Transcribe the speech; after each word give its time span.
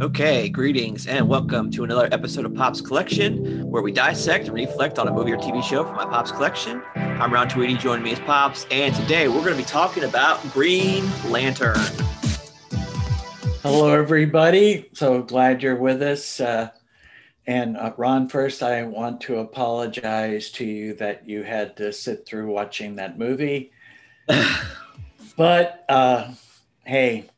Okay, 0.00 0.48
greetings 0.48 1.06
and 1.06 1.28
welcome 1.28 1.70
to 1.72 1.84
another 1.84 2.08
episode 2.10 2.46
of 2.46 2.54
Pops 2.54 2.80
Collection, 2.80 3.68
where 3.68 3.82
we 3.82 3.92
dissect 3.92 4.46
and 4.46 4.54
reflect 4.54 4.98
on 4.98 5.06
a 5.06 5.12
movie 5.12 5.30
or 5.30 5.36
TV 5.36 5.62
show 5.62 5.84
from 5.84 5.94
my 5.94 6.06
Pops 6.06 6.32
Collection. 6.32 6.82
I'm 6.94 7.30
Ron 7.30 7.50
Tweedy, 7.50 7.76
joining 7.76 8.02
me 8.02 8.12
as 8.12 8.20
Pops, 8.20 8.66
and 8.70 8.94
today 8.94 9.28
we're 9.28 9.44
going 9.44 9.52
to 9.52 9.58
be 9.58 9.62
talking 9.62 10.04
about 10.04 10.42
Green 10.52 11.04
Lantern. 11.28 11.76
Hello, 13.62 13.90
everybody. 13.90 14.88
So 14.94 15.20
glad 15.20 15.62
you're 15.62 15.76
with 15.76 16.00
us. 16.00 16.40
Uh, 16.40 16.70
and 17.46 17.76
uh, 17.76 17.92
Ron, 17.98 18.30
first, 18.30 18.62
I 18.62 18.84
want 18.84 19.20
to 19.22 19.40
apologize 19.40 20.50
to 20.52 20.64
you 20.64 20.94
that 20.94 21.28
you 21.28 21.42
had 21.42 21.76
to 21.76 21.92
sit 21.92 22.24
through 22.24 22.50
watching 22.50 22.96
that 22.96 23.18
movie. 23.18 23.70
but 25.36 25.84
uh, 25.90 26.32
hey, 26.86 27.28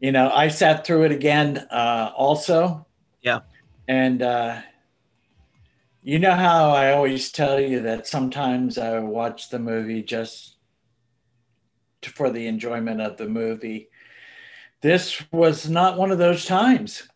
you 0.00 0.12
know, 0.12 0.30
I 0.30 0.48
sat 0.48 0.86
through 0.86 1.04
it 1.04 1.12
again 1.12 1.58
uh, 1.70 2.12
also. 2.16 2.86
Yeah. 3.22 3.40
And 3.86 4.22
uh, 4.22 4.60
you 6.02 6.18
know 6.18 6.34
how 6.34 6.70
I 6.70 6.92
always 6.92 7.32
tell 7.32 7.60
you 7.60 7.80
that 7.80 8.06
sometimes 8.06 8.78
I 8.78 8.98
watch 9.00 9.50
the 9.50 9.58
movie 9.58 10.02
just 10.02 10.56
to, 12.02 12.10
for 12.10 12.30
the 12.30 12.46
enjoyment 12.46 13.00
of 13.00 13.16
the 13.16 13.28
movie. 13.28 13.88
This 14.80 15.22
was 15.32 15.68
not 15.68 15.98
one 15.98 16.12
of 16.12 16.18
those 16.18 16.44
times 16.44 17.08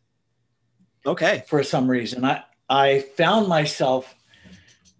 Okay. 1.07 1.45
for 1.47 1.62
some 1.62 1.89
reason. 1.89 2.25
I, 2.25 2.43
I 2.69 3.01
found 3.17 3.49
myself 3.49 4.15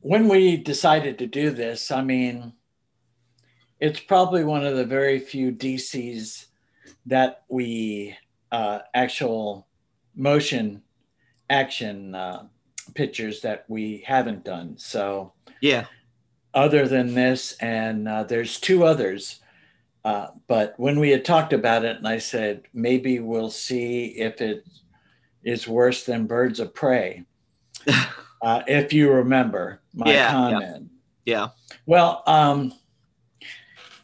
when 0.01 0.29
we 0.29 0.57
decided 0.57 1.19
to 1.19 1.27
do 1.27 1.51
this, 1.51 1.91
I 1.91 2.03
mean, 2.03 2.53
it's 3.81 4.01
probably 4.01 4.45
one 4.45 4.67
of 4.67 4.77
the 4.77 4.85
very 4.85 5.19
few 5.19 5.53
DCs 5.53 6.47
that 7.07 7.43
we 7.49 8.17
uh, 8.51 8.81
actual 8.95 9.67
motion 10.15 10.83
action 11.51 12.15
uh, 12.15 12.45
pictures 12.95 13.41
that 13.43 13.65
we 13.69 14.03
haven't 14.07 14.45
done. 14.45 14.77
So, 14.79 15.33
Yeah. 15.61 15.87
other 16.55 16.87
than 16.87 17.15
this, 17.15 17.57
and 17.61 18.09
uh, 18.09 18.25
there's 18.25 18.61
two 18.61 18.85
others. 18.85 19.41
Uh, 20.05 20.29
but 20.49 20.75
when 20.79 20.99
we 20.99 21.11
had 21.11 21.25
talked 21.25 21.53
about 21.53 21.85
it, 21.85 21.97
and 21.97 22.09
I 22.09 22.19
said, 22.19 22.63
maybe 22.75 23.21
we'll 23.21 23.51
see 23.51 24.07
if 24.19 24.41
it 24.41 24.65
is 25.45 25.67
worse 25.69 26.05
than 26.05 26.27
Birds 26.27 26.61
of 26.61 26.75
Prey, 26.75 27.25
uh, 28.43 28.63
if 28.67 28.93
you 28.93 29.11
remember 29.11 29.81
my 29.95 30.11
Yeah, 30.13 30.15
yeah. 30.15 30.31
comment. 30.31 30.91
Yeah. 31.25 31.49
Well, 31.87 32.23
um, 32.27 32.73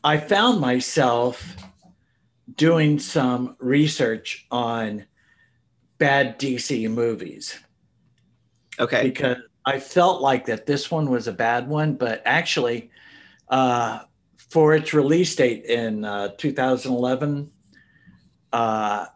I 0.05 0.16
found 0.18 0.60
myself 0.60 1.56
doing 2.59 2.98
some 2.98 3.56
research 3.61 4.47
on 4.51 5.06
bad 5.97 6.39
DC 6.39 6.91
movies 6.91 7.59
Okay. 8.78 9.05
because 9.05 9.39
I 9.64 9.81
felt 9.81 10.20
like 10.20 10.45
that 10.47 10.67
this 10.67 10.91
one 10.91 11.09
was 11.11 11.27
a 11.29 11.33
bad 11.33 11.69
one, 11.69 11.95
but 11.95 12.23
actually, 12.25 12.91
uh, 13.48 14.01
for 14.36 14.75
its 14.75 14.95
release 14.95 15.34
date 15.36 15.64
in 15.64 16.05
uh, 16.05 16.29
2011, 16.39 17.51
uh, 18.53 19.06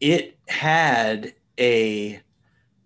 it 0.00 0.38
had 0.48 1.34
a 1.58 2.20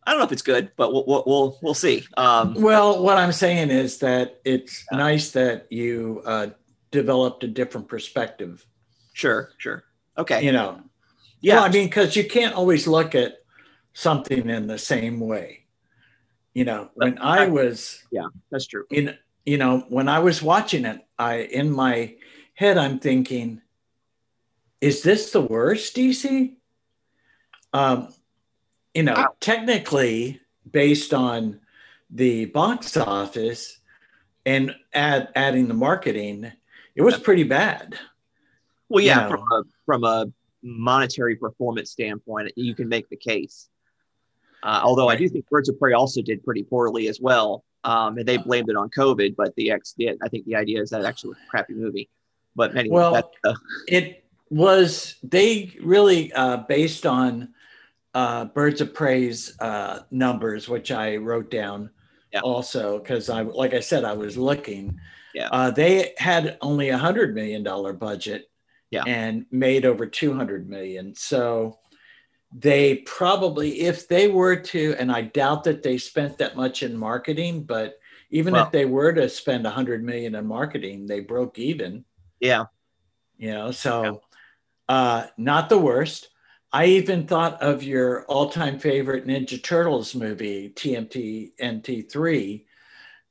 I 0.04 0.12
don't 0.12 0.20
know 0.20 0.26
if 0.26 0.32
it's 0.32 0.42
good, 0.42 0.72
but 0.76 0.94
we'll 0.94 1.06
we'll 1.08 1.24
we'll, 1.26 1.60
we'll 1.62 1.74
see. 1.74 2.04
Um, 2.18 2.54
Well, 2.56 3.04
what 3.04 3.18
I'm 3.18 3.32
saying 3.32 3.70
is 3.70 3.98
that 4.00 4.40
it's 4.46 4.84
Yeah. 4.92 4.98
nice 4.98 5.32
that 5.32 5.68
you 5.72 6.22
uh, 6.26 6.48
developed 6.92 7.44
a 7.44 7.48
different 7.48 7.88
perspective. 7.88 8.66
sure, 9.14 9.52
sure. 9.58 9.84
Okay. 10.18 10.44
You 10.46 10.52
know, 10.52 10.82
Yeah. 11.42 11.56
Well, 11.56 11.64
I 11.66 11.70
mean, 11.70 11.88
because 11.88 12.16
you 12.16 12.26
can't 12.28 12.54
always 12.56 12.86
look 12.88 13.16
at 13.16 13.40
something 13.94 14.50
in 14.50 14.68
the 14.68 14.78
same 14.78 15.20
way. 15.20 15.66
You 16.54 16.66
know, 16.66 16.90
when 16.96 17.18
I 17.20 17.48
was 17.48 18.04
yeah, 18.12 18.28
that's 18.52 18.68
true. 18.68 18.86
in 18.90 19.18
you 19.46 19.58
know 19.58 19.80
when 19.90 20.08
i 20.08 20.20
was 20.20 20.40
watching 20.44 20.86
it 20.86 21.02
i 21.18 21.38
in 21.40 21.72
my 21.72 22.14
head 22.54 22.78
i'm 22.78 23.00
thinking 23.00 23.60
is 24.82 25.02
this 25.02 25.32
the 25.32 25.42
worst 25.42 25.96
dc 25.96 26.54
um 27.74 28.14
you 28.94 29.02
know 29.02 29.14
Wow. 29.16 29.34
technically 29.40 30.40
based 30.70 31.12
on 31.12 31.60
the 32.12 32.46
box 32.46 32.96
office 32.98 33.80
and 34.46 34.76
add 34.94 35.30
adding 35.34 35.68
the 35.68 35.74
marketing 35.74 36.52
it 36.96 37.02
was 37.02 37.18
pretty 37.20 37.44
bad 37.44 37.98
Well, 38.90 39.04
yeah, 39.04 39.24
you 39.28 39.36
from 39.36 39.44
a 39.52 39.64
from 39.86 40.04
a 40.04 40.26
monetary 40.64 41.36
performance 41.36 41.92
standpoint, 41.92 42.52
you 42.56 42.76
can 42.76 42.88
make 42.88 43.10
the 43.10 43.16
case. 43.18 43.68
Uh, 44.64 44.80
although 44.84 45.10
I 45.10 45.16
do 45.16 45.28
think 45.28 45.50
Birds 45.50 45.70
of 45.70 45.80
Prey 45.80 45.94
also 45.94 46.22
did 46.22 46.44
pretty 46.44 46.62
poorly 46.64 47.08
as 47.08 47.20
well, 47.20 47.64
um, 47.84 48.18
and 48.20 48.28
they 48.28 48.38
blamed 48.38 48.70
it 48.70 48.76
on 48.76 48.90
COVID. 48.92 49.36
But 49.36 49.56
the 49.56 49.72
ex, 49.72 49.96
the, 49.98 50.12
I 50.22 50.28
think 50.30 50.46
the 50.46 50.56
idea 50.56 50.82
is 50.82 50.92
that 50.92 51.02
it 51.02 51.06
actually 51.06 51.30
was 51.30 51.38
a 51.40 51.50
crappy 51.50 51.74
movie. 51.74 52.10
But 52.56 52.76
anyway, 52.78 52.96
Well, 52.96 53.14
that, 53.14 53.30
uh, 53.44 53.56
it 53.88 54.24
was 54.52 55.16
they 55.24 55.76
really 55.82 56.32
uh, 56.34 56.58
based 56.58 57.06
on 57.08 57.54
uh, 58.14 58.46
birds 58.46 58.82
of 58.82 58.94
prey's 58.94 59.58
uh, 59.62 60.02
numbers 60.12 60.68
which 60.68 60.92
i 60.92 61.16
wrote 61.16 61.50
down 61.50 61.90
Yeah. 62.34 62.42
also 62.42 63.00
because 63.00 63.30
i 63.30 63.42
like 63.42 63.74
i 63.74 63.80
said 63.80 64.04
i 64.04 64.12
was 64.12 64.38
looking 64.38 65.00
Yeah. 65.34 65.50
uh, 65.52 65.72
they 65.72 66.14
had 66.18 66.58
only 66.62 66.90
a 66.90 66.98
hundred 66.98 67.34
million 67.36 67.64
dollar 67.64 67.94
budget 67.94 68.50
Yeah. 68.90 69.04
and 69.08 69.46
made 69.52 69.86
over 69.86 70.06
200 70.06 70.70
million. 70.70 71.16
So 71.16 71.80
they 72.54 72.98
probably 72.98 73.82
if 73.82 74.10
they 74.10 74.28
were 74.28 74.58
to 74.58 74.94
and 75.00 75.10
i 75.10 75.22
doubt 75.22 75.64
that 75.64 75.82
they 75.84 75.98
spent 75.98 76.38
that 76.38 76.54
much 76.58 76.84
in 76.84 76.98
marketing 76.98 77.64
but 77.64 77.98
even 78.30 78.54
Well- 78.54 78.66
if 78.66 78.72
they 78.74 78.84
were 78.84 79.14
to 79.14 79.30
spend 79.30 79.66
a 79.66 79.70
100 79.70 80.04
million 80.04 80.36
in 80.36 80.46
marketing 80.46 81.06
they 81.06 81.22
broke 81.22 81.58
even. 81.58 82.04
Yeah, 82.42 82.66
you 83.38 83.52
know 83.52 83.72
so 83.72 84.22
uh 84.90 85.28
not 85.38 85.70
the 85.70 85.78
worst. 85.80 86.28
I 86.74 86.86
even 86.88 87.26
thought 87.28 87.62
of 87.62 87.84
your 87.84 88.26
all-time 88.26 88.80
favorite 88.80 89.26
ninja 89.28 89.62
turtles 89.64 90.14
movie 90.14 90.74
tmt 90.76 91.52
nt3 91.58 92.66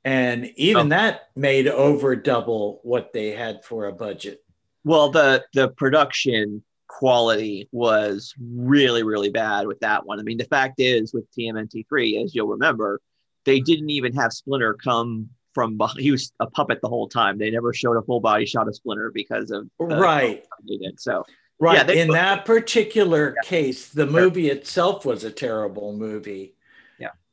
and 0.04 0.46
even 0.56 0.86
Oh. 0.86 0.88
that 0.90 1.28
made 1.36 1.68
over 1.68 2.16
double 2.16 2.80
what 2.82 3.12
they 3.12 3.30
had 3.32 3.64
for 3.64 3.86
a 3.86 3.92
budget 3.92 4.42
Well, 4.84 5.10
the 5.10 5.44
the 5.54 5.68
production 5.68 6.62
quality 6.88 7.68
was 7.72 8.34
really 8.40 9.02
really 9.02 9.30
bad 9.30 9.66
with 9.66 9.80
that 9.80 10.04
one. 10.06 10.18
I 10.18 10.22
mean, 10.22 10.38
the 10.38 10.44
fact 10.44 10.80
is 10.80 11.12
with 11.14 11.24
TMNT3, 11.38 12.22
as 12.24 12.34
you'll 12.34 12.48
remember, 12.48 13.00
they 13.44 13.60
didn't 13.60 13.90
even 13.90 14.12
have 14.14 14.32
Splinter 14.32 14.74
come 14.74 15.28
from. 15.54 15.78
beh- 15.78 15.98
He 15.98 16.10
was 16.10 16.32
a 16.40 16.46
puppet 16.48 16.80
the 16.82 16.88
whole 16.88 17.08
time. 17.08 17.38
They 17.38 17.50
never 17.50 17.72
showed 17.72 17.96
a 17.96 18.02
full 18.02 18.20
body 18.20 18.46
shot 18.46 18.68
of 18.68 18.74
Splinter 18.74 19.10
because 19.14 19.50
of 19.50 19.68
uh, 19.80 19.86
right 19.86 20.44
they 20.68 20.76
did. 20.78 21.00
So 21.00 21.24
right 21.60 21.86
Yeah, 21.88 21.94
in 22.02 22.08
that 22.08 22.44
particular 22.44 23.34
case 23.44 23.88
the 23.88 24.06
movie 24.06 24.48
itself 24.50 25.04
was 25.04 25.24
a 25.24 25.30
terrible 25.30 25.92
movie 25.92 26.54
Yeah. 26.54 26.59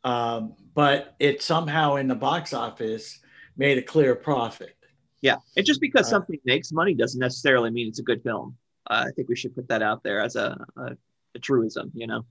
Um, 0.07 0.53
but 0.73 1.15
it 1.19 1.41
somehow 1.41 1.95
in 1.95 2.07
the 2.07 2.15
box 2.15 2.53
office 2.53 3.19
made 3.57 3.77
a 3.77 3.81
clear 3.81 4.15
profit 4.15 4.77
yeah, 5.21 5.37
and 5.55 5.65
just 5.65 5.81
because 5.81 6.07
Uh, 6.07 6.09
something 6.11 6.39
makes 6.45 6.71
money 6.71 6.93
doesn't 6.93 7.19
necessarily 7.19 7.71
mean 7.71 7.87
it's 7.87 7.99
a 7.99 8.03
good 8.03 8.21
film. 8.23 8.55
I 8.87 9.09
think 9.15 9.27
we 9.27 9.35
should 9.35 9.55
put 9.55 9.67
that 9.67 9.81
out 9.81 10.03
there 10.03 10.21
as 10.21 10.35
a, 10.35 10.63
a, 10.77 10.95
a 11.35 11.39
truism, 11.39 11.91
you 11.93 12.07
know? 12.07 12.25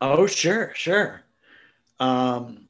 Oh, 0.00 0.26
sure, 0.26 0.72
sure. 0.74 1.22
Um, 1.98 2.68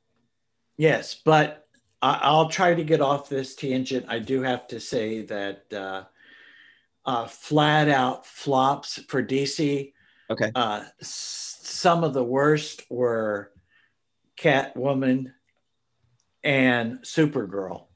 yes, 0.77 1.15
but 1.15 1.67
I, 2.01 2.31
will 2.33 2.49
try 2.49 2.75
to 2.75 2.85
get 2.85 3.01
off 3.01 3.29
this 3.29 3.55
tangent. 3.55 4.07
I 4.09 4.21
do 4.21 4.43
have 4.43 4.69
to 4.69 4.81
say 4.81 5.23
that 5.23 5.73
uh, 5.73 6.05
uh, 7.05 7.27
flat 7.27 7.89
out 7.89 8.25
flops 8.25 9.03
for 9.09 9.23
DC. 9.23 9.93
Okay. 10.31 10.51
Uh, 10.55 10.85
s- 11.01 11.59
some 11.63 12.05
of 12.05 12.15
the 12.15 12.25
worst 12.25 12.85
were 12.89 13.53
Catwoman 14.39 15.33
and 16.45 16.99
Supergirl, 17.01 17.87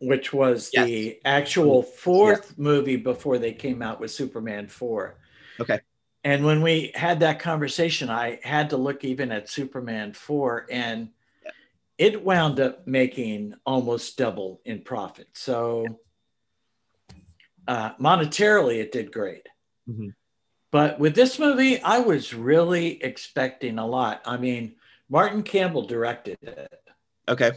which 0.00 0.32
was 0.32 0.70
yes. 0.72 0.86
the 0.86 1.20
actual 1.24 1.82
fourth 1.82 2.54
yeah. 2.56 2.62
movie 2.62 2.96
before 2.96 3.38
they 3.38 3.52
came 3.52 3.82
out 3.82 4.00
with 4.00 4.10
Superman 4.10 4.68
4. 4.68 5.18
Okay. 5.60 5.80
And 6.24 6.44
when 6.44 6.62
we 6.62 6.92
had 6.94 7.20
that 7.20 7.40
conversation, 7.40 8.10
I 8.10 8.40
had 8.42 8.70
to 8.70 8.76
look 8.76 9.04
even 9.04 9.32
at 9.32 9.48
Superman 9.48 10.12
4 10.12 10.66
and 10.70 11.10
yeah. 11.44 11.50
it 11.98 12.24
wound 12.24 12.60
up 12.60 12.86
making 12.86 13.54
almost 13.64 14.16
double 14.16 14.60
in 14.64 14.82
profit. 14.82 15.28
So 15.34 15.86
uh, 17.66 17.94
monetarily, 17.96 18.78
it 18.78 18.92
did 18.92 19.12
great. 19.12 19.46
Mm-hmm. 19.88 20.08
But 20.70 20.98
with 20.98 21.14
this 21.14 21.38
movie, 21.38 21.80
I 21.80 22.00
was 22.00 22.34
really 22.34 23.02
expecting 23.02 23.78
a 23.78 23.86
lot. 23.86 24.20
I 24.26 24.36
mean, 24.36 24.76
Martin 25.08 25.42
Campbell 25.42 25.86
directed 25.86 26.38
it. 26.42 26.82
Okay. 27.26 27.52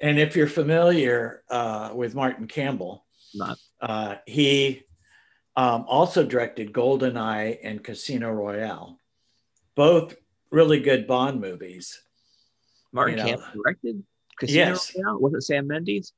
And 0.00 0.18
if 0.18 0.34
you're 0.34 0.48
familiar 0.48 1.44
uh, 1.48 1.90
with 1.94 2.14
Martin 2.14 2.48
Campbell, 2.48 3.04
not. 3.34 3.58
Uh, 3.80 4.16
he 4.26 4.82
um, 5.56 5.84
also 5.86 6.24
directed 6.24 6.72
Goldeneye 6.72 7.58
and 7.62 7.82
Casino 7.82 8.30
Royale, 8.30 8.98
both 9.74 10.14
really 10.50 10.80
good 10.80 11.06
Bond 11.06 11.40
movies. 11.40 12.00
Martin 12.92 13.18
you 13.18 13.22
know. 13.24 13.28
Campbell 13.28 13.62
directed 13.62 14.02
Casino 14.38 14.58
yes. 14.70 14.92
Royale. 14.96 15.20
Was 15.20 15.34
it 15.34 15.42
Sam 15.42 15.66
Mendes? 15.66 16.12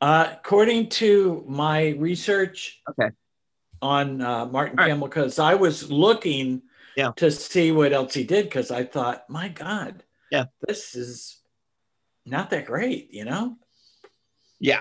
Uh, 0.00 0.34
according 0.36 0.88
to 0.90 1.44
my 1.48 1.90
research, 1.90 2.82
okay, 2.90 3.10
on 3.84 4.20
uh, 4.20 4.46
Martin 4.46 4.80
All 4.80 4.86
Campbell, 4.86 5.08
because. 5.08 5.38
I 5.38 5.54
was 5.54 5.90
looking 5.90 6.62
yeah. 6.96 7.12
to 7.16 7.30
see 7.30 7.70
what 7.70 7.92
else 7.92 8.14
he 8.14 8.24
did, 8.24 8.46
because 8.46 8.70
I 8.70 8.84
thought, 8.84 9.28
my 9.28 9.48
God, 9.48 10.02
yeah, 10.30 10.46
this 10.66 10.94
is 10.94 11.42
not 12.24 12.48
that 12.50 12.64
great, 12.64 13.12
you 13.12 13.24
know? 13.26 13.58
Yeah, 14.58 14.80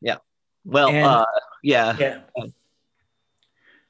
yeah. 0.00 0.16
Well, 0.64 0.88
and, 0.88 1.06
uh, 1.06 1.26
yeah, 1.62 1.96
yeah. 1.98 2.20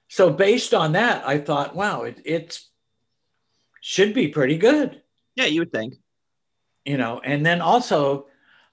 So 0.09 0.31
based 0.31 0.75
on 0.75 0.93
that, 0.93 1.27
I 1.27 1.39
thought, 1.39 1.75
wow, 1.75 2.03
it 2.03 2.21
it's 2.25 2.69
should 3.81 4.13
be 4.13 4.29
pretty 4.29 4.59
good. 4.59 5.01
Yeah, 5.37 5.47
you 5.47 5.61
would 5.61 5.73
think. 5.73 5.95
You 6.85 6.99
know, 6.99 7.21
and 7.25 7.47
then 7.47 7.63
also 7.63 8.27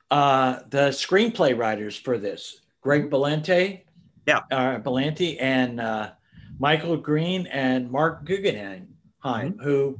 uh, 0.09 0.59
the 0.69 0.89
screenplay 0.89 1.57
writers 1.57 1.95
for 1.95 2.17
this, 2.17 2.59
Greg 2.81 3.09
Berlanti, 3.09 3.83
yeah, 4.25 4.41
uh, 4.51 4.79
Berlanti 4.79 5.37
and 5.39 5.79
uh, 5.79 6.11
Michael 6.59 6.97
Green 6.97 7.47
and 7.47 7.89
Marc 7.89 8.25
Guggenheim, 8.25 8.95
mm-hmm. 9.23 9.59
who, 9.61 9.99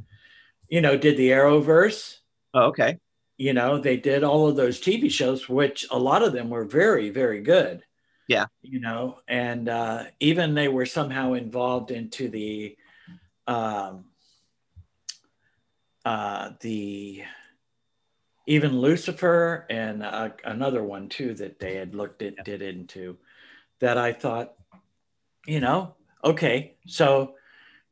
you 0.70 0.82
know, 0.82 0.98
did 0.98 1.18
the 1.18 1.30
Arrowverse. 1.30 2.18
Oh, 2.54 2.66
okay. 2.66 3.00
You 3.38 3.54
know, 3.54 3.80
they 3.80 3.98
did 3.98 4.24
all 4.24 4.48
of 4.48 4.56
those 4.56 4.80
TV 4.80 5.10
shows, 5.10 5.50
which 5.50 5.88
a 5.90 5.98
lot 5.98 6.22
of 6.22 6.34
them 6.34 6.50
were 6.50 6.66
very, 6.66 7.10
very 7.10 7.42
good. 7.42 7.84
Yeah. 8.28 8.46
You 8.62 8.80
know, 8.80 9.20
and 9.28 9.68
uh, 9.68 10.04
even 10.20 10.54
they 10.54 10.68
were 10.68 10.86
somehow 10.86 11.34
involved 11.34 11.92
into 11.92 12.30
the, 12.30 12.78
um, 13.48 14.06
uh, 16.06 16.52
the 16.62 17.24
even 18.48 18.80
Lucifer 18.80 19.66
and 19.70 20.04
uh, 20.04 20.30
another 20.44 20.84
one 20.84 21.10
too 21.10 21.34
that 21.36 21.60
they 21.60 21.76
had 21.76 21.96
looked 21.96 22.22
at 22.22 22.44
did 22.46 22.62
into 22.62 23.18
that 23.82 23.98
I 23.98 24.14
thought, 24.14 24.54
you 25.46 25.60
know, 25.60 25.96
okay, 26.24 26.76
so 26.88 27.36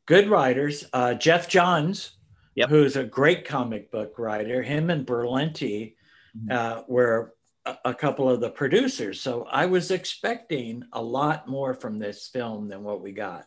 good 0.06 0.30
writers. 0.30 0.86
Uh, 0.94 1.16
Geoff 1.16 1.50
Johns, 1.50 2.12
yep. 2.56 2.70
who's 2.70 2.96
a 2.96 3.04
great 3.04 3.46
comic 3.46 3.92
book 3.92 4.18
writer, 4.18 4.64
him 4.64 4.90
and 4.90 5.06
Berlanti 5.06 5.96
mm-hmm. 6.38 6.52
uh, 6.52 6.84
were 6.88 7.34
a, 7.66 7.78
a, 7.86 7.94
couple 7.94 8.30
of 8.30 8.40
the 8.40 8.50
producers. 8.50 9.20
So 9.20 9.46
I 9.52 9.66
was 9.66 9.92
expecting 9.92 10.84
a 10.94 11.02
lot 11.02 11.48
more 11.48 11.74
from 11.74 12.00
this 12.00 12.28
film 12.28 12.70
than 12.70 12.84
what 12.84 13.02
we 13.02 13.12
got. 13.12 13.46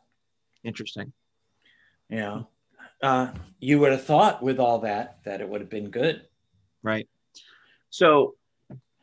Interesting. 0.65 1.13
Yeah. 2.09 2.43
Uh, 3.03 3.33
you 3.59 3.79
would 3.81 3.93
have 3.93 4.05
thought 4.05 4.43
with 4.43 4.61
all 4.61 4.81
that 4.81 5.21
that 5.25 5.41
it 5.41 5.49
would 5.49 5.61
have 5.61 5.71
been 5.71 5.91
good. 5.91 6.23
Right. 6.83 7.09
So 7.91 8.35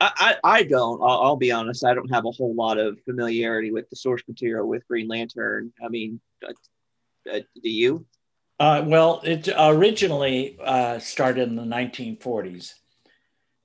I, 0.01 0.35
I, 0.43 0.63
don't. 0.63 1.01
I'll, 1.01 1.21
I'll, 1.21 1.35
be 1.35 1.51
honest. 1.51 1.83
I 1.83 1.93
don't 1.93 2.11
have 2.11 2.25
a 2.25 2.31
whole 2.31 2.55
lot 2.55 2.77
of 2.77 2.99
familiarity 3.03 3.71
with 3.71 3.89
the 3.89 3.97
source 3.97 4.21
material 4.27 4.65
with 4.65 4.87
Green 4.87 5.07
Lantern. 5.07 5.73
I 5.83 5.89
mean, 5.89 6.21
uh, 6.47 6.53
uh, 7.29 7.39
do 7.61 7.69
you? 7.69 8.05
Uh, 8.59 8.83
well, 8.85 9.21
it 9.23 9.49
originally 9.57 10.57
uh, 10.63 10.99
started 10.99 11.49
in 11.49 11.55
the 11.55 11.63
1940s, 11.63 12.73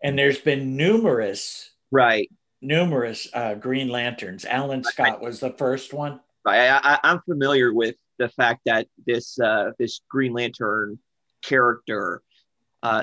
and 0.02 0.18
there's 0.18 0.38
been 0.38 0.76
numerous, 0.76 1.70
right, 1.92 2.28
numerous 2.60 3.28
uh, 3.32 3.54
Green 3.54 3.88
Lanterns. 3.88 4.44
Alan 4.44 4.82
Scott 4.82 5.20
was 5.20 5.40
the 5.40 5.52
first 5.52 5.92
one. 5.94 6.20
I, 6.46 6.98
am 7.04 7.20
familiar 7.28 7.72
with 7.72 7.94
the 8.18 8.28
fact 8.28 8.62
that 8.66 8.88
this 9.06 9.38
uh, 9.38 9.70
this 9.78 10.00
Green 10.10 10.32
Lantern 10.32 10.98
character. 11.44 12.22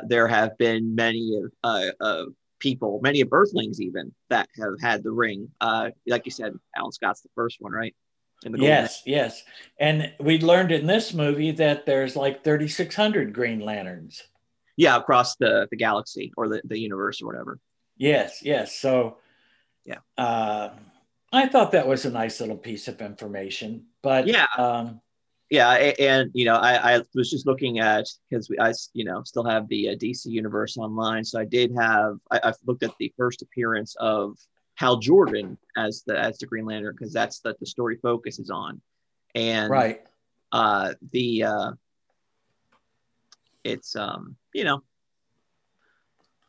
there 0.07 0.27
have 0.27 0.57
been 0.57 0.95
many 0.95 1.41
of 1.63 2.33
people, 2.61 2.99
many 3.03 3.19
of 3.21 3.33
Earthlings 3.33 3.81
even 3.81 4.13
that 4.29 4.47
have 4.57 4.79
had 4.79 5.03
the 5.03 5.11
ring. 5.11 5.49
Uh, 5.59 5.89
like 6.07 6.25
you 6.25 6.31
said, 6.31 6.53
Alan 6.77 6.91
Scott's 6.91 7.21
the 7.21 7.29
first 7.35 7.57
one, 7.59 7.73
right? 7.73 7.93
yes, 8.43 9.03
yes. 9.05 9.43
And 9.79 10.13
we 10.19 10.39
learned 10.39 10.71
in 10.71 10.87
this 10.87 11.13
movie 11.13 11.51
that 11.51 11.85
there's 11.85 12.15
like 12.15 12.43
3,600 12.43 13.33
Green 13.33 13.59
Lanterns. 13.59 14.23
Yeah, 14.77 14.95
across 14.95 15.35
the, 15.35 15.67
the 15.69 15.77
galaxy 15.77 16.31
or 16.37 16.47
the, 16.47 16.61
the 16.63 16.79
universe 16.79 17.21
or 17.21 17.27
whatever. 17.27 17.59
Yes, 17.97 18.41
yes. 18.41 18.75
So, 18.77 19.17
yeah. 19.85 19.99
Uh, 20.17 20.69
I 21.33 21.47
thought 21.47 21.73
that 21.73 21.87
was 21.87 22.05
a 22.05 22.11
nice 22.11 22.39
little 22.39 22.57
piece 22.57 22.87
of 22.87 23.01
information. 23.01 23.85
But 24.01 24.27
yeah. 24.27 24.47
Um, 24.57 25.01
yeah 25.51 25.71
and 25.99 26.31
you 26.33 26.45
know 26.45 26.55
I, 26.55 26.95
I 26.95 27.01
was 27.13 27.29
just 27.29 27.45
looking 27.45 27.79
at 27.79 28.07
because 28.29 28.49
we 28.49 28.57
i 28.57 28.73
you 28.93 29.03
know 29.03 29.21
still 29.23 29.43
have 29.43 29.67
the 29.67 29.89
uh, 29.89 29.95
dc 29.95 30.25
universe 30.25 30.77
online 30.77 31.23
so 31.23 31.39
i 31.39 31.45
did 31.45 31.75
have 31.77 32.17
I, 32.31 32.39
have 32.43 32.57
looked 32.65 32.83
at 32.83 32.93
the 32.99 33.13
first 33.17 33.43
appearance 33.43 33.95
of 33.99 34.37
hal 34.75 34.97
jordan 34.97 35.57
as 35.77 36.03
the 36.07 36.17
as 36.17 36.39
the 36.39 36.47
green 36.47 36.65
lantern 36.65 36.95
because 36.97 37.13
that's 37.13 37.41
that 37.41 37.59
the 37.59 37.65
story 37.65 37.97
focuses 38.01 38.49
on. 38.49 38.81
And 39.35 39.69
right. 39.69 40.01
uh 40.51 40.93
the 41.11 41.43
uh 41.43 41.71
it's 43.63 43.95
um 43.95 44.35
you 44.53 44.63
know 44.63 44.81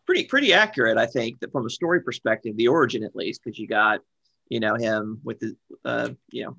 pretty 0.06 0.24
pretty 0.24 0.52
accurate 0.52 0.96
i 0.96 1.06
think 1.06 1.40
that 1.40 1.52
from 1.52 1.66
a 1.66 1.70
story 1.70 2.00
perspective 2.00 2.56
the 2.56 2.68
origin 2.68 3.04
at 3.04 3.14
least 3.14 3.42
because 3.42 3.58
you 3.58 3.68
got 3.68 4.00
you 4.48 4.60
know 4.60 4.74
him 4.74 5.20
with 5.22 5.38
the 5.40 5.56
uh 5.84 6.08
you 6.30 6.44
know 6.44 6.56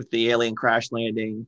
with 0.00 0.10
the 0.10 0.30
alien 0.30 0.54
crash 0.54 0.90
landing. 0.92 1.46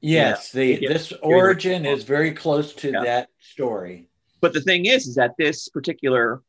Yes, 0.00 0.50
the 0.50 0.84
this 0.84 1.12
origin 1.22 1.86
is 1.86 2.02
very 2.02 2.32
close 2.32 2.74
to 2.74 2.90
yeah. 2.90 3.04
that 3.04 3.28
story. 3.38 4.08
But 4.40 4.52
the 4.52 4.60
thing 4.60 4.86
is, 4.86 5.06
is 5.06 5.14
that 5.14 5.36
this 5.38 5.68
particular 5.68 6.42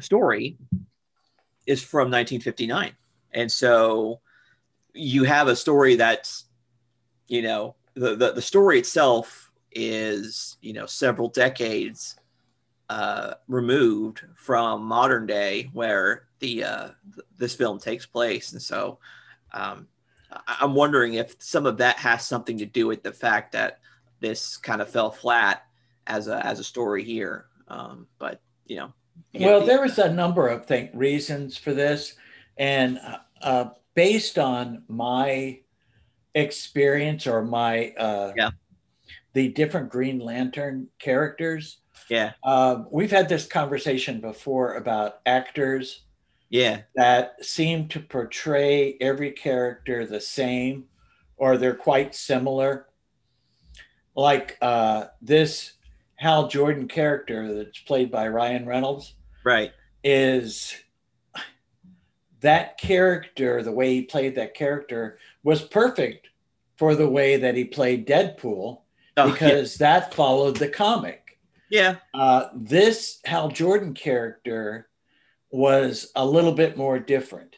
story 0.00 0.58
is 1.66 1.82
from 1.82 2.10
1959, 2.10 2.92
and 3.32 3.50
so 3.50 4.20
you 4.92 5.24
have 5.24 5.48
a 5.48 5.56
story 5.56 5.96
that's, 5.96 6.44
you 7.26 7.40
know, 7.40 7.74
the 7.94 8.16
the, 8.16 8.32
the 8.32 8.42
story 8.42 8.78
itself 8.78 9.50
is 9.72 10.58
you 10.60 10.74
know 10.74 10.84
several 10.84 11.28
decades 11.28 12.16
uh, 12.90 13.34
removed 13.48 14.24
from 14.36 14.82
modern 14.82 15.24
day 15.24 15.70
where 15.72 16.26
the 16.40 16.64
uh, 16.64 16.88
this 17.38 17.54
film 17.54 17.78
takes 17.78 18.04
place, 18.04 18.52
and 18.52 18.60
so 18.60 18.98
um, 19.52 19.86
I'm 20.46 20.74
wondering 20.74 21.14
if 21.14 21.36
some 21.38 21.66
of 21.66 21.76
that 21.78 21.96
has 21.96 22.26
something 22.26 22.58
to 22.58 22.66
do 22.66 22.86
with 22.86 23.02
the 23.02 23.12
fact 23.12 23.52
that 23.52 23.80
this 24.20 24.56
kind 24.56 24.80
of 24.80 24.88
fell 24.88 25.10
flat 25.10 25.64
as 26.06 26.28
a 26.28 26.44
as 26.44 26.58
a 26.60 26.64
story 26.64 27.04
here. 27.04 27.46
Um, 27.68 28.06
but 28.18 28.40
you 28.66 28.76
know, 28.76 28.92
well, 29.34 29.64
there 29.64 29.80
was 29.80 29.98
a 29.98 30.12
number 30.12 30.48
of 30.48 30.66
think 30.66 30.90
reasons 30.94 31.56
for 31.56 31.72
this, 31.72 32.14
and 32.56 32.98
uh, 32.98 33.16
uh, 33.42 33.70
based 33.94 34.38
on 34.38 34.84
my 34.88 35.60
experience 36.34 37.26
or 37.26 37.44
my 37.44 37.90
uh, 37.98 38.32
yeah 38.36 38.50
the 39.32 39.48
different 39.48 39.90
Green 39.90 40.18
Lantern 40.18 40.88
characters. 40.98 41.78
Yeah, 42.08 42.32
um, 42.44 42.86
we've 42.90 43.10
had 43.10 43.28
this 43.28 43.46
conversation 43.46 44.20
before 44.20 44.74
about 44.74 45.20
actors 45.26 46.02
Yeah. 46.50 46.82
That 46.96 47.44
seem 47.44 47.88
to 47.88 48.00
portray 48.00 48.96
every 49.00 49.30
character 49.30 50.04
the 50.04 50.20
same 50.20 50.84
or 51.36 51.56
they're 51.56 51.74
quite 51.74 52.14
similar. 52.14 52.86
Like 54.14 54.58
uh, 54.60 55.06
this 55.22 55.72
Hal 56.16 56.48
Jordan 56.48 56.86
character 56.86 57.54
that's 57.54 57.78
played 57.78 58.10
by 58.10 58.28
Ryan 58.28 58.66
Reynolds. 58.66 59.14
Right. 59.42 59.72
Is 60.04 60.76
that 62.40 62.78
character, 62.78 63.62
the 63.62 63.72
way 63.72 63.94
he 63.94 64.02
played 64.02 64.34
that 64.34 64.54
character, 64.54 65.18
was 65.42 65.62
perfect 65.62 66.28
for 66.76 66.94
the 66.94 67.08
way 67.08 67.36
that 67.36 67.54
he 67.54 67.64
played 67.64 68.06
Deadpool 68.06 68.80
oh, 69.16 69.30
because 69.30 69.80
yeah. 69.80 70.00
that 70.00 70.14
followed 70.14 70.56
the 70.56 70.68
comic. 70.68 71.38
Yeah. 71.70 71.96
Uh, 72.12 72.48
this 72.54 73.20
Hal 73.24 73.48
Jordan 73.48 73.94
character 73.94 74.89
was 75.50 76.10
a 76.14 76.24
little 76.24 76.52
bit 76.52 76.76
more 76.76 76.98
different. 76.98 77.56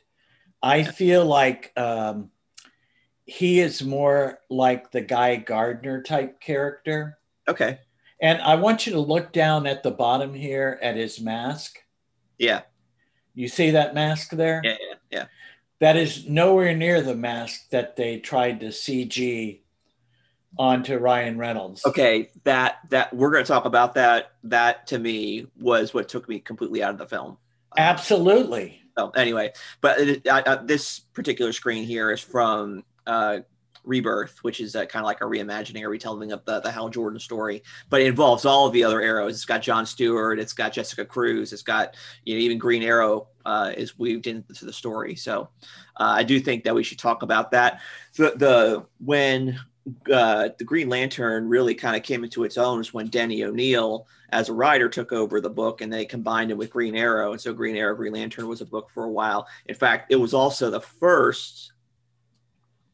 I 0.62 0.84
feel 0.84 1.26
like 1.26 1.72
um, 1.76 2.30
he 3.24 3.60
is 3.60 3.82
more 3.82 4.38
like 4.48 4.90
the 4.90 5.00
Guy 5.00 5.36
Gardner 5.36 6.02
type 6.02 6.40
character. 6.40 7.18
Okay. 7.48 7.78
And 8.20 8.40
I 8.40 8.54
want 8.54 8.86
you 8.86 8.92
to 8.92 9.00
look 9.00 9.32
down 9.32 9.66
at 9.66 9.82
the 9.82 9.90
bottom 9.90 10.32
here 10.32 10.78
at 10.80 10.96
his 10.96 11.20
mask. 11.20 11.78
Yeah. 12.38 12.62
You 13.34 13.48
see 13.48 13.72
that 13.72 13.94
mask 13.94 14.30
there? 14.30 14.60
Yeah, 14.62 14.76
yeah, 14.80 14.94
yeah. 15.10 15.24
That 15.80 15.96
is 15.96 16.28
nowhere 16.28 16.76
near 16.76 17.02
the 17.02 17.16
mask 17.16 17.70
that 17.70 17.96
they 17.96 18.18
tried 18.18 18.60
to 18.60 18.66
CG 18.66 19.60
onto 20.58 20.96
Ryan 20.96 21.38
Reynolds. 21.38 21.84
Okay, 21.84 22.30
that 22.44 22.78
that 22.90 23.12
we're 23.12 23.30
going 23.30 23.44
to 23.44 23.48
talk 23.48 23.64
about 23.64 23.94
that. 23.94 24.32
That 24.44 24.86
to 24.88 24.98
me 24.98 25.46
was 25.58 25.94
what 25.94 26.08
took 26.08 26.28
me 26.28 26.38
completely 26.38 26.82
out 26.82 26.92
of 26.92 26.98
the 26.98 27.06
film. 27.06 27.38
Absolutely. 27.76 28.82
So 28.96 29.10
anyway, 29.10 29.52
but 29.80 29.98
it, 30.00 30.26
uh, 30.26 30.62
this 30.64 30.98
particular 30.98 31.52
screen 31.52 31.84
here 31.84 32.10
is 32.10 32.20
from 32.20 32.84
uh, 33.06 33.38
Rebirth, 33.84 34.38
which 34.42 34.60
is 34.60 34.72
kind 34.74 34.96
of 34.96 35.04
like 35.04 35.20
a 35.20 35.24
reimagining 35.24 35.82
or 35.82 35.88
retelling 35.88 36.32
of 36.32 36.44
the, 36.44 36.60
the 36.60 36.70
Hal 36.70 36.88
Jordan 36.88 37.18
story, 37.18 37.62
but 37.90 38.00
it 38.00 38.06
involves 38.06 38.44
all 38.44 38.66
of 38.66 38.72
the 38.72 38.84
other 38.84 39.00
arrows. 39.00 39.34
It's 39.34 39.44
got 39.44 39.62
John 39.62 39.86
Stewart, 39.86 40.38
it's 40.38 40.52
got 40.52 40.72
Jessica 40.72 41.04
Cruz, 41.04 41.52
it's 41.52 41.62
got 41.62 41.96
you 42.24 42.34
know 42.34 42.40
even 42.40 42.58
Green 42.58 42.82
Arrow 42.82 43.28
uh, 43.44 43.72
is 43.76 43.98
weaved 43.98 44.26
into 44.26 44.64
the 44.64 44.72
story. 44.72 45.16
So 45.16 45.48
uh, 45.96 46.14
I 46.16 46.22
do 46.22 46.38
think 46.38 46.64
that 46.64 46.74
we 46.74 46.84
should 46.84 46.98
talk 46.98 47.22
about 47.22 47.50
that. 47.52 47.80
The, 48.16 48.32
the 48.36 48.86
when 49.04 49.58
uh, 50.12 50.48
the 50.58 50.64
Green 50.64 50.88
Lantern 50.88 51.48
really 51.48 51.74
kind 51.74 51.96
of 51.96 52.02
came 52.02 52.24
into 52.24 52.44
its 52.44 52.56
own 52.56 52.80
is 52.80 52.94
when 52.94 53.08
Denny 53.08 53.44
O'Neil, 53.44 54.06
as 54.30 54.48
a 54.48 54.52
writer, 54.52 54.88
took 54.88 55.12
over 55.12 55.40
the 55.40 55.50
book 55.50 55.80
and 55.80 55.92
they 55.92 56.04
combined 56.04 56.50
it 56.50 56.56
with 56.56 56.70
Green 56.70 56.94
Arrow. 56.94 57.32
And 57.32 57.40
so 57.40 57.52
Green 57.52 57.76
Arrow, 57.76 57.96
Green 57.96 58.12
Lantern 58.12 58.46
was 58.48 58.60
a 58.60 58.66
book 58.66 58.90
for 58.94 59.04
a 59.04 59.10
while. 59.10 59.46
In 59.66 59.74
fact, 59.74 60.12
it 60.12 60.16
was 60.16 60.34
also 60.34 60.70
the 60.70 60.80
first 60.80 61.72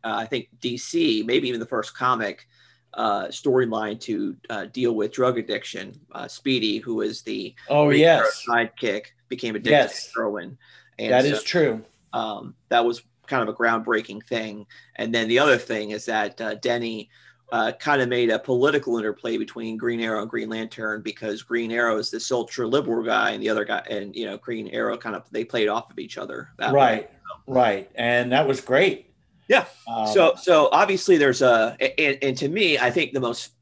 uh, 0.05 0.15
I 0.17 0.27
think 0.27 0.49
DC, 0.61 1.25
maybe 1.25 1.49
even 1.49 1.61
the 1.61 1.67
first 1.67 1.95
comic 1.95 2.47
uh, 2.95 3.27
storyline 3.27 4.01
to 4.01 4.37
uh, 4.49 4.67
deal 4.67 4.95
with 4.95 5.13
drug 5.13 5.39
addiction. 5.39 5.99
Uh, 6.13 6.29
Speedy, 6.29 6.79
who 6.79 6.97
was 6.97 7.23
the 7.23 7.55
oh 7.69 7.91
yes 7.91 8.45
sidekick, 8.49 9.07
became 9.29 9.55
addicted 9.55 9.71
yes. 9.71 10.07
to 10.07 10.21
heroin. 10.21 10.59
And 10.99 11.13
that 11.13 11.25
so, 11.25 11.31
is 11.31 11.43
true. 11.43 11.85
Um, 12.13 12.55
that 12.71 12.85
was 12.85 13.03
kind 13.29 13.43
of 13.43 13.49
a 13.49 13.57
groundbreaking 13.57 14.25
thing. 14.27 14.67
And 14.97 15.15
then 15.15 15.29
the 15.29 15.39
other 15.39 15.59
thing 15.59 15.91
is 15.91 16.07
that 16.07 16.41
uh, 16.41 16.55
Denny. 16.55 17.11
Uh, 17.51 17.73
kind 17.73 18.03
of 18.03 18.11
made 18.11 18.29
a 18.29 18.39
political 18.39 18.99
interplay 18.99 19.39
between 19.39 19.79
Green 19.79 20.01
Arrow 20.01 20.21
and 20.21 20.29
Green 20.29 20.51
Lantern 20.51 21.01
because 21.01 21.43
Green 21.43 21.73
Arrow 21.73 21.97
is 21.97 22.11
this 22.11 22.31
ultra 22.31 22.67
liberal 22.69 23.03
guy, 23.03 23.31
and 23.31 23.43
the 23.43 23.49
other 23.49 23.65
guy, 23.65 23.79
and 23.89 24.15
you 24.15 24.27
know, 24.27 24.37
Green 24.37 24.69
Arrow 24.69 24.99
kind 24.99 25.17
of 25.17 25.23
they 25.31 25.47
played 25.47 25.67
off 25.67 25.91
of 25.91 25.99
each 25.99 26.19
other. 26.19 26.51
right, 26.59 27.11
right, 27.47 27.91
and 27.95 28.33
that 28.33 28.47
was 28.47 28.61
great. 28.61 29.09
Yeah. 29.49 29.65
Um, 29.91 30.07
so 30.09 30.35
so 30.37 30.69
obviously 30.73 31.17
there's 31.17 31.43
a 31.43 31.77
and, 31.99 32.19
and 32.23 32.37
to 32.37 32.49
me 32.49 32.79
I 32.79 32.91
think 32.91 33.13
the 33.13 33.21
most 33.21 33.53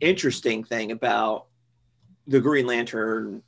interesting 0.00 0.64
thing 0.64 0.92
about 0.92 1.46
the 2.26 2.40
Green 2.40 2.66
Lantern 2.66 3.42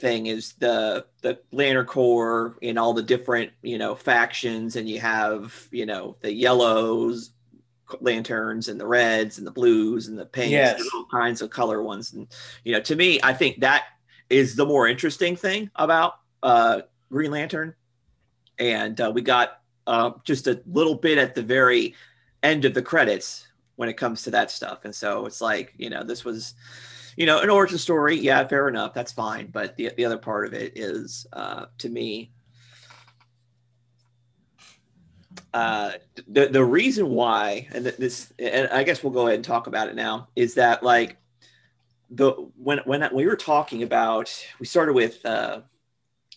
thing 0.00 0.26
is 0.26 0.54
the 0.54 1.06
the 1.22 1.38
Lantern 1.52 1.86
Corps 1.86 2.56
in 2.60 2.78
all 2.78 2.94
the 2.94 3.02
different 3.02 3.52
you 3.62 3.78
know 3.78 3.94
factions, 3.94 4.76
and 4.76 4.88
you 4.88 5.00
have 5.00 5.68
you 5.70 5.86
know 5.86 6.16
the 6.20 6.32
yellows 6.32 7.32
lanterns 8.00 8.68
and 8.68 8.78
the 8.78 8.86
reds 8.86 9.38
and 9.38 9.46
the 9.46 9.50
blues 9.50 10.08
and 10.08 10.18
the 10.18 10.26
pinks, 10.26 10.52
yes. 10.52 10.82
all 10.94 11.06
kinds 11.10 11.42
of 11.42 11.50
color 11.50 11.82
ones, 11.82 12.12
and 12.12 12.26
you 12.64 12.72
know 12.72 12.80
to 12.80 12.96
me 12.96 13.20
I 13.22 13.32
think 13.32 13.60
that 13.60 13.84
is 14.28 14.56
the 14.56 14.66
more 14.66 14.86
interesting 14.86 15.36
thing 15.36 15.70
about 15.76 16.14
uh, 16.42 16.82
Green 17.10 17.30
Lantern, 17.30 17.74
and 18.58 19.00
uh, 19.00 19.10
we 19.12 19.22
got 19.22 19.60
uh, 19.86 20.12
just 20.24 20.46
a 20.46 20.62
little 20.66 20.94
bit 20.94 21.18
at 21.18 21.34
the 21.34 21.42
very 21.42 21.94
end 22.42 22.64
of 22.64 22.74
the 22.74 22.82
credits 22.82 23.46
when 23.76 23.88
it 23.88 23.96
comes 23.96 24.22
to 24.22 24.30
that 24.30 24.50
stuff. 24.50 24.84
And 24.84 24.94
so 24.94 25.26
it's 25.26 25.40
like, 25.40 25.74
you 25.76 25.90
know, 25.90 26.04
this 26.04 26.24
was, 26.24 26.54
you 27.20 27.26
know, 27.26 27.40
an 27.40 27.50
origin 27.50 27.76
story. 27.76 28.16
Yeah, 28.16 28.46
fair 28.46 28.66
enough. 28.66 28.94
That's 28.94 29.12
fine. 29.12 29.48
But 29.48 29.76
the, 29.76 29.92
the 29.94 30.06
other 30.06 30.16
part 30.16 30.46
of 30.46 30.54
it 30.54 30.72
is, 30.74 31.26
uh, 31.34 31.66
to 31.76 31.90
me, 31.90 32.32
uh, 35.52 35.92
the, 36.26 36.46
the 36.46 36.64
reason 36.64 37.10
why, 37.10 37.68
and 37.74 37.84
this, 37.84 38.32
and 38.38 38.68
I 38.68 38.84
guess 38.84 39.04
we'll 39.04 39.12
go 39.12 39.26
ahead 39.26 39.34
and 39.34 39.44
talk 39.44 39.66
about 39.66 39.88
it 39.88 39.96
now, 39.96 40.28
is 40.34 40.54
that 40.54 40.82
like 40.82 41.18
the, 42.08 42.30
when, 42.56 42.78
when 42.86 43.06
we 43.12 43.26
were 43.26 43.36
talking 43.36 43.82
about, 43.82 44.34
we 44.58 44.64
started 44.64 44.94
with, 44.94 45.22
uh, 45.26 45.60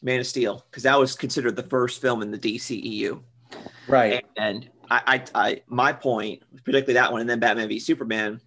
Man 0.02 0.20
of 0.20 0.28
Steel, 0.28 0.66
because 0.70 0.84
that 0.84 1.00
was 1.00 1.16
considered 1.16 1.56
the 1.56 1.63
first 1.63 2.02
film 2.02 2.22
in 2.22 2.30
the 2.30 2.38
DCEU. 2.38 3.22
Right. 3.88 4.25
And 4.36 4.70
I, 4.92 5.24
I, 5.34 5.48
I, 5.48 5.62
my 5.68 5.94
point, 5.94 6.44
particularly 6.66 6.96
that 6.96 7.10
one, 7.10 7.22
and 7.22 7.30
then 7.30 7.40
Batman 7.40 7.70
v 7.70 7.80
Superman. 7.80 8.42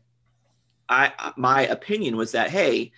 I, 0.88 1.32
my 1.36 1.66
opinion 1.66 2.16
was 2.16 2.32
that 2.32 2.50
hey, 2.50 2.92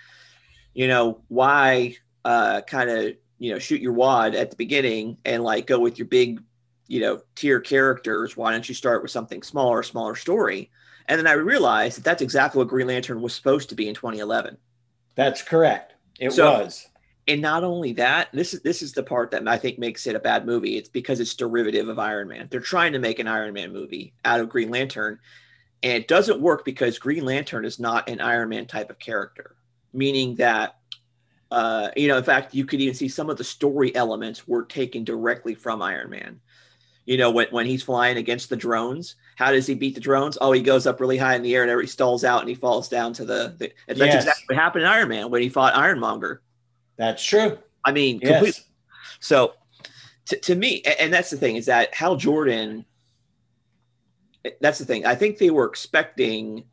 you 0.75 0.89
know, 0.89 1.21
why 1.29 1.97
uh, 2.25 2.63
kind 2.63 2.91
of 2.91 3.15
you 3.39 3.53
know 3.53 3.59
shoot 3.59 3.81
your 3.81 3.93
wad 3.93 4.35
at 4.35 4.51
the 4.51 4.57
beginning 4.57 5.19
and 5.25 5.43
like 5.43 5.67
go 5.67 5.79
with 5.79 5.99
your 5.99 6.09
big, 6.09 6.43
you 6.87 7.01
know, 7.01 7.21
tier 7.35 7.61
characters? 7.61 8.37
Why 8.37 8.53
don't 8.53 8.69
you 8.69 8.75
start 8.75 9.03
with 9.03 9.11
something 9.11 9.43
smaller, 9.43 9.83
smaller 9.83 10.15
story? 10.15 10.71
And 11.07 11.19
then 11.19 11.27
I 11.27 11.33
realized 11.33 11.99
that 11.99 12.05
that's 12.05 12.23
exactly 12.23 12.59
what 12.59 12.69
Green 12.69 12.87
Lantern 12.87 13.23
was 13.23 13.35
supposed 13.35 13.71
to 13.71 13.75
be 13.75 13.89
in 13.89 13.95
2011. 13.95 14.59
That's 15.15 15.43
correct. 15.43 15.95
It 16.21 16.33
so, 16.33 16.61
was 16.61 16.89
and 17.29 17.43
not 17.43 17.63
only 17.63 17.93
that, 17.93 18.29
this 18.33 18.55
is 18.55 18.63
this 18.63 18.81
is 18.81 18.95
the 18.95 19.03
part 19.03 19.31
that 19.31 19.47
I 19.47 19.59
think 19.59 19.79
makes 19.79 20.07
it 20.07 20.17
a 20.17 20.21
bad 20.21 20.47
movie. 20.47 20.79
It's 20.79 20.89
because 20.89 21.21
it's 21.21 21.35
derivative 21.35 21.89
of 21.89 21.99
Iron 21.99 22.29
Man. 22.29 22.49
They're 22.51 22.61
trying 22.61 22.95
to 22.95 22.99
make 22.99 23.19
an 23.19 23.29
Iron 23.29 23.53
Man 23.53 23.73
movie 23.73 24.15
out 24.25 24.41
of 24.41 24.49
Green 24.49 24.71
Lantern, 24.71 25.19
and 25.83 25.93
it 25.93 26.09
doesn't 26.09 26.41
work 26.41 26.65
because 26.65 26.99
Green 26.99 27.25
Lantern 27.25 27.65
is 27.65 27.79
not 27.79 28.09
an 28.09 28.21
Iron 28.21 28.49
Man 28.49 28.67
type 28.67 28.91
of 28.91 28.99
character. 28.99 29.57
Meaning 29.93 30.35
that, 30.37 30.77
uh, 31.51 31.89
you 31.97 32.09
know, 32.09 32.19
in 32.19 32.25
fact, 32.25 32.55
you 32.55 32.65
could 32.65 32.81
even 32.81 32.95
see 32.95 33.09
some 33.09 33.31
of 33.31 33.39
the 33.39 33.45
story 33.45 33.95
elements 33.95 34.47
were 34.47 34.65
taken 34.65 35.05
directly 35.05 35.55
from 35.55 35.81
Iron 35.81 36.11
Man. 36.11 36.41
You 37.07 37.17
know, 37.17 37.31
when 37.31 37.47
when 37.51 37.65
he's 37.65 37.83
flying 37.83 38.19
against 38.19 38.51
the 38.51 38.57
drones, 38.57 39.17
how 39.37 39.51
does 39.51 39.67
he 39.67 39.75
beat 39.75 39.95
the 39.95 40.01
drones? 40.01 40.37
Oh, 40.41 40.53
he 40.53 40.61
goes 40.61 40.87
up 40.87 41.01
really 41.01 41.17
high 41.17 41.37
in 41.37 41.43
the 41.43 41.55
air 41.55 41.63
and 41.63 41.81
he 41.81 41.87
stalls 41.87 42.23
out 42.23 42.41
and 42.41 42.49
he 42.49 42.55
falls 42.55 42.89
down 42.89 43.15
to 43.15 43.25
the. 43.25 43.55
the 43.59 43.73
that's 43.87 43.99
yes. 43.99 44.15
exactly 44.17 44.45
what 44.49 44.63
happened 44.63 44.85
in 44.85 44.91
Iron 44.91 45.09
Man 45.09 45.31
when 45.31 45.41
he 45.41 45.49
fought 45.49 45.75
Ironmonger 45.75 46.43
that's 46.99 47.25
true. 47.25 47.59
I 47.85 47.93
mean, 47.93 48.19
yes. 48.21 48.33
completely. 48.33 48.63
So, 49.21 49.55
to, 50.27 50.39
to 50.41 50.55
me, 50.55 50.83
and 51.01 51.13
that's 51.15 51.31
the 51.31 51.39
thing 51.39 51.57
is 51.57 51.67
that 51.67 51.95
Hal 51.95 52.17
Jordan. 52.17 52.85
That's 54.61 54.79
the 54.79 54.85
thing. 54.85 55.07
I 55.07 55.15
think 55.15 55.39
they 55.39 55.51
were 55.51 55.67
expecting 55.67 56.65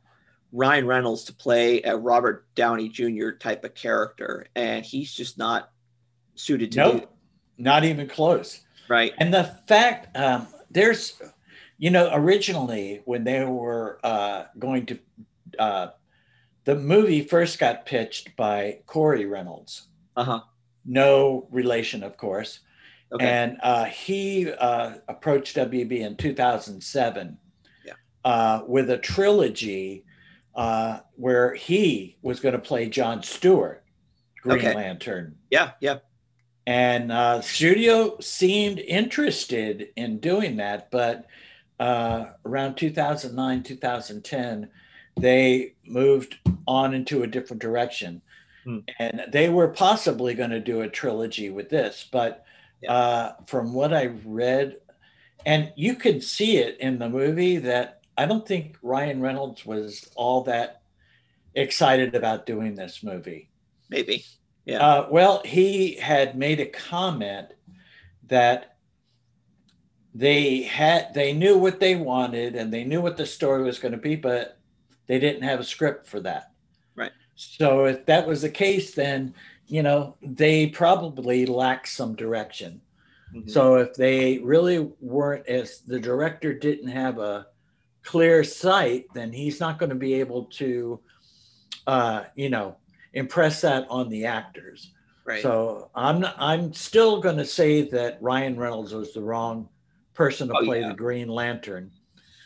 Ryan 0.52 0.88
Reynolds 0.88 1.24
to 1.26 1.34
play 1.34 1.82
a 1.82 1.96
Robert 1.96 2.48
Downey 2.56 2.90
Jr. 2.90 3.32
type 3.32 3.64
of 3.64 3.74
character, 3.76 4.48
and 4.56 4.86
he's 4.86 5.14
just 5.14 5.38
not 5.38 5.72
suited 6.36 6.72
to 6.74 6.78
nope, 6.78 7.02
do. 7.02 7.08
Not 7.58 7.84
even 7.84 8.08
close. 8.08 8.62
Right. 8.88 9.14
And 9.18 9.34
the 9.34 9.44
fact 9.68 10.16
um, 10.16 10.48
there's, 10.70 11.22
you 11.78 11.90
know, 11.90 12.10
originally 12.14 13.02
when 13.06 13.24
they 13.24 13.44
were 13.44 14.00
uh, 14.04 14.46
going 14.58 14.86
to, 14.88 15.00
uh, 15.58 15.88
the 16.66 16.76
movie 16.76 17.22
first 17.22 17.60
got 17.60 17.86
pitched 17.86 18.36
by 18.36 18.80
Corey 18.86 19.26
Reynolds 19.26 19.88
uh-huh. 20.16 20.42
No 20.86 21.48
relation, 21.52 22.04
of 22.04 22.16
course. 22.16 22.60
Okay. 23.12 23.26
And 23.26 23.58
uh, 23.64 23.86
he 23.86 24.52
uh, 24.52 24.96
approached 25.08 25.56
WB 25.58 26.00
in 26.00 26.16
2007 26.16 27.28
yeah. 27.28 27.34
Uh, 28.26 28.64
with 28.68 28.90
a 28.90 28.98
trilogy 28.98 30.04
uh, 30.56 31.00
where 31.16 31.54
he 31.54 32.18
was 32.24 32.40
going 32.40 32.54
to 32.54 32.60
play 32.60 32.90
John 32.90 33.22
Stewart, 33.22 33.84
Green 34.42 34.58
okay. 34.58 34.76
Lantern. 34.76 35.38
Yeah, 35.52 35.72
yeah. 35.80 36.00
And 36.66 37.12
uh, 37.12 37.42
studio 37.42 38.20
seemed 38.20 38.80
interested 38.80 39.90
in 39.96 40.20
doing 40.20 40.58
that, 40.58 40.90
but 40.90 41.28
uh, 41.80 42.26
around 42.44 42.76
2009, 42.76 43.62
2010, 43.62 44.70
they 45.18 45.76
moved 45.86 46.40
on 46.68 46.96
into 46.96 47.22
a 47.22 47.28
different 47.28 47.62
direction. 47.62 48.24
Hmm. 48.64 48.80
And 48.98 49.26
they 49.32 49.50
were 49.50 49.68
possibly 49.68 50.34
going 50.34 50.50
to 50.50 50.60
do 50.60 50.82
a 50.82 50.90
trilogy 50.90 51.52
with 51.52 51.70
this, 51.70 52.08
but 52.12 52.42
Yeah. 52.82 52.92
Uh, 52.92 53.34
from 53.46 53.74
what 53.74 53.94
I 53.94 54.08
read, 54.26 54.78
and 55.46 55.72
you 55.76 55.96
could 55.96 56.24
see 56.24 56.58
it 56.58 56.78
in 56.80 57.00
the 57.00 57.08
movie 57.08 57.58
that 57.58 58.02
I 58.18 58.26
don't 58.26 58.48
think 58.48 58.78
Ryan 58.82 59.22
Reynolds 59.22 59.66
was 59.66 60.10
all 60.16 60.44
that 60.44 60.82
excited 61.54 62.16
about 62.16 62.46
doing 62.46 62.76
this 62.76 63.04
movie. 63.04 63.50
Maybe. 63.90 64.26
Yeah. 64.66 64.80
Uh, 64.86 65.08
well, 65.12 65.42
he 65.44 65.96
had 65.96 66.38
made 66.38 66.60
a 66.60 66.66
comment 66.66 67.50
that 68.28 68.78
they 70.14 70.62
had 70.64 71.14
they 71.14 71.34
knew 71.34 71.58
what 71.58 71.80
they 71.80 71.96
wanted 71.96 72.56
and 72.56 72.74
they 72.74 72.84
knew 72.84 73.02
what 73.02 73.18
the 73.18 73.26
story 73.26 73.64
was 73.64 73.80
going 73.80 73.92
to 73.92 73.98
be, 73.98 74.16
but 74.16 74.58
they 75.08 75.20
didn't 75.20 75.44
have 75.44 75.60
a 75.60 75.64
script 75.64 76.08
for 76.08 76.20
that. 76.22 76.52
Right. 76.96 77.12
So 77.36 77.86
if 77.86 78.06
that 78.06 78.26
was 78.26 78.42
the 78.42 78.50
case, 78.50 78.96
then 78.96 79.34
you 79.68 79.84
know 79.84 80.16
they 80.22 80.68
probably 80.68 81.46
lacked 81.46 81.90
some 81.90 82.16
direction. 82.16 82.82
Mhm. 83.36 83.50
So 83.50 83.76
if 83.76 83.94
they 83.94 84.38
really 84.40 84.80
weren't, 85.02 85.46
as 85.48 85.80
the 85.80 86.00
director 86.00 86.54
didn't 86.54 86.88
have 86.88 87.20
a 87.20 87.48
clear 88.06 88.44
sight, 88.44 89.06
then 89.14 89.34
he's 89.34 89.60
not 89.60 89.80
going 89.80 89.90
to 89.90 89.96
be 89.96 90.14
able 90.16 90.46
to, 90.46 91.00
uh, 91.88 92.24
you 92.36 92.50
know, 92.50 92.78
impress 93.14 93.62
that 93.62 93.86
on 93.90 94.10
the 94.10 94.26
actors. 94.26 94.92
right. 95.26 95.42
So 95.42 95.90
I'm 95.96 96.20
not, 96.22 96.36
I'm 96.38 96.72
still 96.74 97.20
going 97.20 97.38
to 97.38 97.46
say 97.46 97.82
that 97.90 98.20
Ryan 98.22 98.58
Reynolds 98.58 98.94
was 98.94 99.14
the 99.14 99.22
wrong 99.22 99.68
person 100.14 100.48
to 100.50 100.54
Oh, 100.56 100.64
play 100.64 100.82
yeah. 100.82 100.90
the 100.90 100.94
Green 100.94 101.28
Lantern. 101.28 101.92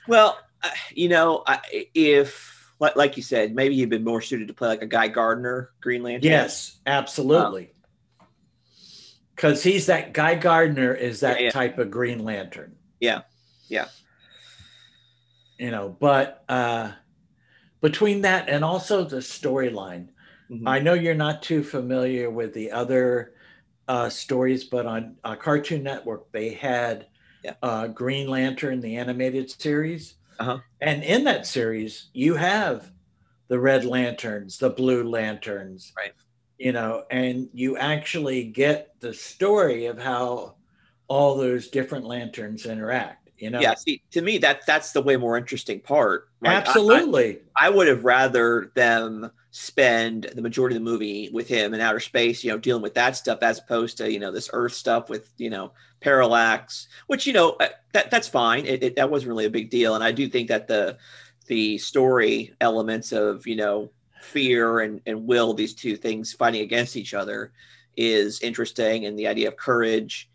Well, 0.07 0.37
I- 0.63 0.71
you 0.93 1.09
know, 1.09 1.43
I, 1.45 1.59
if 1.93 2.73
like, 2.79 2.95
like 2.95 3.17
you 3.17 3.23
said, 3.23 3.53
maybe 3.53 3.75
you've 3.75 3.89
been 3.89 4.03
more 4.05 4.21
suited 4.21 4.47
to 4.47 4.53
play 4.53 4.69
like 4.69 4.81
a 4.81 4.87
Guy 4.87 5.09
Gardner 5.09 5.71
Green 5.81 6.01
Lantern. 6.03 6.31
Yes, 6.31 6.79
absolutely. 6.85 7.73
Because 9.35 9.63
he's 9.63 9.85
that 9.87 10.13
Guy 10.13 10.35
Gardner 10.35 10.93
is 10.93 11.21
that 11.21 11.39
Yeah, 11.39 11.45
yeah. 11.45 11.51
type 11.51 11.77
of 11.77 11.91
Green 11.91 12.23
Lantern. 12.23 12.75
Yeah, 12.99 13.21
yeah. 13.69 13.87
You 15.59 15.71
know, 15.71 15.95
but 15.99 16.43
uh, 16.49 16.93
between 17.81 18.21
that 18.21 18.49
and 18.49 18.63
also 18.63 19.03
the 19.03 19.17
storyline, 19.17 20.09
Mhm. 20.49 20.67
I 20.67 20.79
know 20.79 20.93
you're 20.93 21.13
not 21.13 21.43
too 21.43 21.63
familiar 21.63 22.29
with 22.31 22.53
the 22.53 22.71
other 22.71 23.33
uh, 23.87 24.09
stories, 24.09 24.63
but 24.65 24.85
on 24.85 25.17
uh, 25.23 25.35
Cartoon 25.35 25.83
Network, 25.83 26.31
they 26.31 26.49
had 26.51 27.07
Yeah. 27.43 27.55
uh, 27.63 27.87
Green 27.87 28.27
Lantern, 28.29 28.79
the 28.81 28.97
animated 28.97 29.49
series. 29.49 30.15
Uh-huh. 30.39 30.59
And 30.81 31.03
in 31.03 31.23
that 31.25 31.45
series, 31.45 32.09
you 32.13 32.35
have 32.35 32.91
the 33.47 33.59
red 33.59 33.85
lanterns, 33.85 34.57
the 34.59 34.69
blue 34.69 35.03
lanterns. 35.09 35.91
Right. 35.97 36.13
You 36.57 36.71
know, 36.71 37.05
and 37.09 37.49
you 37.53 37.77
actually 37.77 38.43
get 38.45 38.99
the 38.99 39.13
story 39.13 39.87
of 39.87 39.97
how 39.97 40.55
all 41.07 41.35
those 41.35 41.67
different 41.69 42.05
lanterns 42.05 42.65
interact. 42.65 43.18
You 43.39 43.49
know, 43.49 43.59
yeah. 43.61 43.75
See, 43.75 44.01
to 44.11 44.21
me, 44.21 44.37
that 44.39 44.65
that's 44.65 44.91
the 44.91 45.01
way 45.01 45.15
more 45.17 45.37
interesting 45.37 45.79
part. 45.79 46.29
Like, 46.41 46.51
I- 46.51 46.53
I- 46.55 46.57
absolutely. 46.57 47.39
I 47.55 47.69
would 47.69 47.87
have 47.87 48.03
rather 48.03 48.71
them 48.75 49.31
spend 49.51 50.25
the 50.35 50.41
majority 50.41 50.75
of 50.75 50.83
the 50.83 50.89
movie 50.89 51.29
with 51.33 51.47
him 51.47 51.73
in 51.73 51.81
outer 51.81 51.99
space, 51.99 52.43
you 52.43 52.51
know, 52.51 52.57
dealing 52.59 52.83
with 52.83 52.93
that 52.93 53.15
stuff 53.15 53.39
as 53.41 53.57
opposed 53.59 53.97
to 53.97 54.11
you 54.11 54.19
know 54.19 54.31
this 54.31 54.49
Earth 54.53 54.73
stuff 54.73 55.09
with 55.09 55.31
you 55.37 55.49
know 55.49 55.71
parallax, 56.01 56.87
which 57.07 57.25
you 57.25 57.33
know 57.33 57.51
uh, 57.59 57.67
that 57.93 58.11
that's 58.11 58.27
fine. 58.27 58.65
It, 58.65 58.83
it, 58.83 58.95
that 58.97 59.09
wasn't 59.09 59.29
really 59.29 59.45
a 59.45 59.49
big 59.49 59.69
deal, 59.69 59.95
and 59.95 60.03
I 60.03 60.11
do 60.11 60.27
think 60.27 60.49
that 60.49 60.67
the 60.67 60.97
the 61.47 61.77
story 61.77 62.53
elements 62.61 63.11
of 63.11 63.47
you 63.47 63.55
know 63.55 63.89
fear 64.21 64.81
and 64.81 65.01
and 65.05 65.25
will, 65.25 65.53
these 65.53 65.73
two 65.73 65.95
things 65.95 66.33
fighting 66.33 66.61
against 66.61 66.95
each 66.97 67.13
other, 67.13 67.51
is 67.97 68.41
interesting, 68.41 69.05
and 69.05 69.17
the 69.17 69.27
idea 69.27 69.47
of 69.47 69.55
courage 69.57 70.29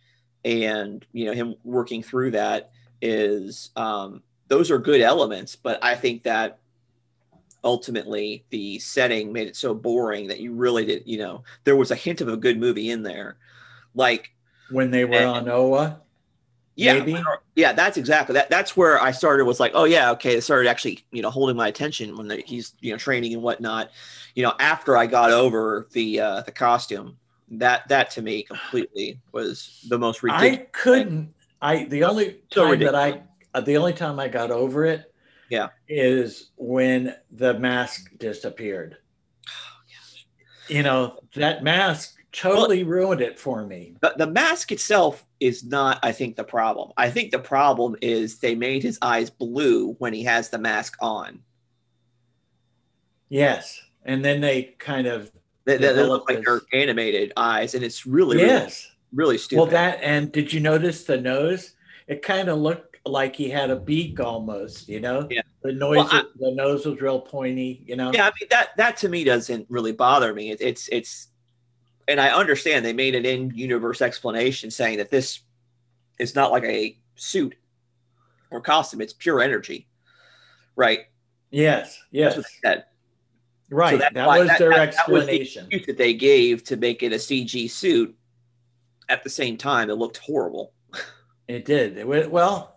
and 0.44 1.06
you 1.12 1.24
know 1.24 1.32
him 1.32 1.54
working 1.64 2.02
through 2.02 2.30
that 2.32 2.70
is 3.04 3.70
um, 3.76 4.22
those 4.48 4.70
are 4.70 4.78
good 4.78 5.02
elements, 5.02 5.54
but 5.54 5.78
I 5.84 5.94
think 5.94 6.22
that 6.24 6.58
ultimately 7.62 8.44
the 8.50 8.78
setting 8.78 9.32
made 9.32 9.46
it 9.46 9.56
so 9.56 9.74
boring 9.74 10.28
that 10.28 10.40
you 10.40 10.52
really 10.52 10.86
did, 10.86 11.02
you 11.06 11.18
know, 11.18 11.44
there 11.64 11.76
was 11.76 11.90
a 11.90 11.94
hint 11.94 12.20
of 12.20 12.28
a 12.28 12.36
good 12.36 12.58
movie 12.58 12.90
in 12.90 13.02
there. 13.02 13.36
Like, 13.94 14.32
when 14.70 14.90
they 14.90 15.04
were 15.04 15.16
and- 15.16 15.26
on 15.28 15.48
Oa, 15.48 16.00
yeah, 16.76 16.94
maybe. 16.94 17.22
yeah, 17.54 17.72
that's 17.72 17.96
exactly 17.96 18.32
that. 18.32 18.50
That's 18.50 18.76
where 18.76 19.00
I 19.00 19.12
started 19.12 19.44
was 19.44 19.60
like, 19.60 19.72
oh 19.74 19.84
yeah, 19.84 20.10
okay. 20.12 20.34
It 20.34 20.42
started 20.42 20.68
actually, 20.68 21.04
you 21.12 21.22
know, 21.22 21.30
holding 21.30 21.56
my 21.56 21.68
attention 21.68 22.16
when 22.16 22.26
the, 22.26 22.42
he's, 22.44 22.74
you 22.80 22.90
know, 22.90 22.98
training 22.98 23.32
and 23.32 23.42
whatnot. 23.42 23.90
You 24.34 24.42
know, 24.42 24.54
after 24.58 24.96
I 24.96 25.06
got 25.06 25.30
over 25.30 25.86
the 25.92 26.18
uh, 26.18 26.40
the 26.40 26.50
costume, 26.50 27.16
that 27.52 27.86
that 27.88 28.10
to 28.12 28.22
me 28.22 28.42
completely 28.42 29.20
was 29.30 29.86
the 29.88 29.98
most 29.98 30.24
ridiculous. 30.24 30.58
I 30.58 30.66
couldn't. 30.72 31.32
I 31.64 31.84
the 31.86 32.04
only 32.04 32.42
So 32.52 32.68
time 32.68 32.80
that 32.80 32.94
I 32.94 33.60
the 33.62 33.76
only 33.78 33.94
time 33.94 34.20
I 34.20 34.28
got 34.28 34.50
over 34.50 34.84
it, 34.84 35.12
Yeah. 35.48 35.68
is 35.88 36.50
when 36.56 37.16
the 37.30 37.58
mask 37.58 38.10
disappeared. 38.18 38.98
You 40.68 40.82
know 40.82 41.18
that 41.34 41.62
mask 41.62 42.16
totally 42.32 42.84
ruined 42.84 43.20
it 43.20 43.38
for 43.38 43.64
me. 43.66 43.94
But 44.00 44.16
the 44.18 44.26
mask 44.26 44.72
itself 44.72 45.24
is 45.38 45.62
not, 45.62 45.98
I 46.02 46.10
think, 46.10 46.36
the 46.36 46.44
problem. 46.44 46.90
I 46.96 47.10
think 47.10 47.30
the 47.30 47.38
problem 47.38 47.96
is 48.00 48.38
they 48.38 48.54
made 48.54 48.82
his 48.82 48.98
eyes 49.02 49.28
blue 49.30 49.92
when 49.98 50.12
he 50.14 50.24
has 50.24 50.48
the 50.48 50.58
mask 50.58 50.96
on. 51.00 51.40
Yes, 53.28 53.80
and 54.04 54.24
then 54.24 54.40
they 54.40 54.74
kind 54.78 55.06
of 55.06 55.30
They, 55.64 55.76
they, 55.76 55.92
look 55.92 56.28
like 56.28 56.42
they're 56.44 56.62
animated 56.72 57.32
eyes, 57.36 57.74
and 57.74 57.84
it's 57.84 58.06
really, 58.06 58.36
really, 58.36 58.48
yes. 58.48 58.86
really 58.86 58.93
stupid. 59.38 59.56
Well, 59.56 59.66
that 59.66 60.00
and 60.02 60.30
did 60.32 60.52
you 60.52 60.60
notice 60.60 61.04
the 61.04 61.20
nose? 61.20 61.72
It 62.06 62.22
kind 62.22 62.48
of 62.48 62.58
looked 62.58 62.96
like 63.06 63.36
he 63.36 63.48
had 63.50 63.70
a 63.70 63.76
beak 63.76 64.20
almost. 64.20 64.88
You 64.88 65.00
know, 65.00 65.26
Yeah. 65.30 65.42
The 65.62 65.72
noise, 65.72 65.96
Well, 65.98 66.08
I- 66.10 66.24
the 66.38 66.52
nose 66.52 66.84
was 66.86 67.00
real 67.00 67.20
pointy. 67.20 67.82
You 67.86 67.96
know. 67.96 68.10
yeah, 68.12 68.26
I 68.26 68.32
mean 68.40 68.48
that 68.50 68.70
that 68.76 68.96
to 68.98 69.08
me 69.08 69.24
doesn't 69.24 69.66
really 69.70 69.92
bother 69.92 70.34
me. 70.34 70.50
It, 70.50 70.60
it's 70.60 70.88
it's, 70.88 71.28
and 72.08 72.20
I 72.20 72.28
understand 72.30 72.84
they 72.84 72.92
made 72.92 73.14
an 73.14 73.24
in-universe 73.24 74.02
explanation 74.02 74.70
saying 74.70 74.98
that 74.98 75.10
this 75.10 75.40
is 76.18 76.34
not 76.34 76.52
like 76.52 76.64
a 76.64 76.98
suit 77.16 77.54
or 78.50 78.60
costume; 78.60 79.00
it's 79.00 79.14
pure 79.14 79.40
energy, 79.40 79.88
right? 80.76 81.00
Yes. 81.50 81.98
Yes. 82.10 82.34
That's 82.34 82.36
what 82.36 82.46
they 82.62 82.68
said. 82.68 82.84
Right. 83.70 83.98
that's 83.98 84.14
that 84.14 84.26
why- 84.26 84.38
was 84.40 84.48
that- 84.48 84.58
their 84.58 84.70
that- 84.70 84.92
that 84.92 85.08
was 85.08 85.24
the 85.26 85.40
explanation. 85.40 85.68
that 85.86 85.96
they 85.96 86.12
gave 86.14 86.62
to 86.64 86.76
make 86.76 87.02
it 87.02 87.12
a 87.12 87.18
CG 87.18 87.70
suit. 87.70 88.14
At 89.08 89.22
the 89.22 89.30
same 89.30 89.56
time, 89.56 89.90
it 89.90 89.94
looked 89.94 90.18
horrible. 90.18 90.72
It 91.48 91.64
did. 91.64 91.98
It 91.98 92.06
wa- 92.08 92.26
well, 92.28 92.74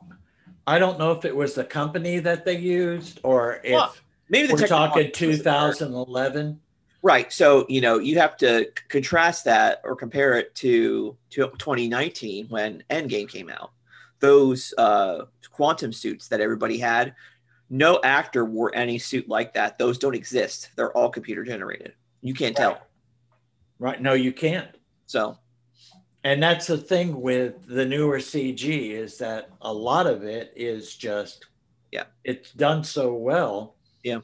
I 0.66 0.78
don't 0.80 1.00
know 1.00 1.12
if 1.14 1.24
it 1.24 1.36
was 1.36 1.54
the 1.56 1.64
company 1.64 2.20
that 2.20 2.44
they 2.44 2.58
used 2.58 3.20
or 3.24 3.62
if 3.64 3.74
Well, 3.74 3.96
Maybe 4.30 4.48
the 4.48 4.56
we're 4.56 4.68
talking 4.68 5.04
technology 5.12 5.28
wasn't 5.28 5.44
there. 5.46 5.72
2011. 5.74 6.60
right? 7.02 7.32
So 7.32 7.66
you 7.70 7.80
know 7.80 7.98
you 8.00 8.20
have 8.20 8.36
to 8.38 8.70
contrast 8.90 9.46
that 9.46 9.80
or 9.86 9.96
compare 9.96 10.34
it 10.38 10.54
to 10.56 11.16
to 11.30 11.50
2019 11.58 12.48
when 12.50 12.84
Endgame 12.90 13.30
came 13.30 13.50
out. 13.50 13.72
Those 14.20 14.74
uh, 14.78 15.26
quantum 15.52 15.94
suits 15.94 16.28
that 16.28 16.42
everybody 16.42 16.78
had, 16.78 17.16
no 17.70 18.02
actor 18.04 18.44
wore 18.44 18.76
any 18.76 18.98
suit 18.98 19.30
like 19.30 19.54
that. 19.54 19.78
Those 19.78 19.98
don't 19.98 20.16
exist. 20.16 20.72
They're 20.76 20.92
all 20.92 21.10
computer 21.10 21.46
generated. 21.46 21.94
You 22.22 22.34
can't 22.34 22.56
tell. 22.58 22.82
Right. 23.80 24.02
No, 24.02 24.14
you 24.14 24.34
can't. 24.34 24.76
So 25.06 25.38
And 26.28 26.44
that's 26.44 26.68
the 26.68 26.78
thing 26.78 27.22
with 27.22 27.66
the 27.68 27.86
newer 27.86 28.18
CG 28.20 28.92
is 28.92 29.18
that 29.20 29.50
a 29.62 29.72
lot 29.72 30.08
of 30.08 30.24
it 30.24 30.52
is 30.58 30.94
just 30.98 31.46
Yeah. 31.94 32.04
it's 32.26 32.52
done 32.52 32.84
so 32.84 33.14
well. 33.14 33.76
Yeah. 34.04 34.20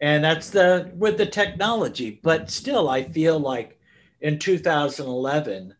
And 0.00 0.24
that's 0.24 0.48
the 0.48 0.90
with 0.96 1.18
the 1.18 1.26
technology, 1.26 2.20
but 2.22 2.50
still 2.50 2.88
I 2.88 3.04
feel 3.04 3.38
like 3.38 3.78
in 4.22 4.38
2011 4.38 5.74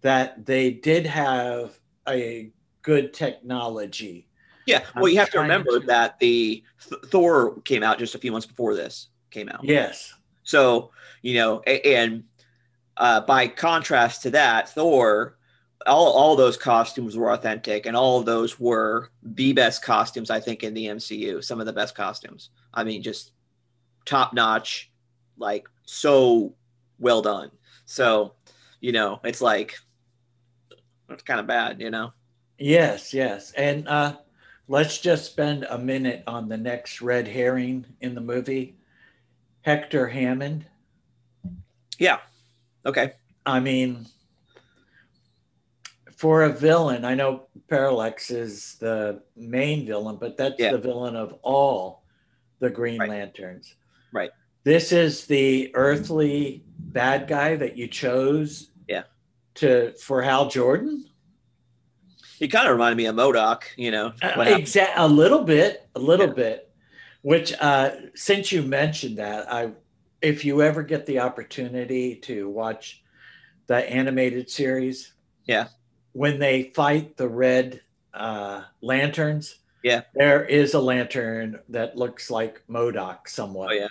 that 0.00 0.44
they 0.44 0.72
did 0.72 1.06
have 1.06 1.78
a 2.08 2.50
good 2.82 3.14
technology. 3.14 4.26
yeah, 4.66 4.82
I'm 4.96 5.02
well 5.02 5.10
you 5.12 5.18
have 5.20 5.30
to 5.30 5.38
remember 5.40 5.78
to- 5.78 5.86
that 5.86 6.18
the 6.18 6.64
Th- 6.88 7.00
Thor 7.12 7.60
came 7.62 7.84
out 7.84 8.00
just 8.00 8.16
a 8.16 8.18
few 8.18 8.32
months 8.32 8.46
before 8.46 8.74
this 8.74 9.08
came 9.30 9.48
out. 9.50 9.62
Yes. 9.62 10.12
So, 10.42 10.90
you 11.22 11.34
know, 11.34 11.60
and 11.60 12.24
uh, 13.00 13.22
by 13.22 13.48
contrast 13.48 14.22
to 14.22 14.30
that, 14.30 14.68
Thor, 14.68 15.38
all, 15.86 16.12
all 16.12 16.36
those 16.36 16.58
costumes 16.58 17.16
were 17.16 17.32
authentic 17.32 17.86
and 17.86 17.96
all 17.96 18.20
of 18.20 18.26
those 18.26 18.60
were 18.60 19.10
the 19.22 19.54
best 19.54 19.82
costumes, 19.82 20.30
I 20.30 20.38
think, 20.38 20.62
in 20.62 20.74
the 20.74 20.84
MCU. 20.86 21.42
Some 21.42 21.60
of 21.60 21.66
the 21.66 21.72
best 21.72 21.94
costumes. 21.94 22.50
I 22.74 22.84
mean, 22.84 23.02
just 23.02 23.32
top 24.04 24.34
notch, 24.34 24.90
like 25.38 25.66
so 25.86 26.54
well 26.98 27.22
done. 27.22 27.50
So, 27.86 28.34
you 28.80 28.92
know, 28.92 29.18
it's 29.24 29.40
like, 29.40 29.78
it's 31.08 31.22
kind 31.22 31.40
of 31.40 31.46
bad, 31.46 31.80
you 31.80 31.90
know? 31.90 32.12
Yes, 32.58 33.14
yes. 33.14 33.52
And 33.52 33.88
uh, 33.88 34.16
let's 34.68 34.98
just 34.98 35.24
spend 35.24 35.64
a 35.64 35.78
minute 35.78 36.22
on 36.26 36.50
the 36.50 36.58
next 36.58 37.00
red 37.00 37.26
herring 37.26 37.86
in 38.02 38.14
the 38.14 38.20
movie 38.20 38.76
Hector 39.62 40.06
Hammond. 40.08 40.66
Yeah. 41.98 42.18
Okay. 42.86 43.12
I 43.46 43.60
mean, 43.60 44.06
for 46.16 46.42
a 46.44 46.52
villain, 46.52 47.04
I 47.04 47.14
know 47.14 47.46
Parallax 47.68 48.30
is 48.30 48.76
the 48.80 49.22
main 49.36 49.86
villain, 49.86 50.16
but 50.16 50.36
that's 50.36 50.58
Yeah. 50.58 50.72
the 50.72 50.78
villain 50.78 51.16
of 51.16 51.32
all 51.42 52.02
the 52.58 52.70
Green 52.70 53.00
Right. 53.00 53.08
Lanterns. 53.08 53.74
Right. 54.12 54.30
This 54.64 54.92
is 54.92 55.26
the 55.26 55.70
earthly 55.74 56.64
bad 56.78 57.26
guy 57.28 57.56
that 57.56 57.76
you 57.76 57.86
chose. 57.88 58.70
Yeah. 58.88 59.04
To 59.56 59.92
for 59.94 60.20
Hal 60.22 60.48
Jordan. 60.48 61.06
He 62.38 62.48
kind 62.48 62.66
of 62.66 62.72
reminded 62.72 62.96
me 62.96 63.06
of 63.06 63.14
MODOK, 63.14 63.64
you 63.76 63.90
know. 63.90 64.06
what 64.08 64.22
happened. 64.22 64.60
Exact 64.60 64.92
a 64.98 65.06
little 65.06 65.44
bit, 65.44 65.88
a 65.94 65.98
little 66.00 66.28
Yeah. 66.28 66.32
bit. 66.34 66.70
Which 67.22 67.52
uh 67.60 67.90
since 68.14 68.52
you 68.52 68.62
mentioned 68.62 69.18
that, 69.18 69.50
I 69.52 69.72
if 70.22 70.44
you 70.44 70.62
ever 70.62 70.82
get 70.82 71.06
the 71.06 71.18
opportunity 71.20 72.16
to 72.16 72.48
watch 72.48 73.02
the 73.66 73.76
animated 73.90 74.50
series, 74.50 75.12
Yeah. 75.46 75.68
when 76.12 76.38
they 76.38 76.64
fight 76.74 77.16
the 77.16 77.28
red 77.28 77.80
uh 78.12 78.62
lanterns, 78.80 79.56
Yeah. 79.84 80.02
there 80.14 80.44
is 80.44 80.74
a 80.74 80.80
lantern 80.80 81.60
that 81.68 81.96
looks 81.96 82.30
like 82.30 82.62
MODOK 82.68 83.28
somewhat. 83.28 83.70
Oh, 83.70 83.74
yeah. 83.74 83.88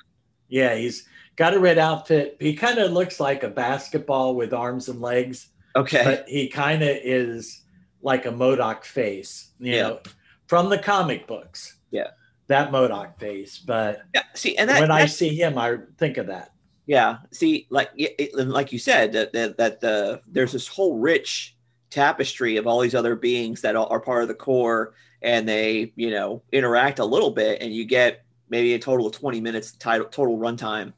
Yeah, 0.49 0.75
he's 0.75 1.07
got 1.35 1.53
a 1.53 1.59
red 1.59 1.77
outfit. 1.77 2.35
He 2.39 2.53
kind 2.55 2.79
of 2.79 2.91
looks 2.91 3.19
like 3.19 3.43
a 3.43 3.49
basketball 3.49 4.35
with 4.35 4.53
arms 4.53 4.89
and 4.89 4.99
legs 5.01 5.49
Okay. 5.75 6.03
but 6.03 6.27
he 6.27 6.49
kind 6.49 6.81
of 6.83 6.89
is 6.89 7.61
like 8.01 8.25
a 8.25 8.31
MODOK 8.31 8.83
face, 8.83 9.51
you 9.59 9.75
Yeah. 9.75 9.81
know, 9.83 9.99
from 10.47 10.69
the 10.69 10.79
comic 10.79 11.27
books. 11.27 11.77
Yeah. 11.91 12.07
That 12.49 12.71
MODOK 12.71 13.19
face. 13.19 13.59
But 13.59 14.01
yeah. 14.13 14.23
See, 14.33 14.57
and 14.57 14.69
that, 14.69 14.81
when 14.81 14.91
I 14.91 15.05
see 15.05 15.35
him, 15.35 15.57
I 15.57 15.77
think 15.97 16.17
of 16.17 16.27
that. 16.27 16.51
Yeah. 16.87 17.19
See, 17.31 17.67
like 17.69 17.91
it, 17.95 18.33
like 18.35 18.73
you 18.73 18.79
said, 18.79 19.13
that 19.13 19.31
that, 19.33 19.57
that 19.57 19.79
the 19.79 20.21
there's 20.27 20.51
this 20.51 20.67
whole 20.67 20.97
rich 20.97 21.55
tapestry 21.91 22.57
of 22.57 22.65
all 22.65 22.79
these 22.79 22.95
other 22.95 23.15
beings 23.15 23.61
that 23.61 23.75
are 23.75 23.99
part 23.99 24.23
of 24.23 24.27
the 24.27 24.33
Corps, 24.33 24.93
and 25.21 25.47
they 25.47 25.93
you 25.95 26.09
know 26.09 26.41
interact 26.51 26.97
a 26.97 27.05
little 27.05 27.29
bit, 27.29 27.61
and 27.61 27.71
you 27.71 27.85
get 27.85 28.25
maybe 28.49 28.73
a 28.73 28.79
total 28.79 29.05
of 29.05 29.13
20 29.13 29.39
minutes 29.39 29.73
title, 29.73 30.07
total 30.07 30.39
runtime 30.39 30.91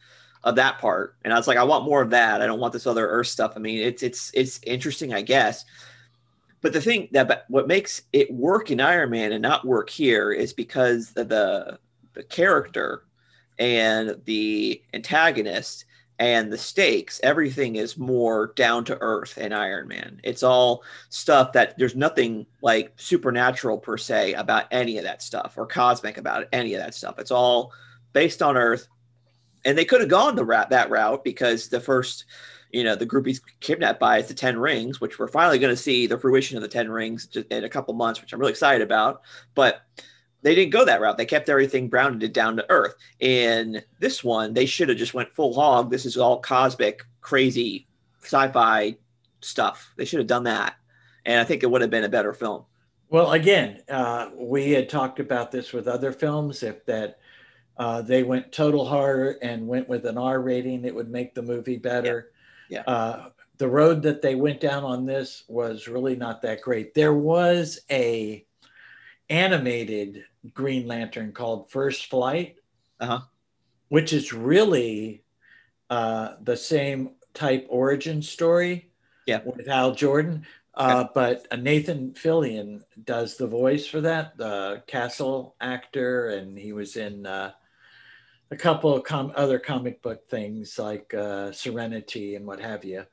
of 0.45 0.55
that 0.55 0.79
part. 0.79 1.17
And 1.25 1.33
I 1.33 1.37
was 1.37 1.47
like, 1.47 1.57
I 1.57 1.63
want 1.65 1.83
more 1.83 2.01
of 2.01 2.11
that. 2.11 2.41
I 2.41 2.47
don't 2.47 2.61
want 2.61 2.71
this 2.71 2.87
other 2.87 3.09
Earth 3.09 3.27
stuff. 3.27 3.53
I 3.57 3.59
mean, 3.59 3.79
it's 3.79 4.03
it's 4.03 4.31
it's 4.33 4.61
interesting, 4.63 5.13
I 5.13 5.21
guess. 5.21 5.65
But 6.61 6.73
the 6.73 6.81
thing 6.81 7.09
that 7.11 7.45
what 7.47 7.67
makes 7.67 8.03
it 8.13 8.31
work 8.31 8.69
in 8.71 8.79
Iron 8.79 9.09
Man 9.09 9.31
and 9.31 9.41
not 9.41 9.65
work 9.65 9.89
here 9.89 10.31
is 10.31 10.53
because 10.53 11.11
the 11.11 11.25
the, 11.25 11.79
character 12.29 13.03
and 13.57 14.17
the 14.25 14.81
antagonist 14.93 15.85
and 16.21 16.53
the 16.53 16.57
stakes. 16.57 17.19
Everything 17.23 17.77
is 17.77 17.97
more 17.97 18.53
down 18.55 18.85
to 18.85 18.97
earth 19.01 19.39
in 19.39 19.51
iron 19.51 19.87
man. 19.87 20.21
It's 20.23 20.43
all 20.43 20.83
stuff 21.09 21.51
that 21.53 21.79
there's 21.79 21.95
nothing 21.95 22.45
like 22.61 22.93
supernatural 22.95 23.79
per 23.79 23.97
se 23.97 24.33
about 24.33 24.65
any 24.69 24.99
of 24.99 25.03
that 25.03 25.23
stuff 25.23 25.55
or 25.57 25.65
cosmic 25.65 26.19
about 26.19 26.47
any 26.51 26.75
of 26.75 26.79
that 26.79 26.93
stuff. 26.93 27.17
It's 27.17 27.31
all 27.31 27.73
based 28.13 28.43
on 28.43 28.55
earth. 28.55 28.87
And 29.65 29.75
they 29.75 29.85
could 29.85 30.01
have 30.01 30.09
gone 30.11 30.35
the 30.35 30.45
that 30.69 30.91
route 30.91 31.23
because 31.23 31.69
the 31.69 31.79
first 31.79 32.25
you 32.73 32.83
know 32.83 32.95
the 32.95 33.05
group 33.05 33.25
he's 33.25 33.41
kidnapped 33.59 33.99
by 33.99 34.17
is 34.17 34.27
the 34.27 34.33
10 34.33 34.57
rings 34.57 34.99
which 35.01 35.19
we're 35.19 35.27
finally 35.27 35.59
going 35.59 35.73
to 35.73 35.81
see 35.81 36.07
the 36.07 36.17
fruition 36.17 36.57
of 36.57 36.63
the 36.63 36.69
10 36.69 36.89
rings 36.89 37.27
in 37.49 37.63
a 37.63 37.69
couple 37.69 37.93
months 37.93 38.21
which 38.21 38.33
i'm 38.33 38.39
really 38.39 38.51
excited 38.51 38.81
about 38.81 39.21
but 39.55 39.83
they 40.41 40.55
didn't 40.55 40.71
go 40.71 40.85
that 40.85 41.01
route. 41.01 41.17
They 41.17 41.25
kept 41.25 41.49
everything 41.49 41.87
grounded 41.87 42.33
down 42.33 42.57
to 42.57 42.69
earth. 42.69 42.95
In 43.19 43.81
this 43.99 44.23
one, 44.23 44.53
they 44.53 44.65
should 44.65 44.89
have 44.89 44.97
just 44.97 45.13
went 45.13 45.33
full 45.33 45.53
hog. 45.53 45.91
This 45.91 46.05
is 46.05 46.17
all 46.17 46.39
cosmic, 46.39 47.03
crazy 47.21 47.87
sci-fi 48.23 48.95
stuff. 49.41 49.93
They 49.97 50.05
should 50.05 50.19
have 50.19 50.27
done 50.27 50.43
that, 50.45 50.75
and 51.25 51.39
I 51.39 51.43
think 51.43 51.63
it 51.63 51.69
would 51.69 51.81
have 51.81 51.89
been 51.89 52.03
a 52.03 52.09
better 52.09 52.33
film. 52.33 52.65
Well, 53.09 53.33
again, 53.33 53.83
uh, 53.89 54.29
we 54.35 54.71
had 54.71 54.89
talked 54.89 55.19
about 55.19 55.51
this 55.51 55.73
with 55.73 55.87
other 55.87 56.11
films. 56.11 56.63
If 56.63 56.85
that 56.85 57.19
uh, 57.77 58.01
they 58.01 58.23
went 58.23 58.51
total 58.51 58.85
horror 58.85 59.37
and 59.41 59.67
went 59.67 59.89
with 59.89 60.05
an 60.05 60.17
R 60.17 60.41
rating, 60.41 60.85
it 60.85 60.95
would 60.95 61.09
make 61.09 61.35
the 61.35 61.41
movie 61.41 61.77
better. 61.77 62.30
Yeah. 62.71 62.83
Uh, 62.87 63.29
the 63.57 63.67
road 63.67 64.01
that 64.03 64.21
they 64.23 64.33
went 64.33 64.59
down 64.61 64.83
on 64.83 65.05
this 65.05 65.43
was 65.47 65.87
really 65.87 66.15
not 66.15 66.41
that 66.41 66.61
great. 66.61 66.93
There 66.95 67.13
was 67.13 67.79
a 67.91 68.45
animated 69.29 70.23
Green 70.53 70.87
Lantern 70.87 71.31
called 71.33 71.69
First 71.69 72.07
Flight, 72.07 72.55
Uh-huh. 72.99 73.19
which 73.89 74.13
is 74.13 74.33
really 74.33 75.23
uh, 75.89 76.35
the 76.41 76.55
same 76.57 77.11
type 77.33 77.65
origin 77.69 78.21
story 78.21 78.89
Yeah. 79.27 79.41
with 79.45 79.67
Hal 79.67 79.93
Jordan. 79.93 80.45
Uh, 80.73 81.05
but 81.13 81.45
uh, 81.51 81.57
Nathan 81.57 82.13
Fillion 82.13 82.81
does 83.03 83.35
the 83.35 83.47
voice 83.47 83.85
for 83.85 83.99
that, 84.01 84.37
the 84.37 84.81
Castle 84.87 85.55
actor, 85.59 86.29
and 86.29 86.57
he 86.57 86.71
was 86.71 86.95
in 86.95 87.25
uh, 87.25 87.51
a 88.51 88.55
couple 88.55 88.93
of 88.93 89.03
com- 89.03 89.31
other 89.35 89.57
comic 89.57 90.01
book 90.01 90.29
things 90.29 90.77
like 90.77 91.13
uh, 91.13 91.51
Serenity 91.51 92.35
and 92.35 92.45
what 92.45 92.59
have 92.59 92.83
you. 92.83 93.05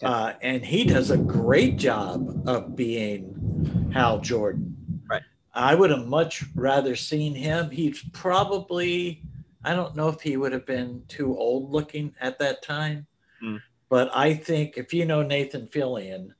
Yeah. 0.00 0.10
Uh, 0.10 0.34
and 0.42 0.64
he 0.64 0.84
does 0.84 1.10
a 1.10 1.16
great 1.16 1.76
job 1.78 2.46
of 2.46 2.76
being 2.76 3.90
Hal 3.92 4.20
Jordan. 4.20 4.76
Right. 5.08 5.22
I 5.54 5.74
would 5.74 5.90
have 5.90 6.06
much 6.06 6.44
rather 6.54 6.96
seen 6.96 7.34
him. 7.34 7.70
He's 7.70 8.02
probably, 8.12 9.22
I 9.64 9.74
don't 9.74 9.96
know 9.96 10.08
if 10.08 10.20
he 10.20 10.36
would 10.36 10.52
have 10.52 10.66
been 10.66 11.02
too 11.08 11.36
old 11.36 11.70
looking 11.70 12.14
at 12.20 12.38
that 12.40 12.62
time, 12.62 13.06
Hmm. 13.40 13.56
but 13.88 14.10
I 14.14 14.34
think 14.34 14.76
if 14.76 14.92
you 14.92 15.06
know 15.06 15.22
Nathan 15.22 15.66
Fillion, 15.68 16.30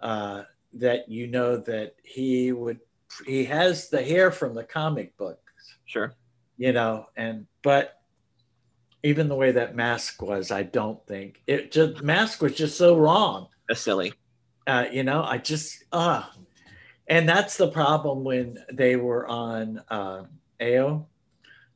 uh, 0.00 0.42
that 0.74 1.08
you 1.08 1.26
know 1.26 1.56
that 1.56 1.94
he 2.02 2.52
would, 2.52 2.80
he 3.26 3.44
has 3.44 3.88
the 3.88 4.02
hair 4.02 4.30
from 4.30 4.54
the 4.54 4.64
comic 4.64 5.16
books, 5.16 5.40
Sure. 5.86 6.14
You 6.60 6.72
know, 6.74 7.06
and, 7.16 7.46
but 7.62 7.94
even 9.02 9.28
the 9.28 9.34
way 9.34 9.52
that 9.52 9.74
mask 9.74 10.20
was, 10.20 10.50
I 10.50 10.62
don't 10.62 11.00
think 11.06 11.40
it 11.46 11.72
just, 11.72 12.02
mask 12.02 12.42
was 12.42 12.54
just 12.54 12.76
so 12.76 12.98
wrong 12.98 13.48
That's 13.66 13.80
silly. 13.80 14.12
uh, 14.66 14.84
you 14.92 15.02
know, 15.02 15.22
I 15.24 15.38
just 15.38 15.84
ah, 15.90 16.30
and 17.08 17.26
that's 17.26 17.56
the 17.56 17.70
problem 17.70 18.24
when 18.24 18.58
they 18.70 18.96
were 18.96 19.26
on 19.26 19.80
uh, 19.88 20.24
Oa. 20.60 20.96
Uh-huh. 20.96 21.02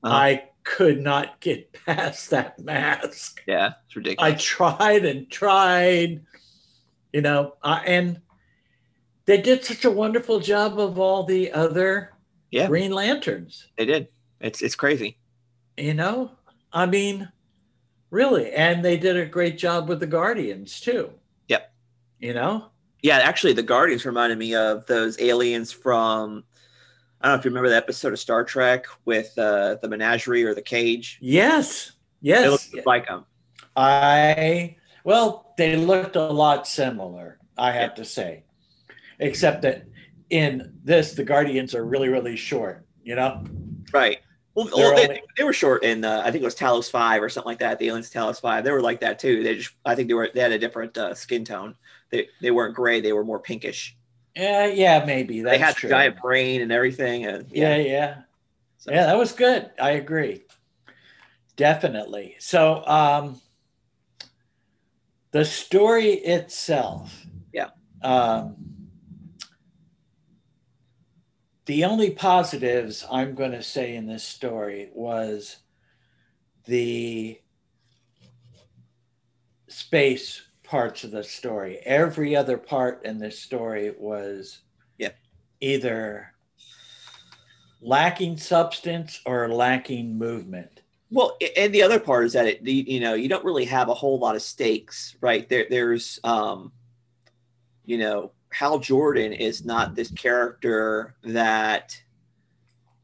I 0.03 0.51
could 0.65 1.01
not 1.01 1.41
get 1.41 1.73
past 1.87 2.29
that 2.29 2.59
mask. 2.59 3.43
Yeah, 3.47 3.73
it's 3.87 3.97
ridiculous. 3.97 4.35
I 4.35 4.37
tried 4.37 5.07
and 5.07 5.31
tried, 5.31 6.21
you 7.15 7.23
know, 7.23 7.55
uh, 7.63 7.81
and 7.87 8.21
they 9.25 9.41
did 9.41 9.65
such 9.65 9.87
a 9.87 9.91
wonderful 9.91 10.41
job 10.41 10.79
of 10.79 10.99
all 10.99 11.25
the 11.25 11.53
other 11.53 12.13
Yeah. 12.51 12.67
Green 12.67 12.93
Lanterns. 12.93 13.67
they 13.79 13.87
did. 13.87 14.09
It's 14.41 14.63
it's 14.63 14.75
crazy. 14.75 15.19
You 15.77 15.95
know, 15.95 16.31
I 16.73 16.87
mean, 16.87 17.31
really, 18.11 18.53
and 18.53 18.85
they 18.85 18.97
did 18.97 19.17
a 19.17 19.27
great 19.27 19.59
job 19.59 19.89
with 19.89 20.01
the 20.01 20.07
Guardians 20.07 20.81
too. 20.81 21.11
Yep. 21.49 21.73
You 22.21 22.35
know, 22.35 22.67
Yeah, 23.03 23.19
actually, 23.19 23.53
the 23.55 23.63
Guardians 23.63 24.05
reminded 24.05 24.39
me 24.39 24.55
of 24.55 24.87
those 24.87 25.21
aliens 25.21 25.73
from. 25.73 26.45
I 27.21 27.29
don't 27.29 27.37
know 27.37 27.39
if 27.39 27.45
you 27.47 27.51
remember 27.51 27.71
the 27.71 27.77
episode 27.77 28.13
of 28.13 28.19
Star 28.19 28.45
Trek 28.45 28.85
with 29.07 29.33
uh, 29.39 29.77
the 29.81 29.89
menagerie 29.89 30.45
or 30.45 30.55
the 30.55 30.61
cage. 30.63 31.19
yes, 31.23 31.93
Yes. 32.21 32.47
It 32.47 32.51
yes. 32.51 32.73
look 32.75 32.87
like 32.87 33.07
them. 33.09 33.25
I 33.77 34.77
well, 35.05 35.53
they 35.59 35.77
looked 35.77 36.17
a 36.17 36.23
lot 36.27 36.67
similar, 36.67 37.39
I 37.59 37.73
have 37.73 37.91
Yeah. 37.91 37.95
to 37.97 38.05
say. 38.05 38.45
Except 39.19 39.63
that 39.63 39.85
in 40.31 40.73
this, 40.83 41.13
the 41.13 41.25
Guardians 41.25 41.75
are 41.75 41.85
really, 41.85 42.09
really 42.09 42.37
short, 42.37 42.87
you 43.03 43.15
know? 43.15 43.45
Right. 43.93 44.19
Well, 44.55 44.69
well, 44.75 44.95
they, 44.97 45.03
only- 45.09 45.23
they 45.37 45.45
were 45.45 45.53
short 45.53 45.83
in 45.85 46.05
uh, 46.05 46.23
I 46.25 46.31
think 46.31 46.43
it 46.43 46.45
was 46.45 46.55
Talos 46.55 46.91
Five 46.91 47.23
or 47.23 47.29
something 47.29 47.51
like 47.51 47.59
that. 47.59 47.79
The 47.79 47.89
aliens 47.89 48.11
Talos 48.11 48.41
Five, 48.41 48.63
they 48.65 48.71
were 48.71 48.81
like 48.81 49.01
that 49.01 49.19
too. 49.19 49.43
They 49.43 49.57
just 49.57 49.73
I 49.85 49.95
think 49.95 50.09
they 50.09 50.15
were 50.15 50.31
they 50.33 50.41
had 50.41 50.53
a 50.53 50.59
different 50.59 50.97
uh, 50.97 51.15
skin 51.15 51.45
tone. 51.45 51.75
They 52.11 52.29
they 52.41 52.51
weren't 52.53 52.75
gray. 52.77 53.01
They 53.01 53.13
were 53.13 53.25
more 53.25 53.41
pinkish. 53.41 53.97
Yeah, 54.37 54.67
yeah, 54.67 55.05
maybe. 55.05 55.41
That's 55.43 55.55
they 55.55 55.59
had 55.65 55.75
true. 55.77 55.91
giant 55.91 56.21
brain 56.21 56.61
and 56.61 56.71
everything. 56.73 57.25
And 57.27 57.47
yeah, 57.51 57.77
yeah, 57.77 57.83
yeah. 57.85 58.15
So- 58.79 58.93
Yeah, 58.93 59.07
that 59.07 59.19
was 59.19 59.33
good. 59.33 59.71
I 59.81 59.93
agree. 59.93 60.45
Definitely. 61.57 62.37
So 62.39 62.85
um 62.87 63.41
the 65.33 65.45
story 65.45 66.11
itself. 66.13 67.27
Yeah. 67.53 67.71
Um 68.03 68.57
the 71.67 71.85
only 71.85 72.11
positives 72.11 73.07
I'm 73.11 73.35
going 73.35 73.53
to 73.53 73.63
say 73.63 73.97
in 73.97 74.07
this 74.07 74.25
story 74.25 74.91
was 74.93 75.57
the 76.67 77.41
space 79.69 80.43
parts 80.63 81.05
of 81.05 81.11
the 81.11 81.25
story. 81.25 81.79
Every 81.85 82.37
other 82.37 82.59
part 82.59 83.05
in 83.05 83.19
this 83.19 83.39
story 83.39 83.95
was 83.99 84.61
Yeah. 84.99 85.13
either 85.61 86.35
lacking 87.81 88.37
substance 88.39 89.21
or 89.27 89.49
lacking 89.49 90.17
movement. 90.17 90.83
Well, 91.11 91.37
and 91.57 91.73
the 91.73 91.83
other 91.83 92.01
part 92.01 92.27
is 92.27 92.33
that 92.33 92.47
it, 92.47 92.63
you 92.63 92.99
know, 92.99 93.15
you 93.15 93.29
don't 93.29 93.45
really 93.45 93.67
have 93.67 93.89
a 93.89 93.95
whole 93.95 94.19
lot 94.19 94.37
of 94.37 94.43
stakes, 94.43 95.17
right? 95.21 95.49
There, 95.49 95.67
there's, 95.69 96.19
um, 96.25 96.73
you 97.85 97.99
know, 97.99 98.33
Hal 98.55 98.79
Jordan 98.79 99.33
is 99.33 99.65
not 99.65 99.97
this 99.97 100.13
character 100.13 101.17
that 101.25 102.01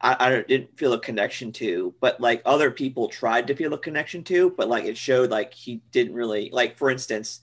I, 0.00 0.16
I 0.20 0.42
didn't 0.42 0.78
feel 0.78 0.92
a 0.92 1.00
connection 1.00 1.50
to, 1.54 1.92
but 2.00 2.20
like 2.20 2.40
other 2.46 2.70
people 2.70 3.08
tried 3.08 3.48
to 3.48 3.56
feel 3.56 3.74
a 3.74 3.78
connection 3.78 4.22
to, 4.24 4.50
but 4.50 4.68
like 4.68 4.84
it 4.84 4.96
showed 4.96 5.30
like 5.30 5.52
he 5.52 5.82
didn't 5.90 6.14
really 6.14 6.50
like. 6.52 6.78
For 6.78 6.88
instance, 6.88 7.40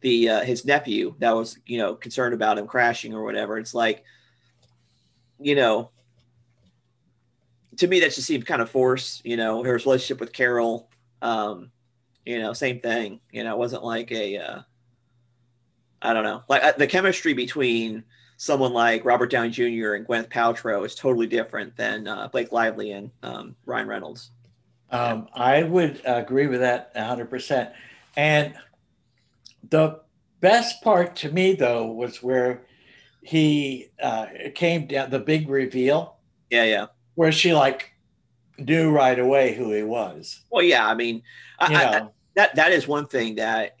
the 0.00 0.28
uh, 0.28 0.40
his 0.42 0.64
nephew 0.64 1.16
that 1.18 1.34
was 1.34 1.58
you 1.66 1.78
know 1.78 1.96
concerned 1.96 2.34
about 2.34 2.56
him 2.56 2.68
crashing 2.68 3.14
or 3.14 3.24
whatever. 3.24 3.58
It's 3.58 3.74
like, 3.74 4.04
you 5.40 5.56
know, 5.56 5.90
to 7.78 7.88
me 7.88 7.98
that 7.98 8.14
just 8.14 8.28
seemed 8.28 8.46
kind 8.46 8.62
of 8.62 8.70
forced. 8.70 9.26
You 9.26 9.36
know, 9.36 9.64
her 9.64 9.72
relationship 9.72 10.20
with 10.20 10.32
Carol, 10.32 10.88
um, 11.20 11.72
you 12.24 12.38
know, 12.38 12.52
same 12.52 12.78
thing. 12.78 13.18
You 13.32 13.42
know, 13.42 13.56
it 13.56 13.58
wasn't 13.58 13.82
like 13.82 14.12
a, 14.12 14.38
uh, 14.38 14.60
I 16.02 16.14
don't 16.14 16.24
know, 16.24 16.42
like 16.48 16.62
uh, 16.62 16.72
the 16.76 16.86
chemistry 16.86 17.34
between 17.34 18.04
someone 18.36 18.72
like 18.72 19.04
Robert 19.04 19.30
Downey 19.30 19.50
Jr. 19.50 19.94
and 19.94 20.06
Gwyneth 20.06 20.30
Paltrow 20.30 20.84
is 20.86 20.94
totally 20.94 21.26
different 21.26 21.76
than 21.76 22.08
uh, 22.08 22.28
Blake 22.28 22.52
Lively 22.52 22.92
and 22.92 23.10
um, 23.22 23.54
Ryan 23.66 23.86
Reynolds. 23.86 24.30
Um, 24.90 25.28
I 25.34 25.62
would 25.62 26.00
agree 26.04 26.46
with 26.46 26.60
that 26.60 26.94
100%. 26.94 27.72
And 28.16 28.54
the 29.68 30.00
best 30.40 30.82
part 30.82 31.16
to 31.16 31.30
me, 31.30 31.52
though, 31.54 31.92
was 31.92 32.22
where 32.22 32.62
he 33.22 33.90
uh, 34.02 34.26
came 34.54 34.86
down, 34.86 35.10
the 35.10 35.18
big 35.18 35.48
reveal. 35.48 36.16
Yeah, 36.48 36.64
yeah. 36.64 36.86
Where 37.14 37.32
she 37.32 37.52
like 37.52 37.92
knew 38.58 38.90
right 38.90 39.18
away 39.18 39.54
who 39.54 39.70
he 39.72 39.82
was. 39.82 40.40
Well, 40.50 40.62
yeah. 40.64 40.86
I 40.86 40.94
mean, 40.94 41.22
I, 41.58 41.74
I, 41.74 42.08
that 42.36 42.54
that 42.56 42.72
is 42.72 42.88
one 42.88 43.06
thing 43.06 43.36
that 43.36 43.76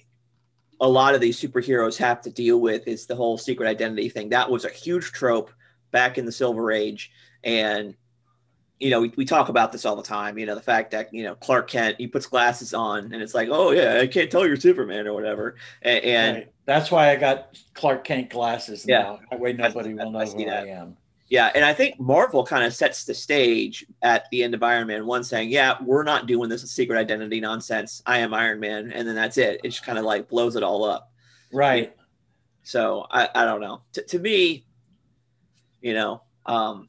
a 0.80 0.88
lot 0.88 1.14
of 1.14 1.20
these 1.20 1.40
superheroes 1.40 1.96
have 1.98 2.22
to 2.22 2.30
deal 2.30 2.60
with 2.60 2.86
is 2.88 3.06
the 3.06 3.14
whole 3.14 3.36
secret 3.36 3.68
identity 3.68 4.08
thing. 4.08 4.30
That 4.30 4.50
was 4.50 4.64
a 4.64 4.70
huge 4.70 5.12
trope 5.12 5.50
back 5.90 6.18
in 6.18 6.24
the 6.24 6.32
Silver 6.32 6.72
Age, 6.72 7.10
and 7.44 7.94
you 8.78 8.88
know 8.88 9.02
we, 9.02 9.12
we 9.16 9.24
talk 9.24 9.50
about 9.50 9.72
this 9.72 9.84
all 9.84 9.96
the 9.96 10.02
time. 10.02 10.38
You 10.38 10.46
know 10.46 10.54
the 10.54 10.62
fact 10.62 10.90
that 10.92 11.12
you 11.12 11.22
know 11.22 11.34
Clark 11.34 11.68
Kent 11.68 11.96
he 11.98 12.06
puts 12.06 12.26
glasses 12.26 12.72
on 12.72 13.12
and 13.12 13.22
it's 13.22 13.34
like, 13.34 13.48
oh 13.50 13.72
yeah, 13.72 13.98
I 14.00 14.06
can't 14.06 14.30
tell 14.30 14.46
you're 14.46 14.56
Superman 14.56 15.06
or 15.06 15.12
whatever, 15.12 15.56
and, 15.82 16.04
and 16.04 16.36
right. 16.36 16.52
that's 16.64 16.90
why 16.90 17.10
I 17.10 17.16
got 17.16 17.58
Clark 17.74 18.04
Kent 18.04 18.30
glasses 18.30 18.86
yeah. 18.88 19.02
now. 19.02 19.20
That 19.30 19.40
way 19.40 19.52
nobody 19.52 19.94
will 19.94 20.10
know 20.10 20.24
who 20.24 20.48
I 20.48 20.66
am. 20.66 20.96
Yeah, 21.30 21.52
and 21.54 21.64
I 21.64 21.72
think 21.72 22.00
Marvel 22.00 22.44
kind 22.44 22.64
of 22.64 22.74
sets 22.74 23.04
the 23.04 23.14
stage 23.14 23.86
at 24.02 24.28
the 24.32 24.42
end 24.42 24.52
of 24.52 24.64
Iron 24.64 24.88
Man 24.88 25.06
one, 25.06 25.22
saying, 25.22 25.50
"Yeah, 25.50 25.76
we're 25.80 26.02
not 26.02 26.26
doing 26.26 26.48
this 26.48 26.62
secret 26.70 26.98
identity 26.98 27.40
nonsense. 27.40 28.02
I 28.04 28.18
am 28.18 28.34
Iron 28.34 28.58
Man," 28.58 28.90
and 28.90 29.06
then 29.06 29.14
that's 29.14 29.38
it. 29.38 29.60
It 29.62 29.68
just 29.70 29.84
kind 29.84 29.96
of 29.96 30.04
like 30.04 30.28
blows 30.28 30.56
it 30.56 30.64
all 30.64 30.84
up. 30.84 31.12
Right. 31.52 31.96
So 32.64 33.06
I, 33.12 33.28
I 33.32 33.44
don't 33.44 33.60
know. 33.60 33.82
T- 33.92 34.02
to 34.02 34.18
me, 34.18 34.66
you 35.80 35.94
know, 35.94 36.22
um, 36.46 36.88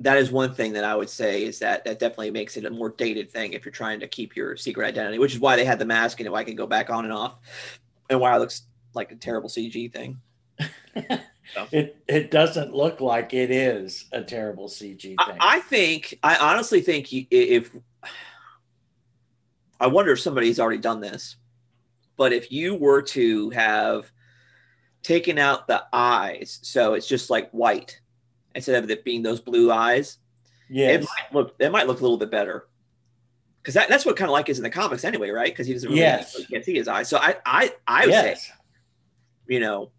that 0.00 0.18
is 0.18 0.30
one 0.30 0.54
thing 0.54 0.74
that 0.74 0.84
I 0.84 0.94
would 0.94 1.08
say 1.08 1.42
is 1.42 1.58
that 1.60 1.84
that 1.86 1.98
definitely 1.98 2.32
makes 2.32 2.58
it 2.58 2.66
a 2.66 2.70
more 2.70 2.90
dated 2.90 3.30
thing 3.30 3.54
if 3.54 3.64
you're 3.64 3.72
trying 3.72 4.00
to 4.00 4.08
keep 4.08 4.36
your 4.36 4.58
secret 4.58 4.86
identity, 4.86 5.18
which 5.18 5.32
is 5.32 5.40
why 5.40 5.56
they 5.56 5.64
had 5.64 5.78
the 5.78 5.86
mask 5.86 6.20
and 6.20 6.30
why 6.30 6.40
I 6.40 6.44
can 6.44 6.54
go 6.54 6.66
back 6.66 6.90
on 6.90 7.04
and 7.04 7.14
off, 7.14 7.38
and 8.10 8.20
why 8.20 8.36
it 8.36 8.40
looks 8.40 8.66
like 8.92 9.10
a 9.10 9.16
terrible 9.16 9.48
CG 9.48 9.90
thing. 9.90 10.18
So. 11.54 11.66
It 11.72 11.96
it 12.08 12.30
doesn't 12.30 12.74
look 12.74 13.00
like 13.00 13.32
it 13.32 13.50
is 13.50 14.06
a 14.12 14.22
terrible 14.22 14.68
CG 14.68 15.00
thing. 15.00 15.16
I, 15.18 15.36
I 15.40 15.60
think 15.60 16.18
I 16.22 16.36
honestly 16.36 16.80
think 16.80 17.08
if 17.12 17.70
I 19.80 19.86
wonder 19.86 20.12
if 20.12 20.20
somebody's 20.20 20.58
already 20.58 20.80
done 20.80 21.00
this, 21.00 21.36
but 22.16 22.32
if 22.32 22.50
you 22.50 22.74
were 22.74 23.02
to 23.02 23.50
have 23.50 24.10
taken 25.02 25.38
out 25.38 25.68
the 25.68 25.84
eyes, 25.92 26.58
so 26.62 26.94
it's 26.94 27.06
just 27.06 27.30
like 27.30 27.50
white 27.50 28.00
instead 28.54 28.82
of 28.82 28.90
it 28.90 29.04
being 29.04 29.22
those 29.22 29.40
blue 29.40 29.70
eyes, 29.70 30.18
yeah, 30.68 30.88
it 30.88 31.00
might 31.02 31.32
look 31.32 31.54
it 31.58 31.70
might 31.70 31.86
look 31.86 32.00
a 32.00 32.02
little 32.02 32.18
bit 32.18 32.30
better 32.30 32.66
because 33.66 33.74
that, 33.74 33.88
that's 33.88 34.06
what 34.06 34.16
kind 34.16 34.28
of 34.28 34.32
like 34.32 34.48
is 34.48 34.58
in 34.58 34.62
the 34.62 34.70
comics 34.70 35.04
anyway, 35.04 35.30
right? 35.30 35.52
Because 35.52 35.66
he 35.66 35.72
doesn't 35.72 35.88
really 35.88 36.00
yes. 36.00 36.40
can't 36.46 36.64
see 36.64 36.76
his 36.76 36.86
eyes. 36.86 37.08
So 37.08 37.18
I 37.18 37.36
I 37.44 37.72
I 37.86 38.06
would 38.06 38.10
yes. 38.10 38.46
say, 38.46 38.52
you 39.48 39.60
know, 39.60 39.90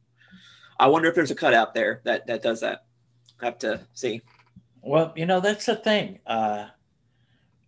I 0.79 0.87
wonder 0.87 1.09
if 1.09 1.15
there's 1.15 1.31
a 1.31 1.35
cut 1.35 1.53
out 1.53 1.73
there 1.73 2.01
that 2.03 2.27
that 2.27 2.41
does 2.41 2.61
that. 2.61 2.85
I 3.41 3.45
have 3.45 3.59
to 3.59 3.81
see. 3.93 4.21
Well, 4.81 5.13
you 5.15 5.25
know 5.25 5.39
that's 5.39 5.65
the 5.65 5.75
thing. 5.75 6.19
Uh, 6.25 6.67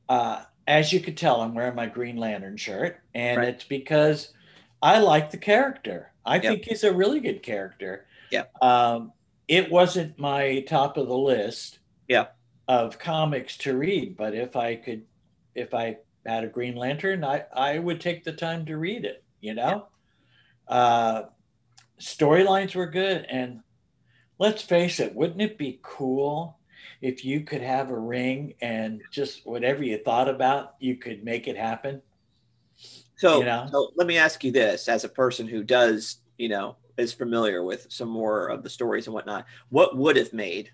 uh, 0.08 0.44
as 0.68 0.94
you 0.94 1.00
could 1.00 1.18
tell, 1.18 1.42
I'm 1.42 1.54
wearing 1.54 1.76
my 1.76 1.88
Green 1.88 2.18
Lantern 2.18 2.58
shirt, 2.58 3.00
and 3.14 3.38
right. 3.38 3.50
it's 3.50 3.64
because 3.64 4.34
I 4.82 5.00
like 5.00 5.32
the 5.32 5.38
character. 5.38 6.12
I 6.26 6.36
yep. 6.36 6.44
think 6.44 6.66
he's 6.66 6.84
a 6.84 6.94
really 6.94 7.20
good 7.20 7.42
character. 7.42 8.06
Yeah. 8.32 8.44
Um, 8.62 9.12
it 9.48 9.72
wasn't 9.72 10.20
my 10.20 10.62
top 10.68 10.98
of 10.98 11.08
the 11.08 11.18
list. 11.18 11.80
Yeah. 12.08 12.28
Of 12.68 13.00
comics 13.00 13.58
to 13.58 13.76
read, 13.76 14.16
but 14.16 14.36
if 14.36 14.56
I 14.56 14.76
could, 14.76 15.04
if 15.56 15.74
I 15.74 15.98
had 16.24 16.44
a 16.44 16.48
Green 16.48 16.76
Lantern, 16.76 17.24
I 17.24 17.46
I 17.52 17.80
would 17.80 18.00
take 18.00 18.24
the 18.24 18.32
time 18.32 18.68
to 18.68 18.78
read 18.78 19.06
it. 19.06 19.24
You 19.42 19.56
know. 19.56 19.88
Yeah. 20.70 20.76
Uh, 20.76 21.26
storylines 22.00 22.76
were 22.76 22.88
good. 22.88 23.26
And 23.30 23.62
let's 24.38 24.62
face 24.62 25.00
it, 25.00 25.16
wouldn't 25.16 25.42
it 25.42 25.58
be 25.58 25.80
cool 25.82 26.58
if 27.02 27.24
you 27.24 27.42
could 27.42 27.62
have 27.62 27.90
a 27.90 28.00
ring 28.00 28.54
and 28.62 29.02
just 29.12 29.46
whatever 29.46 29.84
you 29.84 29.98
thought 29.98 30.30
about, 30.30 30.76
you 30.80 30.96
could 30.96 31.24
make 31.24 31.48
it 31.48 31.58
happen? 31.58 32.02
So, 33.18 33.40
you 33.40 33.46
know? 33.46 33.68
so 33.72 33.92
let 33.96 34.08
me 34.08 34.18
ask 34.18 34.44
you 34.44 34.52
this 34.52 34.88
as 34.88 35.04
a 35.04 35.10
person 35.10 35.48
who 35.48 35.64
does, 35.64 36.18
you 36.38 36.50
know, 36.50 36.78
is 36.98 37.14
familiar 37.14 37.64
with 37.64 37.88
some 37.90 38.10
more 38.10 38.48
of 38.48 38.64
the 38.64 38.70
stories 38.70 39.08
and 39.08 39.14
whatnot, 39.14 39.46
what 39.70 39.98
would 39.98 40.16
have 40.18 40.34
made 40.34 40.72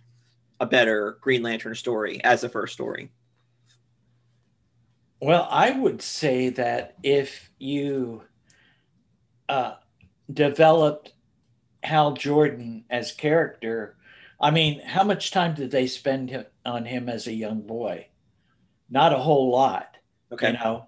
a 0.60 0.66
better 0.66 1.18
Green 1.22 1.44
Lantern 1.44 1.76
story 1.76 2.24
as 2.24 2.44
a 2.44 2.50
first 2.50 2.74
story? 2.74 3.12
Well, 5.22 5.48
I 5.50 5.72
would 5.72 6.02
say 6.02 6.50
that 6.50 6.96
if 7.02 7.50
you 7.58 8.24
uh, 9.50 9.76
developed 10.32 11.14
Hal 11.86 12.14
Jordan 12.14 12.84
as 12.90 13.12
character, 13.12 13.96
I 14.42 14.52
mean, 14.52 14.80
how 14.82 15.04
much 15.04 15.32
time 15.32 15.56
did 15.56 15.72
they 15.72 15.88
spend 15.88 16.46
on 16.66 16.86
him 16.86 17.08
as 17.10 17.28
a 17.28 17.34
young 17.34 17.62
boy? 17.62 18.08
Not 18.90 19.14
a 19.14 19.18
whole 19.18 19.52
lot. 19.52 19.96
Okay. 20.32 20.52
You 20.52 20.54
know, 20.54 20.88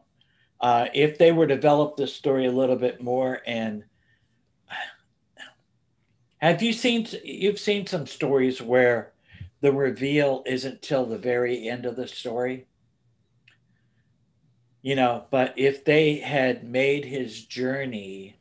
uh, 0.59 0.87
if 0.93 1.17
they 1.17 1.31
were 1.31 1.47
develop 1.47 1.95
the 1.95 2.07
story 2.07 2.47
a 2.47 2.51
little 2.51 2.75
bit 2.75 3.01
more, 3.01 3.41
and 3.45 3.83
have 6.39 6.61
you 6.61 6.73
seen 6.73 7.07
you've 7.23 7.59
seen 7.59 7.85
some 7.85 8.07
stories 8.07 8.61
where 8.61 9.13
the 9.61 9.71
reveal 9.71 10.43
isn't 10.45 10.81
till 10.81 11.05
the 11.05 11.17
very 11.17 11.67
end 11.69 11.85
of 11.85 11.95
the 11.95 12.07
story? 12.07 12.67
You 14.81 14.95
know, 14.95 15.25
but 15.31 15.53
if 15.57 15.83
they 15.85 16.15
had 16.15 16.63
made 16.63 17.05
his 17.05 17.45
journey 17.45 18.36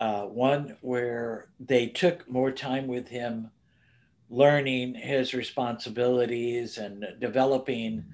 uh, 0.00 0.22
one 0.22 0.76
where 0.80 1.48
they 1.58 1.86
took 1.88 2.28
more 2.28 2.50
time 2.52 2.86
with 2.86 3.08
him 3.08 3.50
learning 4.30 4.94
his 4.94 5.32
responsibilities 5.32 6.78
and 6.78 7.04
developing 7.18 8.04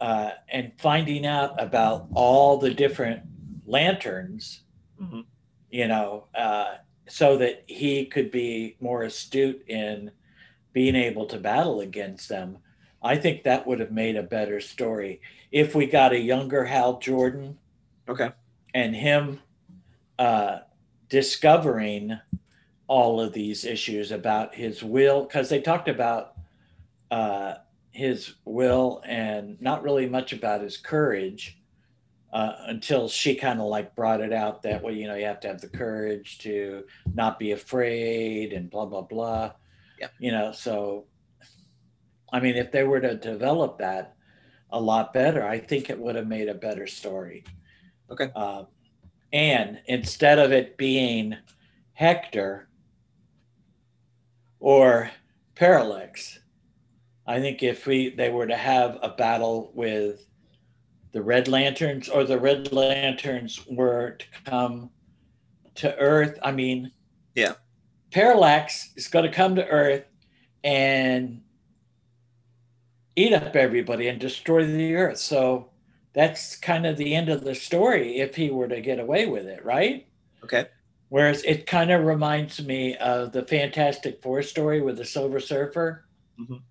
uh, 0.00 0.30
and 0.48 0.72
finding 0.78 1.24
out 1.24 1.60
about 1.62 2.08
all 2.14 2.58
the 2.58 2.74
different 2.74 3.22
lanterns, 3.64 4.62
mm-hmm. 5.00 5.20
you 5.70 5.86
know, 5.86 6.26
uh, 6.34 6.74
so 7.08 7.36
that 7.38 7.64
he 7.66 8.04
could 8.06 8.30
be 8.30 8.76
more 8.80 9.02
astute 9.02 9.62
in 9.68 10.10
being 10.72 10.96
able 10.96 11.26
to 11.26 11.38
battle 11.38 11.80
against 11.80 12.28
them. 12.28 12.58
I 13.02 13.16
think 13.16 13.44
that 13.44 13.66
would 13.66 13.80
have 13.80 13.92
made 13.92 14.16
a 14.16 14.22
better 14.22 14.60
story 14.60 15.20
if 15.52 15.74
we 15.74 15.86
got 15.86 16.12
a 16.12 16.18
younger 16.18 16.64
Hal 16.64 16.98
Jordan. 16.98 17.58
Okay. 18.08 18.30
And 18.74 18.96
him 18.96 19.40
uh, 20.18 20.60
discovering 21.08 22.18
all 22.86 23.20
of 23.20 23.32
these 23.32 23.64
issues 23.64 24.10
about 24.10 24.54
his 24.54 24.82
will 24.82 25.24
because 25.24 25.48
they 25.48 25.60
talked 25.60 25.88
about 25.88 26.34
uh, 27.10 27.54
his 27.90 28.34
will 28.44 29.02
and 29.06 29.60
not 29.60 29.82
really 29.82 30.08
much 30.08 30.32
about 30.32 30.60
his 30.60 30.76
courage 30.76 31.58
uh, 32.32 32.56
until 32.66 33.08
she 33.08 33.34
kind 33.36 33.60
of 33.60 33.66
like 33.66 33.94
brought 33.94 34.20
it 34.20 34.32
out 34.32 34.62
that 34.62 34.82
way 34.82 34.92
you 34.92 35.06
know 35.06 35.14
you 35.14 35.24
have 35.24 35.40
to 35.40 35.48
have 35.48 35.60
the 35.60 35.68
courage 35.68 36.38
to 36.38 36.84
not 37.14 37.38
be 37.38 37.52
afraid 37.52 38.52
and 38.52 38.70
blah 38.70 38.84
blah 38.84 39.02
blah. 39.02 39.52
Yeah 39.98 40.08
you 40.18 40.32
know 40.32 40.50
so 40.50 41.04
i 42.32 42.40
mean 42.40 42.56
if 42.56 42.72
they 42.72 42.82
were 42.82 43.00
to 43.00 43.14
develop 43.14 43.78
that 43.78 44.16
a 44.70 44.80
lot 44.80 45.14
better 45.14 45.46
i 45.46 45.58
think 45.58 45.88
it 45.88 45.98
would 45.98 46.16
have 46.16 46.26
made 46.26 46.48
a 46.48 46.54
better 46.54 46.86
story. 46.86 47.44
Okay. 48.10 48.30
Uh, 48.34 48.64
and 49.34 49.80
instead 49.86 50.38
of 50.38 50.52
it 50.52 50.76
being 50.78 51.36
Hector 51.92 52.68
or 54.60 55.10
Parallax, 55.56 56.38
I 57.26 57.40
think 57.40 57.62
if 57.62 57.84
we 57.86 58.10
they 58.10 58.30
were 58.30 58.46
to 58.46 58.56
have 58.56 58.96
a 59.02 59.08
battle 59.08 59.72
with 59.74 60.24
the 61.10 61.20
Red 61.20 61.48
Lanterns 61.48 62.08
or 62.08 62.22
the 62.24 62.38
Red 62.38 62.72
Lanterns 62.72 63.60
were 63.68 64.12
to 64.12 64.26
come 64.44 64.90
to 65.76 65.96
Earth, 65.98 66.38
I 66.42 66.52
mean, 66.52 66.92
Yeah. 67.34 67.54
Parallax 68.12 68.92
is 68.94 69.08
going 69.08 69.24
to 69.28 69.36
come 69.36 69.56
to 69.56 69.66
Earth 69.66 70.04
and 70.62 71.42
eat 73.16 73.32
up 73.32 73.56
everybody 73.56 74.06
and 74.06 74.20
destroy 74.20 74.64
the 74.64 74.94
Earth. 74.94 75.18
So 75.18 75.70
that's 76.14 76.56
kind 76.56 76.86
of 76.86 76.96
the 76.96 77.14
end 77.14 77.28
of 77.28 77.44
the 77.44 77.54
story 77.54 78.18
if 78.20 78.36
he 78.36 78.50
were 78.50 78.68
to 78.68 78.80
get 78.80 79.00
away 79.00 79.26
with 79.26 79.46
it, 79.46 79.64
right? 79.64 80.06
Okay. 80.44 80.66
Whereas 81.08 81.42
it 81.44 81.66
kind 81.66 81.90
of 81.90 82.04
reminds 82.04 82.64
me 82.64 82.96
of 82.96 83.32
the 83.32 83.44
Fantastic 83.44 84.22
Four 84.22 84.42
story 84.42 84.80
with 84.80 84.96
the 84.96 85.04
Silver 85.04 85.40
Surfer. 85.40 86.06
Mhm. 86.40 86.62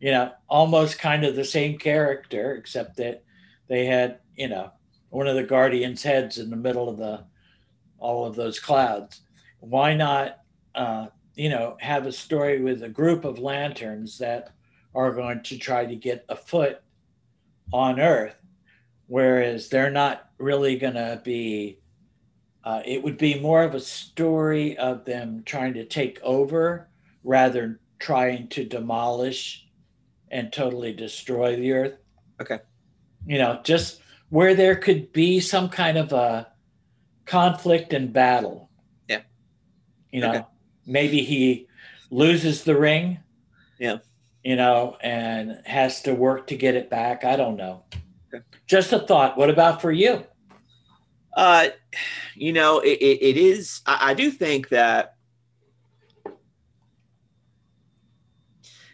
You 0.00 0.10
know, 0.12 0.32
almost 0.48 0.98
kind 0.98 1.24
of 1.24 1.36
the 1.36 1.44
same 1.44 1.78
character, 1.78 2.54
except 2.54 2.96
that 2.96 3.22
they 3.68 3.86
had, 3.86 4.20
you 4.36 4.48
know, 4.48 4.72
one 5.10 5.26
of 5.26 5.36
the 5.36 5.42
Guardians' 5.42 6.02
heads 6.02 6.38
in 6.38 6.50
the 6.50 6.56
middle 6.56 6.88
of 6.88 6.98
the 6.98 7.24
all 7.98 8.26
of 8.26 8.36
those 8.36 8.60
clouds. 8.60 9.22
Why 9.60 9.94
not, 9.94 10.40
uh, 10.74 11.08
you 11.34 11.48
know, 11.48 11.76
have 11.80 12.06
a 12.06 12.12
story 12.12 12.60
with 12.60 12.82
a 12.82 12.88
group 12.88 13.24
of 13.24 13.38
lanterns 13.38 14.18
that 14.18 14.52
are 14.94 15.12
going 15.12 15.42
to 15.44 15.58
try 15.58 15.86
to 15.86 15.96
get 15.96 16.24
a 16.28 16.36
foot 16.36 16.82
on 17.72 17.98
Earth, 17.98 18.36
whereas 19.06 19.68
they're 19.68 19.90
not 19.90 20.28
really 20.38 20.76
going 20.76 20.94
to 20.94 21.20
be. 21.24 21.78
Uh, 22.64 22.82
it 22.84 23.02
would 23.02 23.16
be 23.16 23.38
more 23.38 23.62
of 23.62 23.74
a 23.74 23.80
story 23.80 24.76
of 24.76 25.04
them 25.04 25.42
trying 25.46 25.74
to 25.74 25.84
take 25.84 26.18
over 26.22 26.88
rather 27.22 27.60
than 27.60 27.78
trying 28.00 28.48
to 28.48 28.64
demolish 28.64 29.68
and 30.32 30.52
totally 30.52 30.92
destroy 30.92 31.54
the 31.54 31.72
Earth. 31.72 31.98
Okay. 32.40 32.58
You 33.24 33.38
know, 33.38 33.60
just 33.62 34.00
where 34.30 34.54
there 34.54 34.74
could 34.74 35.12
be 35.12 35.38
some 35.38 35.68
kind 35.68 35.96
of 35.96 36.12
a 36.12 36.48
conflict 37.24 37.92
and 37.92 38.12
battle. 38.12 38.68
Yeah. 39.08 39.22
You 40.10 40.20
know, 40.22 40.30
Okay. 40.30 40.44
maybe 40.86 41.22
he 41.22 41.68
loses 42.10 42.64
the 42.64 42.76
ring. 42.76 43.18
Yeah. 43.78 43.98
You 44.42 44.56
know, 44.56 44.96
and 45.00 45.60
has 45.66 46.02
to 46.02 46.14
work 46.14 46.48
to 46.48 46.56
get 46.56 46.74
it 46.74 46.90
back. 46.90 47.24
I 47.24 47.36
don't 47.36 47.56
know. 47.56 47.84
Just 48.66 48.92
a 48.92 48.98
thought. 48.98 49.36
What 49.36 49.50
about 49.50 49.80
for 49.80 49.92
you? 49.92 50.24
Uh, 51.36 51.68
you 52.34 52.52
know, 52.52 52.80
it, 52.80 52.98
it, 52.98 53.22
it 53.22 53.36
is. 53.36 53.82
I, 53.86 54.10
I 54.10 54.14
do 54.14 54.30
think 54.30 54.70
that 54.70 55.16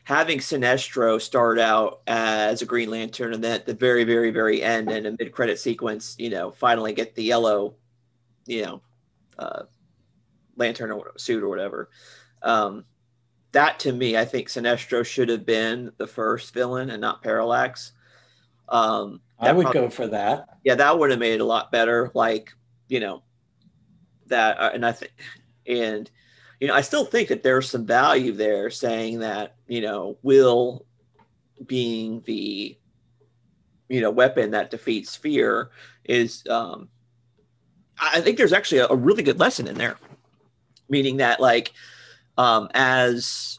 having 0.04 0.38
Sinestro 0.38 1.20
start 1.20 1.58
out 1.58 2.02
as 2.06 2.60
a 2.60 2.66
Green 2.66 2.90
Lantern 2.90 3.32
and 3.32 3.42
then 3.42 3.54
at 3.54 3.66
the 3.66 3.74
very, 3.74 4.04
very, 4.04 4.30
very 4.30 4.62
end 4.62 4.90
and 4.90 5.06
a 5.06 5.12
mid-credit 5.12 5.58
sequence, 5.58 6.16
you 6.18 6.28
know, 6.28 6.50
finally 6.50 6.92
get 6.92 7.14
the 7.14 7.22
yellow, 7.22 7.76
you 8.46 8.62
know, 8.62 8.82
uh, 9.38 9.62
lantern 10.56 10.90
or 10.90 11.12
suit 11.16 11.42
or 11.42 11.48
whatever. 11.48 11.88
Um, 12.42 12.84
that 13.52 13.78
to 13.80 13.92
me, 13.92 14.16
I 14.16 14.24
think 14.24 14.48
Sinestro 14.48 15.04
should 15.06 15.28
have 15.28 15.46
been 15.46 15.92
the 15.96 16.06
first 16.06 16.52
villain 16.52 16.90
and 16.90 17.00
not 17.00 17.22
Parallax. 17.22 17.92
Um, 18.68 19.20
I 19.42 19.46
that 19.46 19.56
would 19.56 19.64
prob- 19.64 19.74
go 19.74 19.90
for 19.90 20.06
that. 20.06 20.58
yeah, 20.64 20.76
that 20.76 20.98
would 20.98 21.10
have 21.10 21.18
made 21.18 21.34
it 21.34 21.40
a 21.40 21.44
lot 21.44 21.72
better. 21.72 22.10
Like, 22.14 22.52
you 22.88 23.00
know, 23.00 23.22
that, 24.28 24.58
uh, 24.58 24.70
and 24.72 24.86
I 24.86 24.92
think, 24.92 25.12
and, 25.66 26.10
you 26.60 26.68
know, 26.68 26.74
I 26.74 26.80
still 26.80 27.04
think 27.04 27.28
that 27.28 27.42
there's 27.42 27.68
some 27.68 27.84
value 27.84 28.32
there 28.32 28.70
saying 28.70 29.18
that, 29.18 29.56
you 29.66 29.80
know, 29.80 30.16
Will 30.22 30.86
being 31.66 32.22
the, 32.24 32.78
you 33.88 34.00
know, 34.00 34.10
weapon 34.10 34.52
that 34.52 34.70
defeats 34.70 35.16
fear 35.16 35.70
is, 36.04 36.44
um, 36.48 36.88
I 37.98 38.18
I 38.18 38.20
think 38.20 38.38
there's 38.38 38.52
actually 38.52 38.78
a, 38.78 38.88
a 38.88 38.96
really 38.96 39.24
good 39.24 39.40
lesson 39.40 39.66
in 39.66 39.76
there, 39.76 39.96
meaning 40.88 41.16
that, 41.16 41.40
like, 41.40 41.72
um, 42.38 42.68
as, 42.74 43.58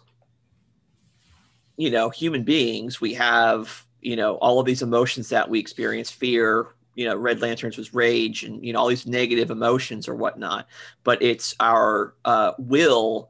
you 1.76 1.91
know, 1.91 2.10
human 2.10 2.43
beings, 2.43 3.02
we 3.02 3.15
have, 3.15 3.86
you 4.03 4.15
know, 4.15 4.35
all 4.35 4.59
of 4.59 4.65
these 4.65 4.81
emotions 4.81 5.29
that 5.29 5.49
we 5.49 5.59
experience 5.59 6.11
fear, 6.11 6.67
you 6.95 7.05
know, 7.05 7.15
Red 7.15 7.41
Lanterns 7.41 7.77
was 7.77 7.93
rage 7.93 8.43
and, 8.43 8.63
you 8.63 8.73
know, 8.73 8.79
all 8.79 8.87
these 8.87 9.07
negative 9.07 9.49
emotions 9.49 10.07
or 10.07 10.15
whatnot. 10.15 10.67
But 11.03 11.21
it's 11.21 11.55
our 11.59 12.13
uh, 12.25 12.53
will 12.57 13.29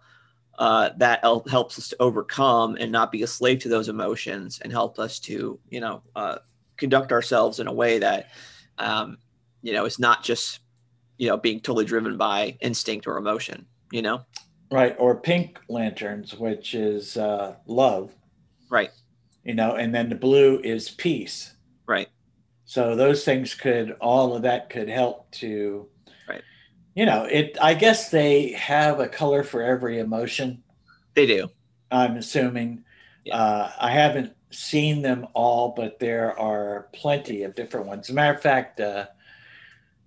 uh, 0.59 0.89
that 0.97 1.19
el- 1.23 1.45
helps 1.49 1.79
us 1.79 1.89
to 1.89 1.95
overcome 1.99 2.75
and 2.79 2.91
not 2.91 3.12
be 3.12 3.23
a 3.23 3.27
slave 3.27 3.59
to 3.59 3.69
those 3.69 3.89
emotions 3.89 4.59
and 4.62 4.71
help 4.71 4.99
us 4.99 5.19
to, 5.19 5.59
you 5.69 5.79
know, 5.79 6.01
uh, 6.15 6.38
conduct 6.77 7.12
ourselves 7.12 7.59
in 7.59 7.67
a 7.67 7.73
way 7.73 7.99
that, 7.99 8.29
um, 8.77 9.17
you 9.62 9.73
know, 9.73 9.86
is 9.86 9.99
not 9.99 10.23
just, 10.23 10.59
you 11.17 11.27
know, 11.27 11.38
being 11.38 11.59
totally 11.59 11.86
driven 11.86 12.17
by 12.17 12.57
instinct 12.59 13.07
or 13.07 13.17
emotion, 13.17 13.65
you 13.91 14.01
know? 14.01 14.25
Right. 14.71 14.95
Or 14.99 15.15
pink 15.15 15.59
lanterns, 15.69 16.33
which 16.33 16.73
is 16.73 17.15
uh, 17.15 17.55
love, 17.67 18.12
Right, 18.73 18.89
you 19.43 19.53
know, 19.53 19.75
and 19.75 19.93
then 19.93 20.10
the 20.10 20.15
blue 20.15 20.60
is 20.63 20.89
peace. 20.89 21.53
right. 21.86 22.08
So 22.65 22.95
those 22.95 23.25
things 23.25 23.53
could, 23.53 23.91
all 23.99 24.36
of 24.36 24.43
that 24.43 24.69
could 24.69 24.88
help 24.89 25.29
to, 25.34 25.88
Right. 26.27 26.41
you 26.95 27.06
know, 27.06 27.25
it, 27.25 27.58
I 27.62 27.73
guess 27.73 28.10
they 28.10 28.53
have 28.53 28.99
a 28.99 29.08
color 29.08 29.43
for 29.43 29.62
every 29.62 29.99
emotion. 29.99 30.63
They 31.13 31.25
do. 31.27 31.49
I'm 31.91 32.15
assuming. 32.17 32.84
Yeah. 33.25 33.36
Uh, 33.38 33.71
I 33.79 33.91
haven't 33.91 34.34
seen 34.49 35.01
them 35.01 35.27
all, 35.34 35.73
but 35.75 35.99
there 35.99 36.38
are 36.39 36.88
plenty 36.93 37.43
of 37.43 37.53
different 37.53 37.86
ones. 37.86 38.06
As 38.08 38.12
a 38.12 38.13
matter 38.13 38.34
of 38.34 38.41
fact, 38.41 38.79
uh, 38.79 39.08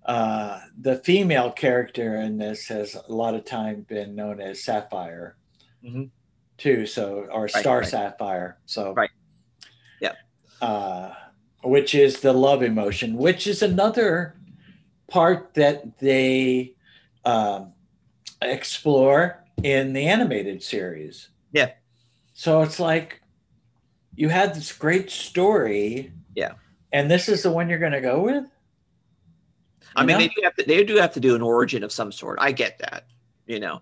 uh, 0.05 0.59
the 0.81 0.97
female 0.97 1.51
character 1.51 2.15
in 2.17 2.37
this 2.37 2.67
has 2.67 2.95
a 2.95 3.11
lot 3.13 3.35
of 3.35 3.45
time 3.45 3.81
been 3.87 4.15
known 4.15 4.41
as 4.41 4.63
Sapphire, 4.63 5.37
Mhm. 5.83 6.09
too. 6.57 6.85
So, 6.85 7.27
or 7.31 7.47
Star 7.47 7.79
right. 7.79 7.87
Sapphire. 7.87 8.57
So, 8.65 8.93
Right. 8.93 9.11
Uh, 10.61 11.13
which 11.63 11.93
is 11.93 12.21
the 12.21 12.33
love 12.33 12.63
emotion, 12.63 13.17
which 13.17 13.45
is 13.47 13.61
another 13.61 14.35
part 15.07 15.53
that 15.53 15.99
they 15.99 16.73
um, 17.25 17.73
explore 18.41 19.43
in 19.63 19.93
the 19.93 20.07
animated 20.07 20.63
series. 20.63 21.29
Yeah. 21.51 21.71
So 22.33 22.61
it's 22.61 22.79
like 22.79 23.21
you 24.15 24.29
had 24.29 24.55
this 24.55 24.71
great 24.71 25.11
story. 25.11 26.11
Yeah. 26.35 26.53
And 26.93 27.09
this 27.11 27.27
is 27.27 27.43
the 27.43 27.51
one 27.51 27.69
you're 27.69 27.79
going 27.79 27.91
to 27.91 28.01
go 28.01 28.21
with? 28.21 28.45
I 29.95 30.01
You 30.01 30.07
mean, 30.07 30.17
know? 30.17 30.19
they 30.19 30.27
do 30.27 30.41
have 30.43 30.55
to, 30.55 30.63
they 30.63 30.83
do 30.83 30.95
have 30.97 31.13
to 31.13 31.19
do 31.19 31.35
an 31.35 31.41
origin 31.41 31.83
of 31.83 31.91
some 31.91 32.11
sort. 32.11 32.37
I 32.39 32.51
get 32.51 32.77
that, 32.79 33.07
you 33.45 33.59
know? 33.59 33.81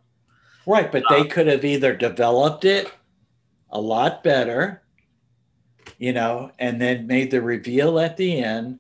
Right. 0.66 0.92
But 0.92 1.04
Uh, 1.10 1.16
they 1.16 1.28
could 1.28 1.48
have 1.48 1.64
either 1.64 1.96
developed 1.96 2.66
it 2.66 2.92
a 3.70 3.80
lot 3.80 4.24
better, 4.24 4.82
you 5.98 6.14
know, 6.14 6.52
and 6.60 6.82
then 6.82 7.08
made 7.08 7.32
the 7.32 7.42
reveal 7.42 8.00
at 8.00 8.18
the 8.18 8.44
end 8.44 8.80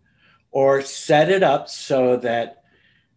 or 0.51 0.81
set 0.81 1.29
it 1.29 1.43
up 1.43 1.69
so 1.69 2.17
that 2.17 2.63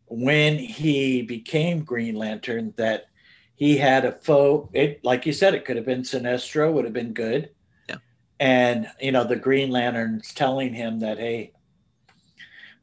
when 0.07 0.59
he 0.59 1.23
became 1.23 1.85
Green 1.85 2.15
Lantern, 2.15 2.75
that 2.77 3.07
he 3.55 3.77
had 3.77 4.05
a 4.05 4.13
foe. 4.13 4.71
It, 4.73 5.05
like 5.05 5.27
you 5.27 5.33
said, 5.33 5.55
it 5.55 5.65
could 5.65 5.77
have 5.77 5.85
been 5.85 6.03
Sinestro, 6.03 6.73
would 6.73 6.85
have 6.85 6.95
been 6.95 7.13
good. 7.13 7.51
Yeah. 7.89 7.97
And, 8.39 8.87
you 9.01 9.13
know, 9.13 9.25
the 9.25 9.37
Green 9.37 9.71
Lantern's 9.71 10.33
telling 10.33 10.75
him 10.75 11.01
that, 11.01 11.19
hey, 11.19 11.53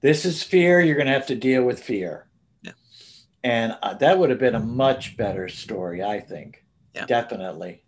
this 0.01 0.25
is 0.25 0.43
fear. 0.43 0.81
You're 0.81 0.95
going 0.95 1.07
to 1.07 1.13
have 1.13 1.27
to 1.27 1.35
deal 1.35 1.63
with 1.63 1.81
fear. 1.81 2.27
Yeah. 2.61 2.73
And 3.43 3.77
uh, 3.81 3.93
that 3.95 4.19
would 4.19 4.29
have 4.29 4.39
been 4.39 4.55
a 4.55 4.59
much 4.59 5.15
better 5.15 5.47
story, 5.47 6.03
I 6.03 6.19
think. 6.19 6.63
Yeah. 6.93 7.05
Definitely. 7.05 7.84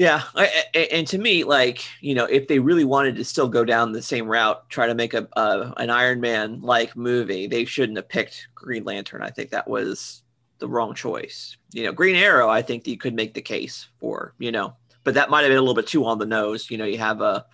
Yeah, 0.00 0.22
I, 0.34 0.64
I- 0.74 0.78
and 0.92 1.06
to 1.08 1.18
me, 1.18 1.44
like 1.44 1.84
you 2.00 2.14
know, 2.14 2.24
if 2.24 2.48
they 2.48 2.58
really 2.58 2.86
wanted 2.86 3.16
to 3.16 3.24
still 3.24 3.48
go 3.48 3.66
down 3.66 3.92
the 3.92 4.00
same 4.00 4.26
route, 4.26 4.66
try 4.70 4.86
to 4.86 4.94
make 4.94 5.12
a, 5.12 5.28
an 5.76 5.90
Iron 5.90 6.22
Man 6.22 6.62
like 6.62 6.96
movie, 6.96 7.46
they 7.46 7.66
shouldn't 7.66 7.98
have 7.98 8.08
picked 8.08 8.48
Green 8.54 8.82
Lantern. 8.84 9.20
I 9.20 9.28
think 9.28 9.50
that 9.50 9.68
was 9.68 10.22
the 10.58 10.66
wrong 10.66 10.94
choice. 10.94 11.58
You 11.74 11.82
know, 11.84 11.92
Green 11.92 12.16
Arrow, 12.16 12.48
I 12.48 12.62
think 12.62 12.86
you 12.86 12.96
could 12.96 13.12
make 13.12 13.34
the 13.34 13.42
case 13.42 13.88
for. 13.98 14.32
You 14.38 14.52
know, 14.52 14.72
but 15.04 15.12
that 15.12 15.28
might 15.28 15.42
have 15.42 15.50
been 15.50 15.58
a 15.58 15.60
little 15.60 15.74
bit 15.74 15.86
too 15.86 16.06
on 16.06 16.18
the 16.18 16.24
nose. 16.24 16.70
You 16.70 16.78
know, 16.78 16.86
you 16.86 16.96
have 16.96 17.20
a 17.20 17.44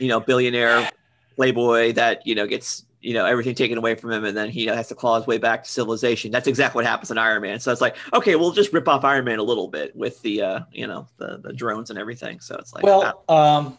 you 0.00 0.08
know 0.08 0.18
billionaire 0.18 0.90
playboy 1.36 1.92
that 1.92 2.26
you 2.26 2.34
know 2.34 2.48
gets 2.48 2.84
you 3.02 3.12
know 3.14 3.26
everything 3.26 3.54
taken 3.54 3.76
away 3.76 3.94
from 3.94 4.10
him 4.12 4.24
and 4.24 4.36
then 4.36 4.48
he 4.48 4.64
has 4.66 4.88
to 4.88 4.94
claw 4.94 5.16
his 5.16 5.26
way 5.26 5.36
back 5.36 5.64
to 5.64 5.70
civilization 5.70 6.30
that's 6.30 6.46
exactly 6.46 6.78
what 6.78 6.86
happens 6.86 7.10
in 7.10 7.18
iron 7.18 7.42
man 7.42 7.58
so 7.60 7.70
it's 7.72 7.80
like 7.80 7.96
okay 8.14 8.36
we'll 8.36 8.52
just 8.52 8.72
rip 8.72 8.86
off 8.88 9.04
iron 9.04 9.24
man 9.24 9.38
a 9.38 9.42
little 9.42 9.68
bit 9.68 9.94
with 9.96 10.22
the 10.22 10.40
uh 10.40 10.60
you 10.72 10.86
know 10.86 11.06
the 11.18 11.38
the 11.42 11.52
drones 11.52 11.90
and 11.90 11.98
everything 11.98 12.38
so 12.40 12.54
it's 12.56 12.72
like 12.72 12.84
ah, 12.84 13.12
Well, 13.28 13.36
um, 13.38 13.78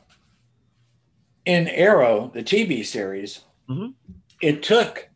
in 1.45 1.67
Arrow, 1.67 2.31
the 2.33 2.43
TV 2.43 2.85
series, 2.85 3.41
Mhm. 3.69 3.93
it 4.41 4.63
took 4.63 5.09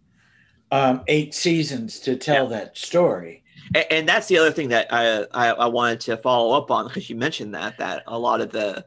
um, 0.72 1.02
eight 1.08 1.34
seasons 1.34 2.00
to 2.02 2.16
tell 2.18 2.48
that 2.48 2.78
story. 2.78 3.44
and, 3.74 3.86
and 3.92 4.10
that's 4.10 4.28
the 4.28 4.38
other 4.38 4.52
thing 4.52 4.70
that 4.70 4.88
I, 4.92 5.24
I 5.34 5.50
i 5.52 5.66
wanted 5.68 6.02
to 6.02 6.18
follow 6.18 6.58
up 6.58 6.70
on 6.72 6.88
because 6.88 7.10
you 7.10 7.16
mentioned 7.16 7.54
that 7.56 7.78
that 7.78 8.04
a 8.08 8.18
lot 8.20 8.42
of 8.42 8.52
the 8.52 8.86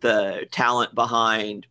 the 0.00 0.46
talent 0.50 0.94
behind 0.94 1.66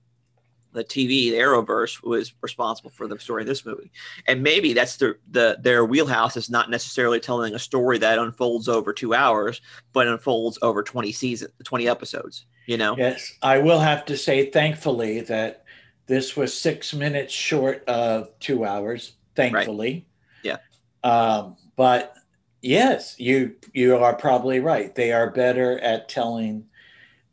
the 0.74 0.84
TV, 0.84 1.32
the 1.32 1.38
Arrowverse, 1.38 2.04
was 2.04 2.34
responsible 2.42 2.90
for 2.90 3.08
the 3.08 3.20
story 3.20 3.42
of 3.42 3.48
this 3.48 3.66
movie. 3.66 3.92
And 4.28 4.44
maybe 4.44 4.74
that's 4.74 4.98
the, 4.98 5.18
the 5.32 5.58
their 5.60 5.86
wheelhouse 5.86 6.38
is 6.38 6.50
not 6.50 6.70
necessarily 6.70 7.20
telling 7.20 7.56
a 7.56 7.60
story 7.60 7.98
that 8.00 8.20
unfolds 8.20 8.68
over 8.68 8.94
two 8.94 9.14
hours, 9.14 9.62
but 9.94 10.08
unfolds 10.08 10.60
over 10.62 10.84
20 10.84 11.12
seasons, 11.12 11.52
20 11.64 11.88
episodes, 11.88 12.46
you 12.66 12.78
know? 12.78 12.96
Yes. 12.98 13.34
I 13.42 13.60
will 13.60 13.80
have 13.80 14.06
to 14.06 14.18
say, 14.18 14.50
thankfully, 14.50 15.22
that 15.22 15.64
this 16.08 16.36
was 16.36 16.58
six 16.58 16.94
minutes 16.94 17.34
short 17.34 17.84
of 17.88 18.30
two 18.40 18.66
hours, 18.66 19.14
thankfully. 19.36 20.06
Right. 20.44 20.58
Yeah. 21.04 21.10
Um, 21.10 21.58
but 21.76 22.16
yes, 22.62 23.16
you 23.20 23.56
you 23.74 23.98
are 23.98 24.16
probably 24.16 24.60
right. 24.60 24.94
They 24.94 25.12
are 25.12 25.30
better 25.30 25.80
at 25.80 26.10
telling 26.10 26.66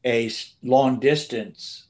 a 0.05 0.30
long 0.62 1.01
distance 1.01 1.87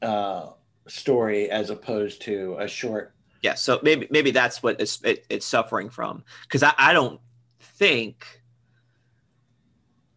uh, 0.00 0.50
story 0.88 1.50
as 1.50 1.70
opposed 1.70 2.22
to 2.22 2.56
a 2.58 2.68
short. 2.68 3.14
Yeah, 3.42 3.54
so 3.54 3.78
maybe 3.82 4.08
maybe 4.10 4.30
that's 4.30 4.62
what 4.62 4.80
it's 4.80 5.02
it, 5.04 5.24
it's 5.28 5.46
suffering 5.46 5.90
from 5.90 6.24
because 6.42 6.62
I, 6.62 6.74
I 6.76 6.92
don't 6.92 7.20
think. 7.60 8.26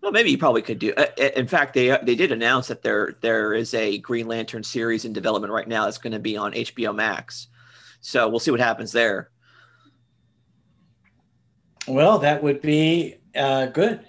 Well, 0.02 0.12
maybe 0.12 0.32
you 0.32 0.40
probably 0.40 0.64
could 0.64 0.80
do. 0.80 0.94
Uh, 0.98 1.06
uh, 1.20 1.30
in 1.36 1.48
fact, 1.48 1.76
they 1.76 1.96
they 2.02 2.16
did 2.16 2.32
announce 2.32 2.70
that 2.70 2.82
there 2.82 3.16
there 3.22 3.54
is 3.54 3.74
a 3.76 4.00
Green 4.00 4.28
Lantern 4.28 4.64
series 4.64 5.06
in 5.06 5.14
development 5.14 5.54
right 5.54 5.68
now 5.68 5.86
that's 5.86 6.00
going 6.00 6.14
to 6.14 6.20
be 6.20 6.38
on 6.38 6.54
HBO 6.54 6.96
Max. 6.96 7.48
So 8.02 8.28
we'll 8.28 8.40
see 8.40 8.50
what 8.50 8.60
happens 8.60 8.92
there. 8.92 9.30
Well, 11.88 12.20
that 12.20 12.42
would 12.42 12.62
be 12.62 13.18
uh, 13.36 13.68
good, 13.68 14.06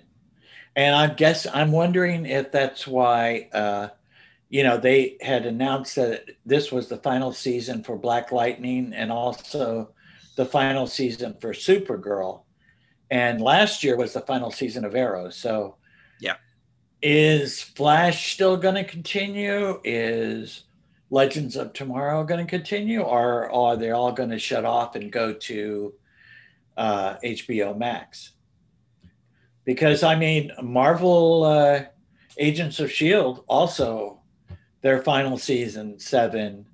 and 0.74 0.94
I 0.94 1.08
guess 1.08 1.46
I'm 1.52 1.72
wondering 1.72 2.24
if 2.24 2.50
that's 2.50 2.86
why 2.86 3.50
uh, 3.52 3.88
you 4.53 4.62
know, 4.62 4.76
they 4.76 5.16
had 5.22 5.46
announced 5.46 5.96
that 5.96 6.26
this 6.44 6.70
was 6.70 6.86
the 6.86 6.98
final 6.98 7.32
season 7.32 7.82
for 7.82 7.96
Black 7.96 8.32
Lightning 8.32 8.92
and 8.92 9.11
also 9.11 9.94
the 10.36 10.44
final 10.44 10.86
season 10.86 11.34
for 11.40 11.55
Supergirl. 11.55 12.42
And 13.11 13.40
last 13.40 13.82
year 13.82 13.96
was 13.96 14.12
the 14.12 14.20
final 14.20 14.50
season 14.50 14.84
of 14.84 14.94
Arrow. 14.94 15.30
So, 15.30 15.76
yeah. 16.20 16.34
Is 17.00 17.62
Flash 17.62 18.34
still 18.34 18.59
going 18.59 18.74
to 18.74 18.84
continue? 18.84 19.80
Is 19.84 20.64
Legends 21.09 21.57
of 21.57 21.72
Tomorrow 21.72 22.22
going 22.24 22.44
to 22.44 22.50
continue? 22.50 23.00
Or 23.00 23.50
are 23.50 23.78
they 23.78 23.90
all 23.90 24.12
going 24.12 24.30
to 24.30 24.38
shut 24.38 24.66
off 24.66 24.96
and 24.96 25.11
go 25.11 25.32
to 25.32 25.94
uh, 26.76 27.14
HBO 27.24 27.74
Max? 27.74 28.32
Because, 29.64 30.03
I 30.03 30.14
mean, 30.14 30.53
Marvel 30.62 31.44
uh, 31.44 31.84
Agents 32.36 32.80
of 32.80 32.90
S.H.I.E.L.D. 32.90 33.40
also 33.48 34.21
their 34.83 35.03
final 35.03 35.39
season 35.39 35.99
seven. 35.99 36.66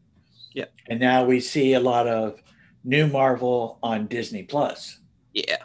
Yeah. 0.54 0.66
And 0.88 0.98
now 0.98 1.24
we 1.24 1.40
see 1.40 1.74
a 1.74 1.80
lot 1.80 2.08
of 2.08 2.42
new 2.84 3.06
Marvel 3.06 3.78
on 3.82 4.06
Disney 4.06 4.42
Plus. 4.42 4.98
Yeah. 5.32 5.58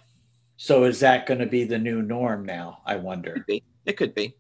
So 0.57 0.83
is 0.83 0.99
that 0.99 1.25
going 1.25 1.39
to 1.39 1.45
be 1.45 1.63
the 1.63 1.79
new 1.79 2.01
norm 2.01 2.45
now? 2.45 2.81
I 2.85 2.97
wonder. 2.97 3.31
It 3.31 3.33
could 3.33 3.45
be. 3.45 3.63
It 3.85 3.97
could 3.97 4.15
be. 4.15 4.35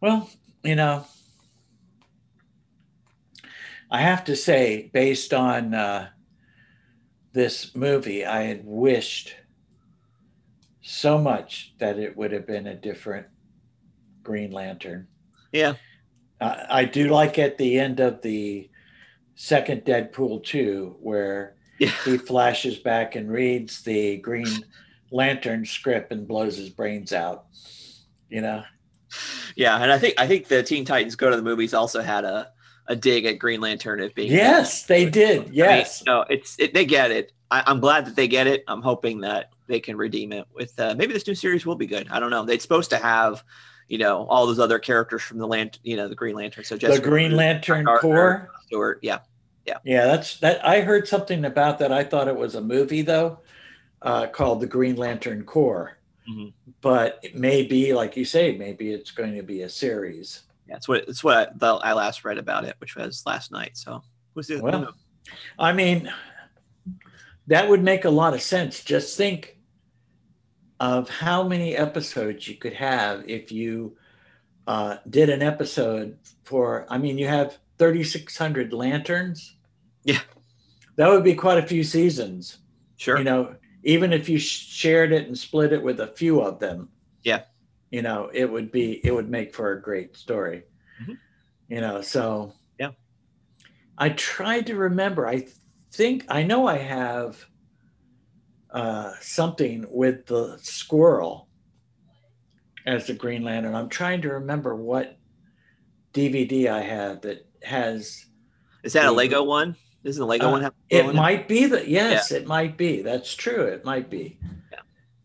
Well, 0.00 0.28
you 0.62 0.74
know, 0.74 1.04
I 3.90 4.00
have 4.02 4.24
to 4.24 4.36
say, 4.36 4.90
based 4.92 5.32
on 5.32 5.74
uh, 5.74 6.08
this 7.32 7.74
movie, 7.74 8.24
I 8.24 8.42
had 8.42 8.62
wished 8.64 9.34
so 10.82 11.18
much 11.18 11.74
that 11.78 11.98
it 11.98 12.16
would 12.16 12.32
have 12.32 12.46
been 12.46 12.66
a 12.66 12.74
different 12.74 13.26
Green 14.22 14.50
Lantern. 14.50 15.08
Yeah. 15.52 15.74
I 16.40 16.84
do 16.84 17.08
like 17.08 17.38
at 17.38 17.58
the 17.58 17.78
end 17.78 18.00
of 18.00 18.22
the 18.22 18.70
second 19.34 19.84
Deadpool 19.84 20.44
2 20.44 20.96
where 21.00 21.56
yeah. 21.78 21.90
he 22.04 22.18
flashes 22.18 22.78
back 22.78 23.16
and 23.16 23.30
reads 23.30 23.82
the 23.82 24.18
Green 24.18 24.64
Lantern 25.10 25.64
script 25.64 26.12
and 26.12 26.28
blows 26.28 26.56
his 26.56 26.70
brains 26.70 27.12
out. 27.12 27.46
You 28.28 28.42
know. 28.42 28.62
Yeah, 29.56 29.80
and 29.82 29.90
I 29.90 29.98
think 29.98 30.14
I 30.18 30.26
think 30.26 30.48
the 30.48 30.62
Teen 30.62 30.84
Titans 30.84 31.16
Go 31.16 31.30
to 31.30 31.36
the 31.36 31.42
Movies 31.42 31.74
also 31.74 32.02
had 32.02 32.24
a 32.24 32.50
a 32.88 32.96
dig 32.96 33.26
at 33.26 33.38
Green 33.38 33.60
Lantern 33.60 34.00
as 34.00 34.12
being. 34.12 34.30
Yes, 34.30 34.84
they 34.84 35.08
did. 35.08 35.50
Yes. 35.52 36.02
I 36.06 36.10
mean, 36.10 36.18
no, 36.18 36.24
it's 36.28 36.56
it, 36.58 36.74
they 36.74 36.84
get 36.84 37.10
it. 37.10 37.32
I, 37.50 37.70
am 37.70 37.80
glad 37.80 38.06
that 38.06 38.16
they 38.16 38.28
get 38.28 38.46
it. 38.46 38.64
I'm 38.68 38.82
hoping 38.82 39.20
that 39.20 39.50
they 39.66 39.80
can 39.80 39.96
redeem 39.96 40.32
it 40.32 40.46
with 40.54 40.78
uh, 40.78 40.94
maybe 40.96 41.12
this 41.12 41.26
new 41.26 41.34
series 41.34 41.64
will 41.64 41.76
be 41.76 41.86
good. 41.86 42.08
I 42.10 42.20
don't 42.20 42.30
know. 42.30 42.44
They're 42.44 42.58
supposed 42.58 42.90
to 42.90 42.98
have 42.98 43.44
you 43.88 43.98
know 43.98 44.26
all 44.26 44.46
those 44.46 44.58
other 44.58 44.78
characters 44.78 45.22
from 45.22 45.38
the 45.38 45.46
land, 45.46 45.78
you 45.82 45.96
know, 45.96 46.08
the 46.08 46.14
Green 46.14 46.34
Lantern. 46.34 46.64
So 46.64 46.76
Jessica 46.76 47.00
the 47.02 47.08
Green 47.08 47.32
Lantern 47.32 47.84
Corps. 47.84 48.50
Stewart, 48.66 48.98
yeah, 49.02 49.20
yeah, 49.66 49.78
yeah. 49.84 50.04
That's 50.06 50.38
that. 50.40 50.64
I 50.64 50.80
heard 50.82 51.08
something 51.08 51.44
about 51.44 51.78
that. 51.80 51.92
I 51.92 52.04
thought 52.04 52.28
it 52.28 52.36
was 52.36 52.54
a 52.54 52.60
movie 52.60 53.02
though, 53.02 53.40
uh, 54.02 54.26
called 54.26 54.60
the 54.60 54.66
Green 54.66 54.96
Lantern 54.96 55.44
Corps. 55.44 55.96
Mm-hmm. 56.28 56.48
But 56.80 57.18
it 57.22 57.34
may 57.34 57.64
be, 57.64 57.94
like 57.94 58.16
you 58.16 58.24
say, 58.24 58.56
maybe 58.56 58.92
it's 58.92 59.10
going 59.10 59.34
to 59.34 59.42
be 59.42 59.62
a 59.62 59.68
series. 59.68 60.42
Yeah, 60.68 60.76
it's 60.76 60.86
what 60.86 61.08
it's 61.08 61.24
what 61.24 61.54
I, 61.62 61.66
I 61.66 61.92
last 61.94 62.24
read 62.24 62.38
about 62.38 62.64
it, 62.64 62.76
which 62.78 62.94
was 62.94 63.24
last 63.26 63.50
night. 63.50 63.76
So 63.76 64.02
was 64.34 64.50
it? 64.50 64.62
Well, 64.62 64.92
I 65.58 65.72
mean, 65.72 66.12
that 67.46 67.68
would 67.68 67.82
make 67.82 68.04
a 68.04 68.10
lot 68.10 68.34
of 68.34 68.42
sense. 68.42 68.84
Just 68.84 69.16
think 69.16 69.57
of 70.80 71.08
how 71.08 71.42
many 71.42 71.76
episodes 71.76 72.46
you 72.46 72.54
could 72.54 72.74
have 72.74 73.28
if 73.28 73.50
you 73.50 73.96
uh, 74.66 74.98
did 75.08 75.30
an 75.30 75.42
episode 75.42 76.18
for, 76.44 76.86
I 76.88 76.98
mean, 76.98 77.18
you 77.18 77.26
have 77.26 77.58
3,600 77.78 78.72
lanterns. 78.72 79.56
Yeah. 80.04 80.20
That 80.96 81.08
would 81.08 81.24
be 81.24 81.34
quite 81.34 81.58
a 81.58 81.66
few 81.66 81.82
seasons. 81.82 82.58
Sure. 82.96 83.18
You 83.18 83.24
know, 83.24 83.56
even 83.82 84.12
if 84.12 84.28
you 84.28 84.38
shared 84.38 85.12
it 85.12 85.26
and 85.26 85.36
split 85.36 85.72
it 85.72 85.82
with 85.82 86.00
a 86.00 86.08
few 86.08 86.40
of 86.40 86.58
them. 86.58 86.88
Yeah. 87.22 87.42
You 87.90 88.02
know, 88.02 88.30
it 88.32 88.50
would 88.50 88.70
be, 88.70 89.00
it 89.04 89.12
would 89.12 89.28
make 89.28 89.54
for 89.54 89.72
a 89.72 89.82
great 89.82 90.16
story. 90.16 90.64
Mm-hmm. 91.02 91.14
You 91.68 91.80
know, 91.80 92.00
so. 92.02 92.52
Yeah. 92.78 92.90
I 93.96 94.10
tried 94.10 94.66
to 94.66 94.76
remember. 94.76 95.26
I 95.26 95.46
think, 95.92 96.24
I 96.28 96.42
know 96.42 96.66
I 96.66 96.78
have 96.78 97.46
uh, 98.70 99.12
something 99.20 99.84
with 99.88 100.26
the 100.26 100.58
squirrel 100.60 101.48
as 102.86 103.06
the 103.06 103.14
Green 103.14 103.42
Lantern. 103.42 103.74
I'm 103.74 103.88
trying 103.88 104.22
to 104.22 104.30
remember 104.30 104.74
what 104.74 105.18
DVD 106.12 106.68
I 106.68 106.80
have 106.80 107.20
that 107.22 107.46
has. 107.62 108.26
Is 108.82 108.92
that 108.94 109.04
the, 109.04 109.10
a 109.10 109.12
Lego 109.12 109.42
one? 109.42 109.76
Isn't 110.04 110.20
the 110.20 110.26
Lego 110.26 110.48
uh, 110.48 110.52
one? 110.52 110.70
it 110.88 111.14
might 111.14 111.48
be 111.48 111.66
that. 111.66 111.88
Yes, 111.88 112.30
yeah. 112.30 112.38
it 112.38 112.46
might 112.46 112.76
be. 112.76 113.02
That's 113.02 113.34
true. 113.34 113.64
It 113.64 113.84
might 113.84 114.08
be. 114.08 114.38
Yeah. 114.72 114.78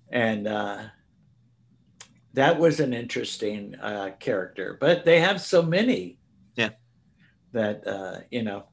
And 0.09 0.47
uh, 0.47 0.83
that 2.33 2.59
was 2.59 2.79
an 2.79 2.93
interesting 2.93 3.75
uh, 3.75 4.11
character, 4.19 4.77
but 4.79 5.05
they 5.05 5.19
have 5.19 5.41
so 5.41 5.61
many. 5.61 6.17
Yeah. 6.55 6.69
That 7.53 7.87
uh, 7.87 8.21
you 8.31 8.43
know, 8.43 8.65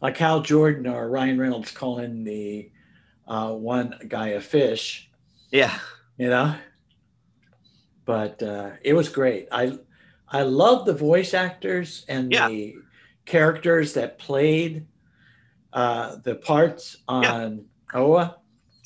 like 0.00 0.16
Hal 0.16 0.40
Jordan 0.40 0.86
or 0.86 1.08
Ryan 1.08 1.38
Reynolds 1.38 1.70
calling 1.70 2.24
the 2.24 2.70
uh, 3.28 3.52
one 3.52 3.94
guy 4.08 4.28
a 4.28 4.40
fish. 4.40 5.10
Yeah. 5.50 5.78
You 6.16 6.30
know? 6.30 6.54
But 8.04 8.42
uh, 8.42 8.70
it 8.82 8.94
was 8.94 9.08
great. 9.08 9.48
I 9.52 9.78
I 10.30 10.42
love 10.42 10.86
the 10.86 10.94
voice 10.94 11.34
actors 11.34 12.04
and 12.08 12.32
yeah. 12.32 12.48
the 12.48 12.76
characters 13.24 13.94
that 13.94 14.18
played 14.18 14.86
uh, 15.72 16.16
the 16.24 16.34
parts 16.36 16.96
on 17.06 17.66
yeah. 17.92 18.00
Oa. 18.00 18.36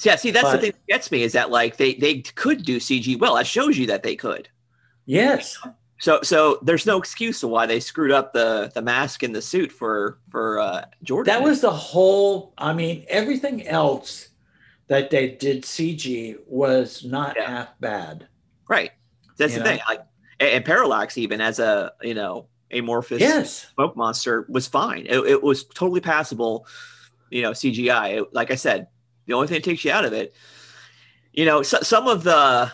Yeah, 0.03 0.17
see, 0.17 0.33
that's 0.33 0.45
but, 0.45 0.53
the 0.53 0.59
thing 0.59 0.73
that 0.73 0.93
gets 0.93 1.13
me 1.13 1.23
is 1.23 1.33
that 1.33 1.51
like 1.51 1.77
they 1.77 1.95
they 1.95 2.21
could 2.21 2.65
do 2.65 2.79
CG 2.79 3.19
well. 3.19 3.37
That 3.37 3.47
shows 3.47 3.79
you 3.79 3.87
that 3.87 4.03
they 4.03 4.17
could. 4.17 4.49
Yes. 5.07 5.57
So 6.01 6.21
so 6.23 6.59
there's 6.63 6.87
no 6.87 6.99
excuse 6.99 7.39
to 7.41 7.49
why 7.49 7.67
they 7.67 7.79
screwed 7.79 8.11
up 8.11 8.33
the 8.33 8.73
the 8.75 8.83
mask 8.83 9.23
and 9.23 9.33
the 9.33 9.43
suit 9.43 9.71
for 9.71 10.19
for 10.29 10.59
uh, 10.59 10.87
Jordan. 11.05 11.33
That 11.33 11.45
was 11.45 11.61
the 11.61 11.71
whole. 11.71 12.53
I 12.59 12.73
mean, 12.73 13.05
everything 13.09 13.69
else 13.69 14.31
that 14.89 15.11
they 15.11 15.31
did 15.31 15.63
CG 15.63 16.37
was 16.47 17.05
not 17.05 17.37
yeah. 17.37 17.51
half 17.51 17.81
bad. 17.81 18.29
Right. 18.69 18.93
That's 19.39 19.55
you 19.55 19.59
the 19.59 19.65
know? 19.65 19.71
thing. 19.71 19.81
Like, 19.89 20.07
and 20.41 20.65
Parallax, 20.65 21.19
even 21.19 21.41
as 21.41 21.59
a 21.59 21.93
you 22.03 22.15
know 22.15 22.47
amorphous 22.71 23.21
yes. 23.21 23.69
smoke 23.75 23.97
monster, 23.97 24.47
was 24.49 24.67
fine. 24.67 25.07
It, 25.07 25.19
it 25.19 25.43
was 25.43 25.65
totally 25.65 26.01
passable. 26.01 26.67
You 27.31 27.43
know, 27.43 27.53
CGI. 27.53 28.19
It, 28.19 28.35
like 28.35 28.51
I 28.51 28.57
said, 28.57 28.89
the 29.27 29.35
only 29.35 29.47
thing 29.47 29.57
that 29.57 29.65
takes 29.65 29.85
you 29.85 29.93
out 29.93 30.05
of 30.05 30.13
it, 30.13 30.35
you 31.33 31.47
know, 31.47 31.63
so, 31.63 31.79
some 31.81 32.07
of 32.07 32.25
the 32.25 32.71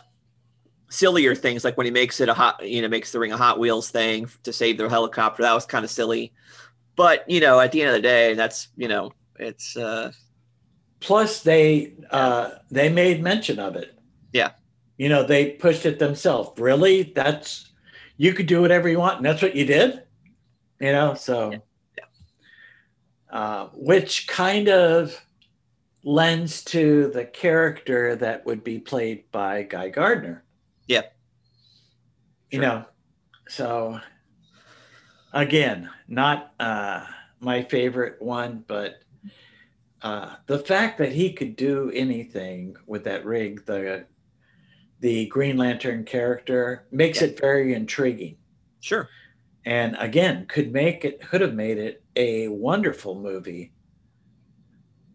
sillier 0.90 1.34
things, 1.34 1.64
like 1.64 1.76
when 1.76 1.86
he 1.86 1.92
makes 1.92 2.20
it 2.20 2.28
a 2.28 2.34
hot, 2.34 2.66
you 2.66 2.82
know, 2.82 2.88
makes 2.88 3.12
the 3.12 3.18
ring 3.18 3.32
a 3.32 3.36
Hot 3.36 3.58
Wheels 3.58 3.90
thing 3.90 4.28
to 4.42 4.52
save 4.52 4.78
their 4.78 4.88
helicopter. 4.88 5.42
That 5.42 5.52
was 5.52 5.66
kind 5.66 5.84
of 5.84 5.90
silly. 5.90 6.32
But 6.96 7.28
you 7.30 7.40
know, 7.40 7.60
at 7.60 7.72
the 7.72 7.82
end 7.82 7.90
of 7.90 7.94
the 7.94 8.02
day, 8.02 8.34
that's 8.34 8.68
you 8.76 8.88
know, 8.88 9.12
it's 9.38 9.76
uh, 9.76 10.10
Plus, 11.00 11.42
they 11.42 11.92
uh, 12.10 12.50
they 12.70 12.88
made 12.88 13.22
mention 13.22 13.58
of 13.58 13.76
it. 13.76 13.98
Yeah, 14.32 14.52
you 14.96 15.08
know, 15.08 15.22
they 15.22 15.52
pushed 15.52 15.86
it 15.86 15.98
themselves. 15.98 16.58
Really, 16.58 17.02
that's 17.02 17.70
you 18.16 18.34
could 18.34 18.46
do 18.46 18.60
whatever 18.60 18.88
you 18.88 18.98
want, 18.98 19.18
and 19.18 19.26
that's 19.26 19.42
what 19.42 19.56
you 19.56 19.64
did. 19.64 20.02
You 20.80 20.92
know, 20.92 21.14
so 21.14 21.52
yeah. 21.52 22.04
uh, 23.30 23.68
which 23.74 24.26
kind 24.26 24.68
of 24.68 25.20
lends 26.04 26.62
to 26.64 27.10
the 27.12 27.24
character 27.24 28.16
that 28.16 28.46
would 28.46 28.64
be 28.64 28.78
played 28.78 29.30
by 29.30 29.62
Guy 29.62 29.88
Gardner. 29.90 30.44
Yeah. 30.86 31.02
You 32.50 32.60
know, 32.60 32.86
so 33.48 34.00
again, 35.32 35.90
not 36.06 36.52
uh, 36.58 37.04
my 37.40 37.62
favorite 37.62 38.22
one, 38.22 38.64
but 38.66 39.00
uh, 40.02 40.36
the 40.46 40.58
fact 40.58 40.98
that 40.98 41.12
he 41.12 41.32
could 41.32 41.56
do 41.56 41.90
anything 41.94 42.76
with 42.86 43.04
that 43.04 43.24
rig, 43.24 43.64
the 43.66 44.06
the 45.00 45.26
Green 45.26 45.56
Lantern 45.56 46.04
character, 46.04 46.86
makes 46.90 47.20
Yeah. 47.20 47.28
it 47.28 47.40
very 47.40 47.72
intriguing. 47.72 48.36
Sure. 48.80 49.08
And 49.64 49.96
again, 49.98 50.46
could 50.46 50.72
make 50.72 51.04
it 51.04 51.20
could 51.20 51.40
have 51.40 51.54
made 51.54 51.78
it 51.78 52.02
a 52.16 52.48
wonderful 52.48 53.14
movie. 53.20 53.72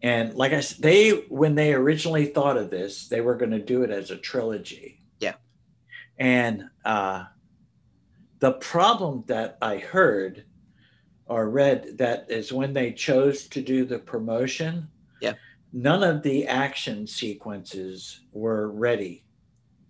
And 0.02 0.34
like 0.34 0.52
I 0.52 0.60
said, 0.60 0.82
they 0.82 1.10
when 1.28 1.54
they 1.54 1.72
originally 1.74 2.26
thought 2.26 2.56
of 2.56 2.70
this, 2.70 3.08
they 3.08 3.20
were 3.20 3.36
going 3.36 3.50
to 3.52 3.58
do 3.58 3.82
it 3.82 3.90
as 3.90 4.10
a 4.10 4.16
trilogy. 4.16 5.00
Yeah. 5.18 5.34
And 6.18 6.64
uh, 6.84 7.24
the 8.40 8.52
problem 8.52 9.24
that 9.26 9.56
I 9.62 9.78
heard 9.78 10.44
or 11.26 11.48
read 11.48 11.98
that 11.98 12.26
is 12.30 12.52
when 12.52 12.72
they 12.72 12.92
chose 12.92 13.46
to 13.48 13.62
do 13.62 13.84
the 13.84 13.98
promotion, 13.98 14.88
Yeah. 15.20 15.34
none 15.72 16.02
of 16.02 16.22
the 16.22 16.46
action 16.46 17.06
sequences 17.06 18.20
were 18.32 18.68
ready 18.70 19.24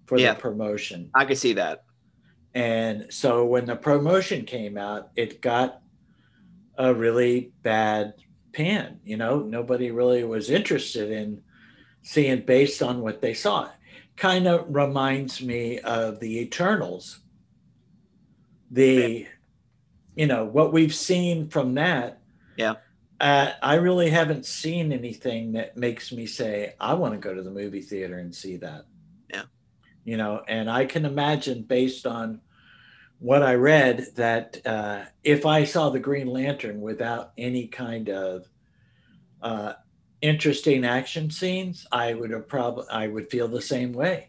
for 0.07 0.19
Yeah. 0.19 0.35
the 0.35 0.41
promotion. 0.41 1.11
I 1.15 1.25
could 1.25 1.39
see 1.39 1.55
that. 1.55 1.85
And 2.55 3.13
so 3.13 3.45
when 3.45 3.65
the 3.67 3.75
promotion 3.77 4.45
came 4.45 4.79
out, 4.79 5.11
it 5.17 5.41
got 5.41 5.83
a 6.79 6.95
really 6.95 7.53
bad 7.63 8.15
pan. 8.53 9.01
You 9.05 9.17
know, 9.17 9.41
nobody 9.41 9.91
really 9.91 10.23
was 10.25 10.51
interested 10.51 11.11
in 11.11 11.43
seeing 12.03 12.43
based 12.43 12.83
on 12.83 13.01
what 13.01 13.21
they 13.21 13.35
saw. 13.35 13.71
Kind 14.17 14.47
of 14.47 14.67
reminds 14.73 15.43
me 15.43 15.81
of 15.81 16.21
the 16.21 16.39
Eternals. 16.39 17.21
The, 18.71 19.27
you 20.15 20.27
know, 20.27 20.45
what 20.45 20.73
we've 20.73 20.95
seen 20.95 21.49
from 21.49 21.75
that. 21.75 22.21
Yeah. 22.57 22.75
Uh, 23.21 23.53
I 23.63 23.75
really 23.77 24.11
haven't 24.11 24.47
seen 24.47 24.93
anything 24.93 25.53
that 25.53 25.77
makes 25.77 26.13
me 26.13 26.27
say, 26.27 26.75
I 26.81 26.95
want 26.95 27.15
to 27.15 27.21
go 27.21 27.35
to 27.35 27.43
the 27.43 27.51
movie 27.51 27.81
theater 27.81 28.19
and 28.19 28.35
see 28.35 28.57
that. 28.59 28.87
Yeah. 29.33 29.45
You 30.05 30.17
know, 30.17 30.43
and 30.47 30.71
I 30.71 30.85
can 30.85 31.05
imagine 31.05 31.63
based 31.63 32.07
on 32.07 32.41
what 33.19 33.43
I 33.43 33.55
read 33.55 34.09
that 34.17 34.61
uh, 34.67 35.05
if 35.23 35.47
I 35.47 35.65
saw 35.65 35.91
the 35.91 36.01
Green 36.01 36.27
Lantern 36.27 36.81
without 36.81 37.33
any 37.39 37.69
kind 37.69 38.11
of 38.11 38.47
uh, 39.41 39.75
interesting 40.21 40.85
action 40.85 41.31
scenes, 41.31 41.87
I 41.93 42.15
would 42.15 42.31
have 42.31 42.49
probably 42.49 42.87
I 42.91 43.07
would 43.07 43.31
feel 43.31 43.49
the 43.49 43.63
same 43.63 43.93
way. 43.93 44.29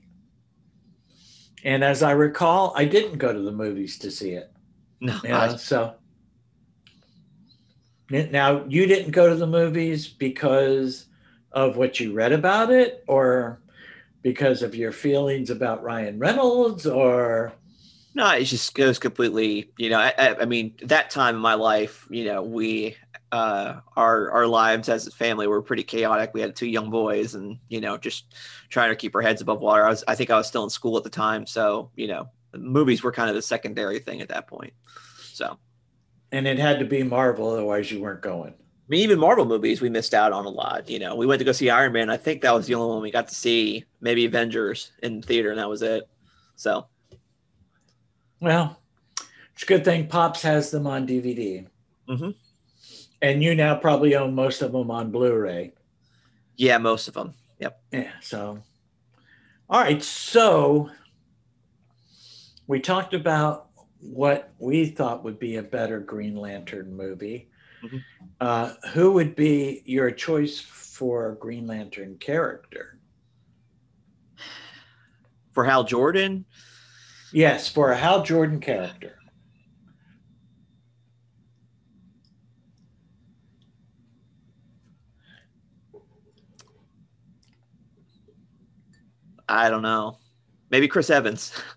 And 1.63 1.83
as 1.83 2.03
I 2.03 2.11
recall, 2.11 2.73
I 2.75 2.85
didn't 2.85 3.17
go 3.17 3.33
to 3.33 3.39
the 3.39 3.51
movies 3.51 3.97
to 3.99 4.11
see 4.11 4.31
it. 4.31 4.54
No, 4.99 5.19
know, 5.23 5.35
I- 5.35 5.55
so 5.55 5.95
now 8.09 8.63
you 8.67 8.85
didn't 8.85 9.11
go 9.11 9.29
to 9.29 9.35
the 9.35 9.47
movies 9.47 10.07
because 10.07 11.05
of 11.51 11.77
what 11.77 11.99
you 11.99 12.13
read 12.13 12.33
about 12.33 12.71
it, 12.71 13.03
or 13.07 13.61
because 14.21 14.61
of 14.61 14.75
your 14.75 14.91
feelings 14.91 15.49
about 15.49 15.83
Ryan 15.83 16.19
Reynolds, 16.19 16.85
or 16.85 17.53
No, 18.13 18.29
it 18.31 18.45
just 18.45 18.73
goes 18.75 18.97
completely. 18.99 19.71
You 19.77 19.89
know, 19.89 19.99
I, 19.99 20.13
I, 20.17 20.35
I 20.41 20.45
mean, 20.45 20.75
that 20.83 21.09
time 21.09 21.35
in 21.35 21.41
my 21.41 21.55
life, 21.55 22.07
you 22.09 22.25
know, 22.25 22.41
we, 22.43 22.95
uh, 23.31 23.81
our 23.97 24.31
our 24.31 24.47
lives 24.47 24.87
as 24.87 25.07
a 25.07 25.11
family 25.11 25.47
were 25.47 25.61
pretty 25.61 25.83
chaotic. 25.83 26.31
We 26.33 26.41
had 26.41 26.55
two 26.55 26.67
young 26.67 26.89
boys, 26.89 27.35
and 27.35 27.59
you 27.67 27.81
know, 27.81 27.97
just 27.97 28.33
trying 28.69 28.89
to 28.89 28.95
keep 28.95 29.15
our 29.15 29.21
heads 29.21 29.41
above 29.41 29.59
water. 29.59 29.85
I 29.85 29.89
was, 29.89 30.03
I 30.07 30.15
think, 30.15 30.29
I 30.29 30.37
was 30.37 30.47
still 30.47 30.63
in 30.63 30.69
school 30.69 30.97
at 30.97 31.03
the 31.03 31.09
time, 31.09 31.45
so 31.45 31.91
you 31.95 32.07
know, 32.07 32.29
movies 32.57 33.03
were 33.03 33.11
kind 33.11 33.29
of 33.29 33.35
the 33.35 33.41
secondary 33.41 33.99
thing 33.99 34.21
at 34.21 34.29
that 34.29 34.47
point. 34.47 34.73
So, 35.33 35.57
and 36.31 36.47
it 36.47 36.57
had 36.59 36.79
to 36.79 36.85
be 36.85 37.03
Marvel, 37.03 37.49
otherwise 37.51 37.91
you 37.91 38.01
weren't 38.01 38.21
going. 38.21 38.53
I 38.53 38.87
mean, 38.87 39.01
even 39.01 39.19
Marvel 39.19 39.45
movies, 39.45 39.81
we 39.81 39.89
missed 39.89 40.13
out 40.13 40.31
on 40.31 40.45
a 40.45 40.49
lot. 40.49 40.89
You 40.89 40.99
know, 40.99 41.15
we 41.15 41.25
went 41.25 41.39
to 41.39 41.45
go 41.45 41.51
see 41.51 41.69
Iron 41.69 41.91
Man. 41.93 42.09
I 42.09 42.17
think 42.17 42.41
that 42.41 42.53
was 42.53 42.67
the 42.67 42.75
only 42.75 42.93
one 42.93 43.01
we 43.01 43.11
got 43.11 43.27
to 43.29 43.35
see. 43.35 43.83
Maybe 43.99 44.25
Avengers 44.25 44.91
in 45.01 45.21
theater, 45.23 45.49
and 45.49 45.59
that 45.59 45.69
was 45.69 45.81
it. 45.81 46.07
So, 46.55 46.87
Well, 48.39 48.79
it's 49.53 49.63
a 49.63 49.65
good 49.65 49.83
thing 49.85 50.07
Pops 50.07 50.41
has 50.43 50.69
them 50.71 50.85
on 50.87 51.07
DVD. 51.07 51.67
Mhm. 52.07 52.35
And 53.21 53.41
you 53.43 53.55
now 53.55 53.75
probably 53.75 54.15
own 54.15 54.35
most 54.35 54.61
of 54.61 54.71
them 54.71 54.91
on 54.91 55.09
Blu 55.11 55.33
ray. 55.35 55.73
yeah, 56.57 56.77
most 56.77 57.07
of 57.07 57.13
them. 57.15 57.33
Yep. 57.59 57.81
Yeah. 57.91 58.11
So, 58.21 58.59
all 59.69 59.81
right. 59.81 60.03
So, 60.03 60.91
we 62.67 62.79
talked 62.79 63.13
about 63.13 63.69
what 63.99 64.51
we 64.59 64.87
thought 64.87 65.23
would 65.23 65.39
be 65.39 65.55
a 65.57 65.63
better 65.63 65.99
Green 65.99 66.35
Lantern 66.35 66.95
movie. 66.95 67.49
Mhm. 67.83 68.03
Uh, 68.41 68.73
who 68.93 69.11
would 69.13 69.35
be 69.35 69.81
your 69.85 70.11
choice 70.11 70.59
for 70.59 71.31
a 71.31 71.35
Green 71.35 71.67
Lantern 71.67 72.17
character? 72.17 72.99
For 75.53 75.63
Hal 75.65 75.83
Jordan, 75.85 76.45
Yes, 77.31 77.67
for 77.67 77.91
a 77.91 77.97
Hal 77.97 78.23
Jordan 78.23 78.61
character. 78.61 79.17
I 89.47 89.69
don't 89.69 89.81
know. 89.81 90.17
Maybe 90.71 90.87
Chris 90.87 91.09
Evans. 91.09 91.51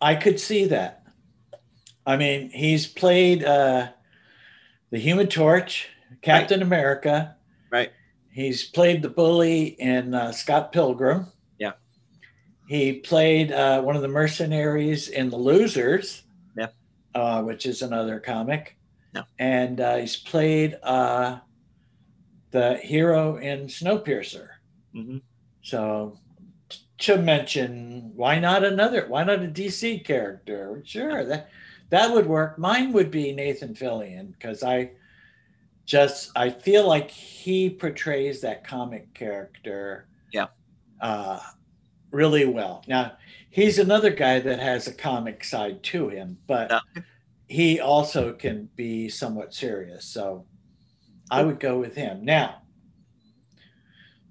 I 0.00 0.14
could 0.14 0.38
see 0.38 0.66
that. 0.66 1.02
I 2.06 2.16
mean, 2.16 2.50
he's 2.50 2.86
played 2.86 3.44
uh, 3.44 3.88
the 4.90 4.98
Human 4.98 5.26
Torch, 5.26 5.88
Captain 6.22 6.62
America. 6.62 7.36
Right. 7.70 7.92
He's 8.30 8.64
played 8.64 9.02
the 9.02 9.10
bully 9.10 9.66
in 9.66 10.14
uh, 10.14 10.32
Scott 10.32 10.72
Pilgrim. 10.72 11.26
Yeah. 11.58 11.72
He 12.68 12.94
played 12.94 13.52
uh, 13.52 13.82
one 13.82 13.96
of 13.96 14.02
the 14.02 14.08
mercenaries 14.08 15.08
in 15.08 15.30
The 15.30 15.36
Losers. 15.36 16.22
Yeah. 16.56 16.68
Uh, 17.14 17.42
which 17.42 17.66
is 17.66 17.82
another 17.82 18.20
comic. 18.20 18.76
Yeah. 19.14 19.22
And 19.38 19.80
uh, 19.80 19.96
he's 19.96 20.16
played 20.16 20.78
uh, 20.82 21.40
the 22.52 22.76
hero 22.76 23.36
in 23.36 23.66
Snowpiercer. 23.66 24.48
Mm-hmm. 24.94 25.18
So 25.62 26.18
to 26.98 27.16
mention, 27.16 28.12
why 28.14 28.38
not 28.38 28.64
another? 28.64 29.06
Why 29.06 29.24
not 29.24 29.42
a 29.42 29.46
DC 29.48 30.04
character? 30.04 30.82
Sure, 30.84 31.24
that 31.24 31.50
that 31.90 32.12
would 32.12 32.26
work. 32.26 32.58
Mine 32.58 32.92
would 32.92 33.10
be 33.10 33.32
Nathan 33.32 33.74
Fillion 33.74 34.32
because 34.32 34.62
I 34.62 34.90
just 35.86 36.30
I 36.36 36.50
feel 36.50 36.86
like 36.86 37.10
he 37.10 37.70
portrays 37.70 38.40
that 38.42 38.66
comic 38.66 39.14
character, 39.14 40.06
Yeah. 40.32 40.48
uh, 41.00 41.40
really 42.10 42.46
well. 42.46 42.84
Now 42.88 43.12
he's 43.50 43.78
another 43.78 44.10
guy 44.10 44.40
that 44.40 44.58
has 44.58 44.86
a 44.86 44.92
comic 44.92 45.44
side 45.44 45.82
to 45.84 46.08
him, 46.08 46.38
but 46.46 46.70
Yeah. 46.70 47.02
he 47.48 47.80
also 47.80 48.32
can 48.34 48.68
be 48.76 49.08
somewhat 49.08 49.54
serious. 49.54 50.04
So 50.04 50.44
I 51.30 51.42
would 51.42 51.60
go 51.60 51.78
with 51.78 51.94
him. 51.94 52.24
Now, 52.24 52.62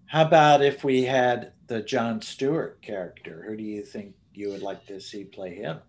how 0.05 0.23
about 0.25 0.61
if 0.63 0.83
we 0.83 1.03
had 1.03 1.53
the 1.67 1.81
John 1.81 2.21
Stewart 2.21 2.81
character? 2.81 3.43
Who 3.47 3.55
do 3.55 3.63
you 3.63 3.83
think 3.83 4.15
you 4.33 4.49
would 4.49 4.61
like 4.61 4.85
to 4.87 4.99
see 4.99 5.25
play 5.25 5.55
him? 5.55 5.79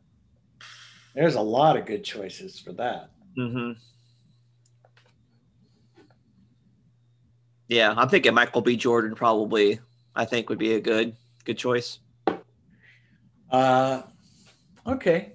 There's 1.14 1.36
a 1.36 1.40
lot 1.40 1.76
of 1.76 1.86
good 1.86 2.04
choices 2.04 2.58
for 2.58 2.72
that. 2.74 3.10
hmm 3.36 3.72
Yeah, 7.68 7.92
I'm 7.96 8.08
thinking 8.08 8.34
Michael 8.34 8.62
B. 8.62 8.76
Jordan 8.76 9.14
probably. 9.14 9.80
I 10.14 10.24
think 10.24 10.48
would 10.48 10.58
be 10.58 10.74
a 10.74 10.80
good 10.80 11.14
good 11.44 11.58
choice. 11.58 11.98
Uh, 13.50 14.02
okay. 14.86 15.32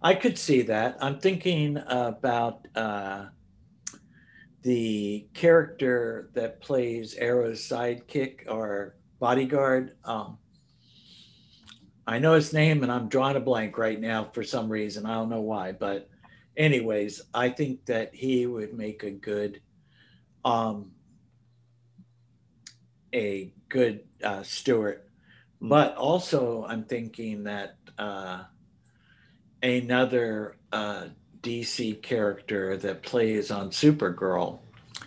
I 0.00 0.14
could 0.14 0.38
see 0.38 0.62
that. 0.62 0.96
I'm 1.00 1.18
thinking 1.18 1.78
about 1.88 2.68
uh, 2.76 3.26
the 4.62 5.26
character 5.34 6.30
that 6.34 6.60
plays 6.60 7.14
Arrow's 7.14 7.60
sidekick 7.66 8.46
or 8.48 8.97
bodyguard. 9.18 9.96
Um, 10.04 10.38
I 12.06 12.18
know 12.18 12.34
his 12.34 12.52
name 12.52 12.82
and 12.82 12.90
I'm 12.90 13.08
drawing 13.08 13.36
a 13.36 13.40
blank 13.40 13.76
right 13.78 14.00
now 14.00 14.30
for 14.32 14.42
some 14.42 14.68
reason. 14.70 15.04
I 15.06 15.14
don't 15.14 15.28
know 15.28 15.42
why. 15.42 15.72
But, 15.72 16.08
anyways, 16.56 17.22
I 17.34 17.50
think 17.50 17.84
that 17.86 18.14
he 18.14 18.46
would 18.46 18.74
make 18.74 19.02
a 19.02 19.10
good. 19.10 19.60
Um, 20.44 20.92
a 23.14 23.52
good 23.68 24.00
uh, 24.22 24.42
Stewart, 24.42 25.08
but 25.60 25.96
also 25.96 26.64
I'm 26.68 26.84
thinking 26.84 27.44
that 27.44 27.76
uh, 27.98 28.44
another 29.62 30.56
uh, 30.72 31.06
DC 31.42 32.02
character 32.02 32.76
that 32.76 33.02
plays 33.02 33.50
on 33.50 33.70
Supergirl, 33.70 34.58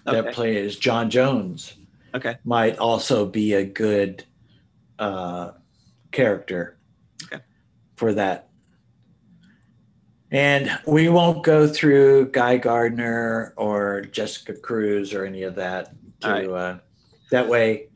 Okay. 0.07 0.19
that 0.21 0.33
plays 0.33 0.77
John 0.77 1.09
Jones, 1.11 1.73
Okay. 2.13 2.37
might 2.43 2.77
also 2.77 3.25
be 3.25 3.53
a 3.53 3.63
good 3.63 4.25
uh, 4.99 5.51
character 6.11 6.77
Okay. 7.23 7.41
for 7.95 8.13
that. 8.13 8.49
And 10.31 10.71
we 10.87 11.09
won't 11.09 11.43
go 11.43 11.67
through 11.67 12.31
Guy 12.31 12.57
Gardner 12.57 13.53
or 13.57 14.01
Jessica 14.01 14.53
Cruz 14.53 15.13
or 15.13 15.25
any 15.25 15.43
of 15.43 15.55
that. 15.55 15.93
To 16.21 16.29
right. 16.29 16.49
uh, 16.49 16.77
that 17.31 17.49
way, 17.49 17.89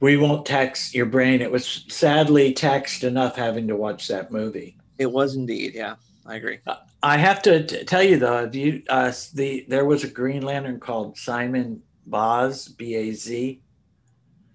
we 0.00 0.16
won't 0.16 0.44
tax 0.44 0.94
your 0.94 1.06
brain. 1.06 1.40
It 1.40 1.52
was 1.52 1.84
sadly 1.88 2.52
taxed 2.52 3.04
enough 3.04 3.36
having 3.36 3.68
to 3.68 3.76
watch 3.76 4.08
that 4.08 4.32
movie. 4.32 4.76
It 4.98 5.12
was 5.12 5.36
indeed. 5.36 5.74
Yeah, 5.74 5.96
I 6.26 6.36
agree. 6.36 6.58
I 7.02 7.16
have 7.18 7.42
to 7.42 7.64
t- 7.64 7.84
tell 7.84 8.02
you 8.02 8.18
though, 8.18 8.44
if 8.44 8.54
you 8.54 8.82
uh, 8.88 9.12
the 9.34 9.64
there 9.68 9.84
was 9.84 10.02
a 10.02 10.08
Green 10.08 10.42
Lantern 10.42 10.80
called 10.80 11.16
Simon 11.16 11.82
Baz 12.06 12.68
B 12.68 12.94
A 12.94 13.12
Z. 13.12 13.60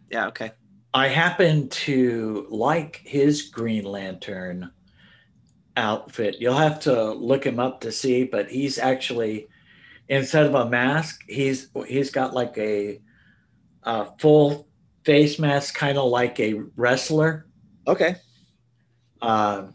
Yeah. 0.10 0.28
Okay. 0.28 0.52
I 0.94 1.08
happen 1.08 1.70
to 1.70 2.48
like 2.50 3.02
his 3.04 3.44
Green 3.44 3.84
Lantern 3.84 4.72
outfit. 5.76 6.38
You'll 6.40 6.56
have 6.56 6.80
to 6.82 7.12
look 7.14 7.46
him 7.46 7.60
up 7.60 7.82
to 7.82 7.92
see, 7.92 8.24
but 8.24 8.50
he's 8.50 8.80
actually 8.80 9.48
instead 10.10 10.46
of 10.46 10.56
a 10.56 10.70
mask, 10.70 11.24
he's 11.28 11.70
he's 11.88 12.10
got 12.10 12.34
like 12.34 12.58
a, 12.58 13.02
a 13.84 14.08
full 14.20 14.68
face 15.04 15.40
mask, 15.40 15.76
kind 15.76 15.98
of 15.98 16.10
like 16.10 16.40
a 16.40 16.62
wrestler. 16.76 17.48
Okay. 17.88 18.16
Um, 19.22 19.74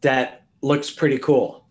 that 0.00 0.46
looks 0.62 0.90
pretty 0.90 1.18
cool. 1.18 1.66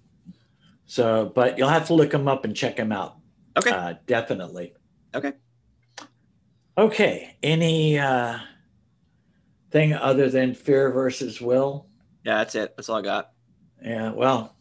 So, 0.86 1.32
but 1.36 1.57
you'll 1.57 1.69
have 1.69 1.88
to 1.88 1.93
look 1.93 2.13
him 2.13 2.28
up 2.28 2.45
and 2.45 2.55
check 2.55 2.78
him 2.78 2.91
out. 2.91 3.16
Okay. 3.58 3.72
Uh, 3.72 3.95
definitely. 4.05 4.74
Okay. 5.16 5.34
Okay. 6.78 7.36
Any 7.41 7.97
uh, 7.97 8.38
thing 9.72 9.93
other 9.93 10.30
than 10.30 10.53
fear 10.53 10.91
versus 10.91 11.41
will? 11.41 11.88
Yeah, 12.24 12.38
that's 12.38 12.55
it. 12.55 12.76
That's 12.78 12.89
all 12.89 12.97
I 12.97 13.01
got. 13.01 13.32
Yeah. 13.82 14.12
Well, 14.12 14.55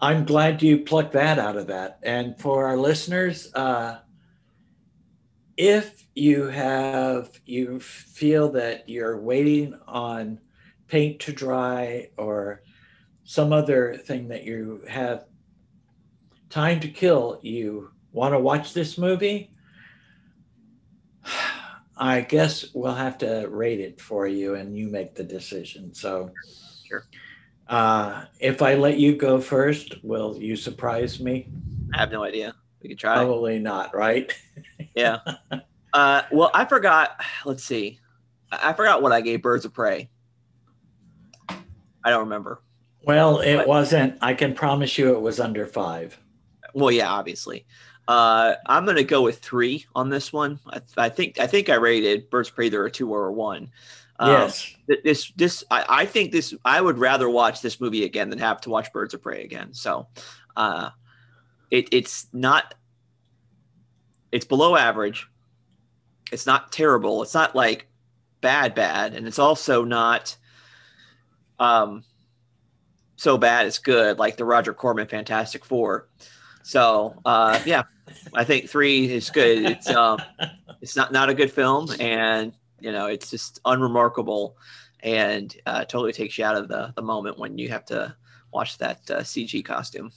I'm 0.00 0.24
glad 0.24 0.62
you 0.62 0.78
plucked 0.78 1.12
that 1.12 1.38
out 1.38 1.56
of 1.56 1.68
that. 1.68 1.98
And 2.02 2.38
for 2.38 2.66
our 2.66 2.76
listeners, 2.76 3.52
uh, 3.54 3.98
if 5.56 6.06
you 6.14 6.44
have 6.46 7.30
you 7.46 7.80
feel 7.80 8.50
that 8.52 8.88
you're 8.88 9.20
waiting 9.20 9.78
on 9.86 10.40
paint 10.88 11.20
to 11.20 11.32
dry 11.32 12.08
or 12.16 12.62
some 13.24 13.52
other 13.52 13.96
thing 13.96 14.28
that 14.28 14.44
you 14.44 14.82
have 14.88 15.24
time 16.52 16.78
to 16.80 16.88
kill, 16.88 17.40
you 17.42 17.90
want 18.12 18.34
to 18.34 18.38
watch 18.38 18.74
this 18.74 18.98
movie, 18.98 19.50
I 21.96 22.20
guess 22.20 22.66
we'll 22.74 22.94
have 22.94 23.18
to 23.18 23.46
rate 23.48 23.80
it 23.80 24.00
for 24.00 24.26
you 24.26 24.54
and 24.54 24.76
you 24.76 24.88
make 24.88 25.14
the 25.14 25.24
decision. 25.24 25.94
So, 25.94 26.30
Sure. 26.86 27.04
Uh, 27.68 28.24
if 28.38 28.60
I 28.60 28.74
let 28.74 28.98
you 28.98 29.16
go 29.16 29.40
first, 29.40 29.94
will 30.04 30.36
you 30.36 30.56
surprise 30.56 31.20
me? 31.20 31.48
I 31.94 32.00
have 32.00 32.10
no 32.12 32.22
idea. 32.22 32.54
We 32.82 32.90
could 32.90 32.98
try. 32.98 33.14
Probably 33.16 33.58
not, 33.58 33.94
right? 33.94 34.32
Yeah. 34.94 35.20
uh, 35.94 36.22
well, 36.30 36.50
I 36.52 36.66
forgot. 36.66 37.18
Let's 37.46 37.64
see. 37.64 37.98
I 38.50 38.74
forgot 38.74 39.00
what 39.00 39.10
I 39.10 39.22
gave 39.22 39.40
Birds 39.40 39.64
of 39.64 39.72
Prey. 39.72 40.10
I 41.48 42.10
don't 42.10 42.20
remember. 42.24 42.60
Well, 43.06 43.38
it 43.40 43.56
What? 43.56 43.68
wasn't. 43.68 44.18
I 44.20 44.34
can 44.34 44.52
promise 44.52 44.98
you 44.98 45.14
it 45.14 45.20
was 45.22 45.40
under 45.40 45.64
five. 45.64 46.18
Well, 46.74 46.90
yeah, 46.90 47.10
obviously. 47.10 47.66
Uh, 48.08 48.54
I'm 48.66 48.84
gonna 48.84 49.04
go 49.04 49.22
with 49.22 49.38
three 49.38 49.86
on 49.94 50.08
this 50.10 50.32
one. 50.32 50.58
I, 50.66 50.80
I 50.96 51.08
think 51.08 51.38
I 51.38 51.46
think 51.46 51.68
I 51.68 51.76
rated 51.76 52.28
Birds 52.30 52.48
of 52.48 52.56
Prey 52.56 52.66
either 52.66 52.84
a 52.84 52.90
two 52.90 53.12
or 53.12 53.28
a 53.28 53.32
one. 53.32 53.70
Um, 54.18 54.30
yes. 54.30 54.74
th- 54.88 55.02
This 55.04 55.32
this 55.36 55.64
I, 55.70 55.84
I 55.88 56.06
think 56.06 56.32
this 56.32 56.52
I 56.64 56.80
would 56.80 56.98
rather 56.98 57.30
watch 57.30 57.62
this 57.62 57.80
movie 57.80 58.04
again 58.04 58.28
than 58.28 58.40
have 58.40 58.60
to 58.62 58.70
watch 58.70 58.92
Birds 58.92 59.14
of 59.14 59.22
Prey 59.22 59.44
again. 59.44 59.72
So, 59.72 60.08
uh, 60.56 60.90
it 61.70 61.88
it's 61.92 62.26
not. 62.32 62.74
It's 64.32 64.46
below 64.46 64.76
average. 64.76 65.28
It's 66.32 66.46
not 66.46 66.72
terrible. 66.72 67.22
It's 67.22 67.34
not 67.34 67.54
like 67.54 67.86
bad 68.40 68.74
bad, 68.74 69.14
and 69.14 69.28
it's 69.28 69.38
also 69.38 69.84
not. 69.84 70.36
Um. 71.60 72.02
So 73.16 73.38
bad 73.38 73.66
it's 73.66 73.78
good, 73.78 74.18
like 74.18 74.36
the 74.36 74.44
Roger 74.44 74.74
Corman 74.74 75.06
Fantastic 75.06 75.64
Four. 75.64 76.08
So 76.62 77.20
uh, 77.24 77.60
yeah, 77.66 77.82
I 78.34 78.44
think 78.44 78.68
three 78.68 79.10
is 79.12 79.30
good. 79.30 79.58
It's 79.64 79.90
um, 79.90 80.20
it's 80.80 80.96
not 80.96 81.12
not 81.12 81.28
a 81.30 81.34
good 81.34 81.50
film, 81.50 81.90
and 82.00 82.52
you 82.80 82.92
know 82.92 83.06
it's 83.06 83.30
just 83.30 83.60
unremarkable, 83.64 84.56
and 85.00 85.54
uh, 85.66 85.84
totally 85.84 86.12
takes 86.12 86.38
you 86.38 86.44
out 86.44 86.56
of 86.56 86.68
the 86.68 86.92
the 86.96 87.02
moment 87.02 87.38
when 87.38 87.58
you 87.58 87.68
have 87.70 87.84
to 87.86 88.14
watch 88.52 88.78
that 88.78 89.00
uh, 89.10 89.20
CG 89.20 89.64
costume. 89.64 90.12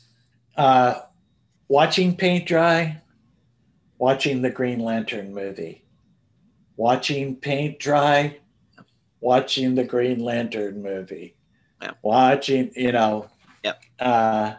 Uh, 0.56 1.02
watching 1.68 2.16
paint 2.16 2.46
dry, 2.48 3.02
watching 3.98 4.42
the 4.42 4.50
Green 4.50 4.80
Lantern 4.80 5.34
movie, 5.34 5.86
watching 6.78 7.36
paint 7.36 7.80
dry, 7.80 8.38
watching 9.20 9.76
the 9.76 9.84
Green 9.84 10.20
Lantern 10.20 10.82
movie, 10.82 11.36
Yeah. 11.82 11.92
watching, 12.04 12.72
you 12.76 12.92
know, 12.92 13.28
Yep. 13.64 13.82
uh, 14.00 14.54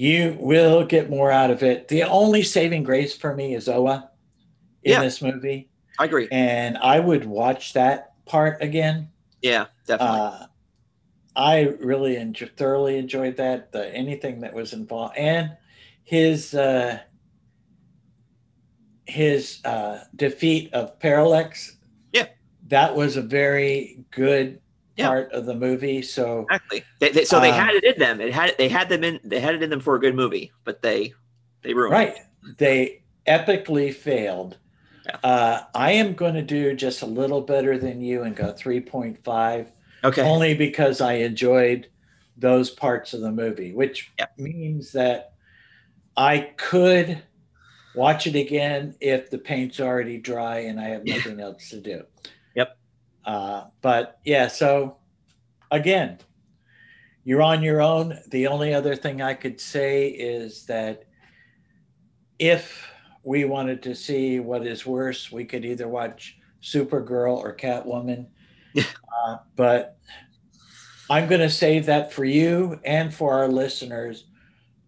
you 0.00 0.34
will 0.40 0.82
get 0.86 1.10
more 1.10 1.30
out 1.30 1.50
of 1.50 1.62
it. 1.62 1.88
The 1.88 2.04
only 2.04 2.42
saving 2.42 2.84
grace 2.84 3.14
for 3.14 3.34
me 3.34 3.54
is 3.54 3.68
Oa 3.68 4.10
in 4.82 4.92
Yeah. 4.92 5.00
this 5.02 5.20
movie, 5.20 5.68
I 5.98 6.06
agree. 6.06 6.26
and 6.32 6.78
I 6.78 6.98
would 7.00 7.26
watch 7.26 7.74
that 7.74 8.12
part 8.24 8.62
again. 8.62 9.10
Yeah, 9.42 9.66
definitely. 9.86 10.18
Uh, 10.18 10.46
I 11.36 11.60
really 11.80 12.16
enjoy, 12.16 12.48
thoroughly 12.56 12.96
enjoyed 12.96 13.36
that. 13.36 13.72
The 13.72 13.94
anything 13.94 14.40
that 14.40 14.54
was 14.54 14.72
involved 14.72 15.18
and 15.18 15.50
his 16.02 16.54
uh, 16.54 17.00
his 19.06 19.60
uh, 19.64 20.04
defeat 20.16 20.72
of 20.72 20.98
Parallax. 20.98 21.76
Yeah. 22.12 22.26
that 22.68 22.94
was 22.94 23.16
a 23.16 23.22
very 23.22 24.04
good 24.10 24.60
Yeah. 25.00 25.08
part 25.08 25.32
of 25.32 25.46
the 25.46 25.54
movie. 25.54 26.02
So 26.02 26.42
exactly. 26.50 26.84
They, 27.00 27.10
they, 27.10 27.24
so 27.24 27.40
they 27.40 27.50
uh, 27.50 27.54
had 27.54 27.74
it 27.74 27.84
in 27.84 27.98
them. 27.98 28.20
It 28.20 28.32
had 28.32 28.56
they 28.58 28.68
had 28.68 28.88
them 28.88 29.02
in. 29.04 29.20
They 29.24 29.40
had 29.40 29.54
it 29.54 29.62
in 29.62 29.70
them 29.70 29.80
for 29.80 29.96
a 29.96 30.00
good 30.00 30.14
movie, 30.14 30.52
but 30.64 30.82
they 30.82 31.12
they 31.62 31.74
ruined. 31.74 31.94
it. 31.94 31.96
right, 31.96 32.14
they 32.58 33.02
epically 33.26 33.92
failed. 33.92 34.56
Yeah. 35.06 35.16
Uh, 35.24 35.62
I 35.74 35.92
am 35.92 36.14
going 36.14 36.34
to 36.34 36.42
do 36.42 36.74
just 36.74 37.02
a 37.02 37.06
little 37.06 37.40
better 37.40 37.78
than 37.78 38.00
you 38.00 38.22
and 38.22 38.36
go 38.36 38.52
three 38.52 38.80
point 38.80 39.22
five. 39.24 39.72
Okay. 40.02 40.22
only 40.22 40.54
because 40.54 41.00
I 41.02 41.14
enjoyed 41.14 41.88
those 42.38 42.70
parts 42.70 43.12
of 43.12 43.20
the 43.20 43.30
movie, 43.30 43.72
which 43.74 44.10
Yep. 44.18 44.38
means 44.38 44.92
that 44.92 45.34
I 46.16 46.52
could 46.56 47.22
watch 47.94 48.26
it 48.26 48.34
again 48.34 48.94
if 49.00 49.28
the 49.30 49.36
paint's 49.38 49.78
already 49.78 50.16
dry 50.16 50.60
and 50.60 50.80
I 50.80 50.84
have 50.88 51.06
Yeah. 51.06 51.16
nothing 51.16 51.40
else 51.40 51.68
to 51.70 51.80
do. 51.82 52.04
Uh, 53.24 53.64
but 53.82 54.18
yeah, 54.24 54.48
so 54.48 54.96
again, 55.70 56.18
you're 57.24 57.42
on 57.42 57.62
your 57.62 57.80
own. 57.80 58.18
The 58.30 58.46
only 58.46 58.74
other 58.74 58.96
thing 58.96 59.20
I 59.22 59.34
could 59.34 59.60
say 59.60 60.08
is 60.08 60.66
that 60.66 61.04
if 62.38 62.88
we 63.22 63.44
wanted 63.44 63.82
to 63.82 63.94
see 63.94 64.40
what 64.40 64.66
is 64.66 64.86
worse, 64.86 65.30
we 65.30 65.44
could 65.44 65.64
either 65.64 65.86
watch 65.88 66.38
Supergirl 66.62 67.36
or 67.36 67.54
Catwoman. 67.54 68.26
Yeah. 68.72 68.84
Uh, 69.26 69.36
but 69.56 69.98
I'm 71.10 71.28
going 71.28 71.40
to 71.40 71.50
save 71.50 71.86
that 71.86 72.12
for 72.12 72.24
you 72.24 72.80
and 72.84 73.12
for 73.12 73.34
our 73.34 73.48
listeners 73.48 74.26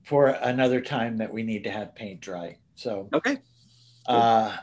for 0.05 0.28
another 0.28 0.80
time 0.80 1.18
that 1.18 1.33
we 1.33 1.43
need 1.43 1.64
to 1.64 1.70
have 1.70 1.95
paint 1.95 2.20
dry. 2.20 2.59
So, 2.74 3.09
Okay. 3.12 3.39
uh, 4.07 4.57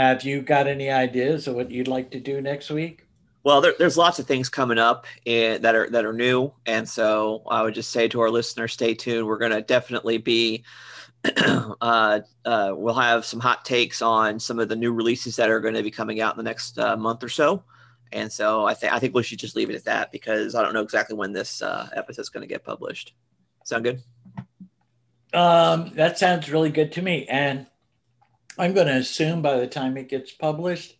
have 0.00 0.24
you 0.24 0.40
got 0.40 0.66
any 0.66 0.88
ideas 0.88 1.46
of 1.46 1.54
what 1.54 1.70
you'd 1.70 1.86
like 1.86 2.10
to 2.12 2.20
do 2.20 2.40
next 2.40 2.70
week? 2.70 3.06
Well, 3.44 3.60
there, 3.60 3.74
there's 3.78 3.98
lots 3.98 4.18
of 4.18 4.26
things 4.26 4.48
coming 4.48 4.78
up 4.78 5.04
and 5.26 5.62
that 5.62 5.74
are 5.74 5.90
that 5.90 6.06
are 6.06 6.14
new, 6.14 6.52
and 6.64 6.88
so 6.88 7.42
I 7.50 7.62
would 7.62 7.74
just 7.74 7.90
say 7.90 8.08
to 8.08 8.20
our 8.20 8.30
listeners, 8.30 8.72
stay 8.72 8.94
tuned. 8.94 9.26
We're 9.26 9.38
going 9.38 9.52
to 9.52 9.60
definitely 9.60 10.16
be. 10.16 10.64
uh, 11.36 12.20
uh, 12.46 12.72
we'll 12.74 12.94
have 12.94 13.26
some 13.26 13.40
hot 13.40 13.62
takes 13.62 14.00
on 14.00 14.40
some 14.40 14.58
of 14.58 14.70
the 14.70 14.76
new 14.76 14.90
releases 14.90 15.36
that 15.36 15.50
are 15.50 15.60
going 15.60 15.74
to 15.74 15.82
be 15.82 15.90
coming 15.90 16.22
out 16.22 16.32
in 16.32 16.38
the 16.38 16.48
next 16.48 16.78
uh, 16.78 16.96
month 16.96 17.22
or 17.22 17.28
so, 17.28 17.62
and 18.10 18.32
so 18.32 18.64
I 18.64 18.72
think 18.72 18.94
I 18.94 18.98
think 18.98 19.14
we 19.14 19.22
should 19.22 19.38
just 19.38 19.54
leave 19.54 19.68
it 19.68 19.76
at 19.76 19.84
that 19.84 20.12
because 20.12 20.54
I 20.54 20.62
don't 20.62 20.72
know 20.72 20.82
exactly 20.82 21.14
when 21.14 21.34
this 21.34 21.60
uh, 21.60 21.88
is 22.08 22.30
going 22.30 22.42
to 22.42 22.46
get 22.46 22.64
published. 22.64 23.12
Sound 23.64 23.84
good? 23.84 24.02
Um, 25.34 25.92
that 25.94 26.18
sounds 26.18 26.50
really 26.50 26.70
good 26.70 26.90
to 26.92 27.02
me. 27.02 27.26
And 27.26 27.66
I'm 28.60 28.74
going 28.74 28.86
to 28.86 28.96
assume 28.96 29.42
by 29.42 29.56
the 29.58 29.66
time 29.66 29.96
it 29.96 30.08
gets 30.08 30.32
published 30.32 30.96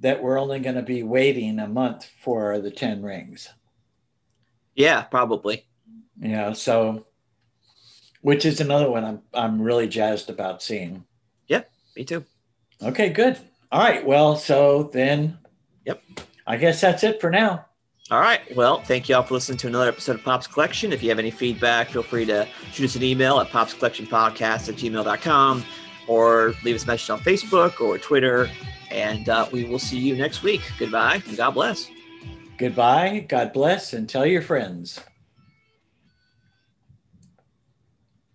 that 0.00 0.22
we're 0.22 0.38
only 0.38 0.58
going 0.60 0.76
to 0.76 0.82
be 0.82 1.02
waiting 1.02 1.58
a 1.58 1.68
month 1.68 2.08
for 2.22 2.58
the 2.58 2.70
10 2.70 3.02
rings. 3.02 3.48
Yeah, 4.74 5.02
probably. 5.02 5.66
You 6.20 6.28
know, 6.28 6.52
so 6.52 7.06
which 8.22 8.44
is 8.44 8.60
another 8.60 8.90
one 8.90 9.04
I'm 9.04 9.22
I'm 9.34 9.60
really 9.60 9.88
jazzed 9.88 10.30
about 10.30 10.62
seeing. 10.62 11.04
Yep, 11.48 11.70
me 11.96 12.04
too. 12.04 12.24
Okay, 12.82 13.10
good. 13.10 13.38
All 13.70 13.80
right. 13.80 14.04
Well, 14.04 14.36
so 14.36 14.90
then 14.92 15.38
Yep. 15.84 16.02
I 16.46 16.56
guess 16.56 16.80
that's 16.80 17.04
it 17.04 17.20
for 17.20 17.30
now. 17.30 17.66
All 18.10 18.20
right. 18.20 18.40
Well, 18.54 18.80
thank 18.82 19.08
you 19.08 19.16
all 19.16 19.22
for 19.22 19.34
listening 19.34 19.58
to 19.58 19.66
another 19.66 19.88
episode 19.88 20.16
of 20.16 20.22
Pops 20.22 20.46
Collection. 20.46 20.92
If 20.92 21.02
you 21.02 21.08
have 21.08 21.18
any 21.18 21.30
feedback, 21.30 21.88
feel 21.88 22.02
free 22.02 22.24
to 22.26 22.46
shoot 22.72 22.84
us 22.84 22.96
an 22.96 23.02
email 23.02 23.40
at 23.40 23.48
popscollectionpodcast 23.48 24.68
at 24.68 24.76
gmail.com 24.76 25.64
or 26.08 26.54
leave 26.64 26.76
us 26.76 26.84
a 26.84 26.86
message 26.86 27.10
on 27.10 27.20
Facebook 27.20 27.80
or 27.80 27.98
Twitter. 27.98 28.48
And 28.90 29.28
uh, 29.28 29.48
we 29.52 29.64
will 29.64 29.78
see 29.78 29.98
you 29.98 30.16
next 30.16 30.42
week. 30.42 30.62
Goodbye 30.78 31.22
and 31.26 31.36
God 31.36 31.50
bless. 31.52 31.90
Goodbye. 32.58 33.26
God 33.28 33.52
bless 33.52 33.92
and 33.92 34.08
tell 34.08 34.24
your 34.24 34.42
friends. 34.42 35.00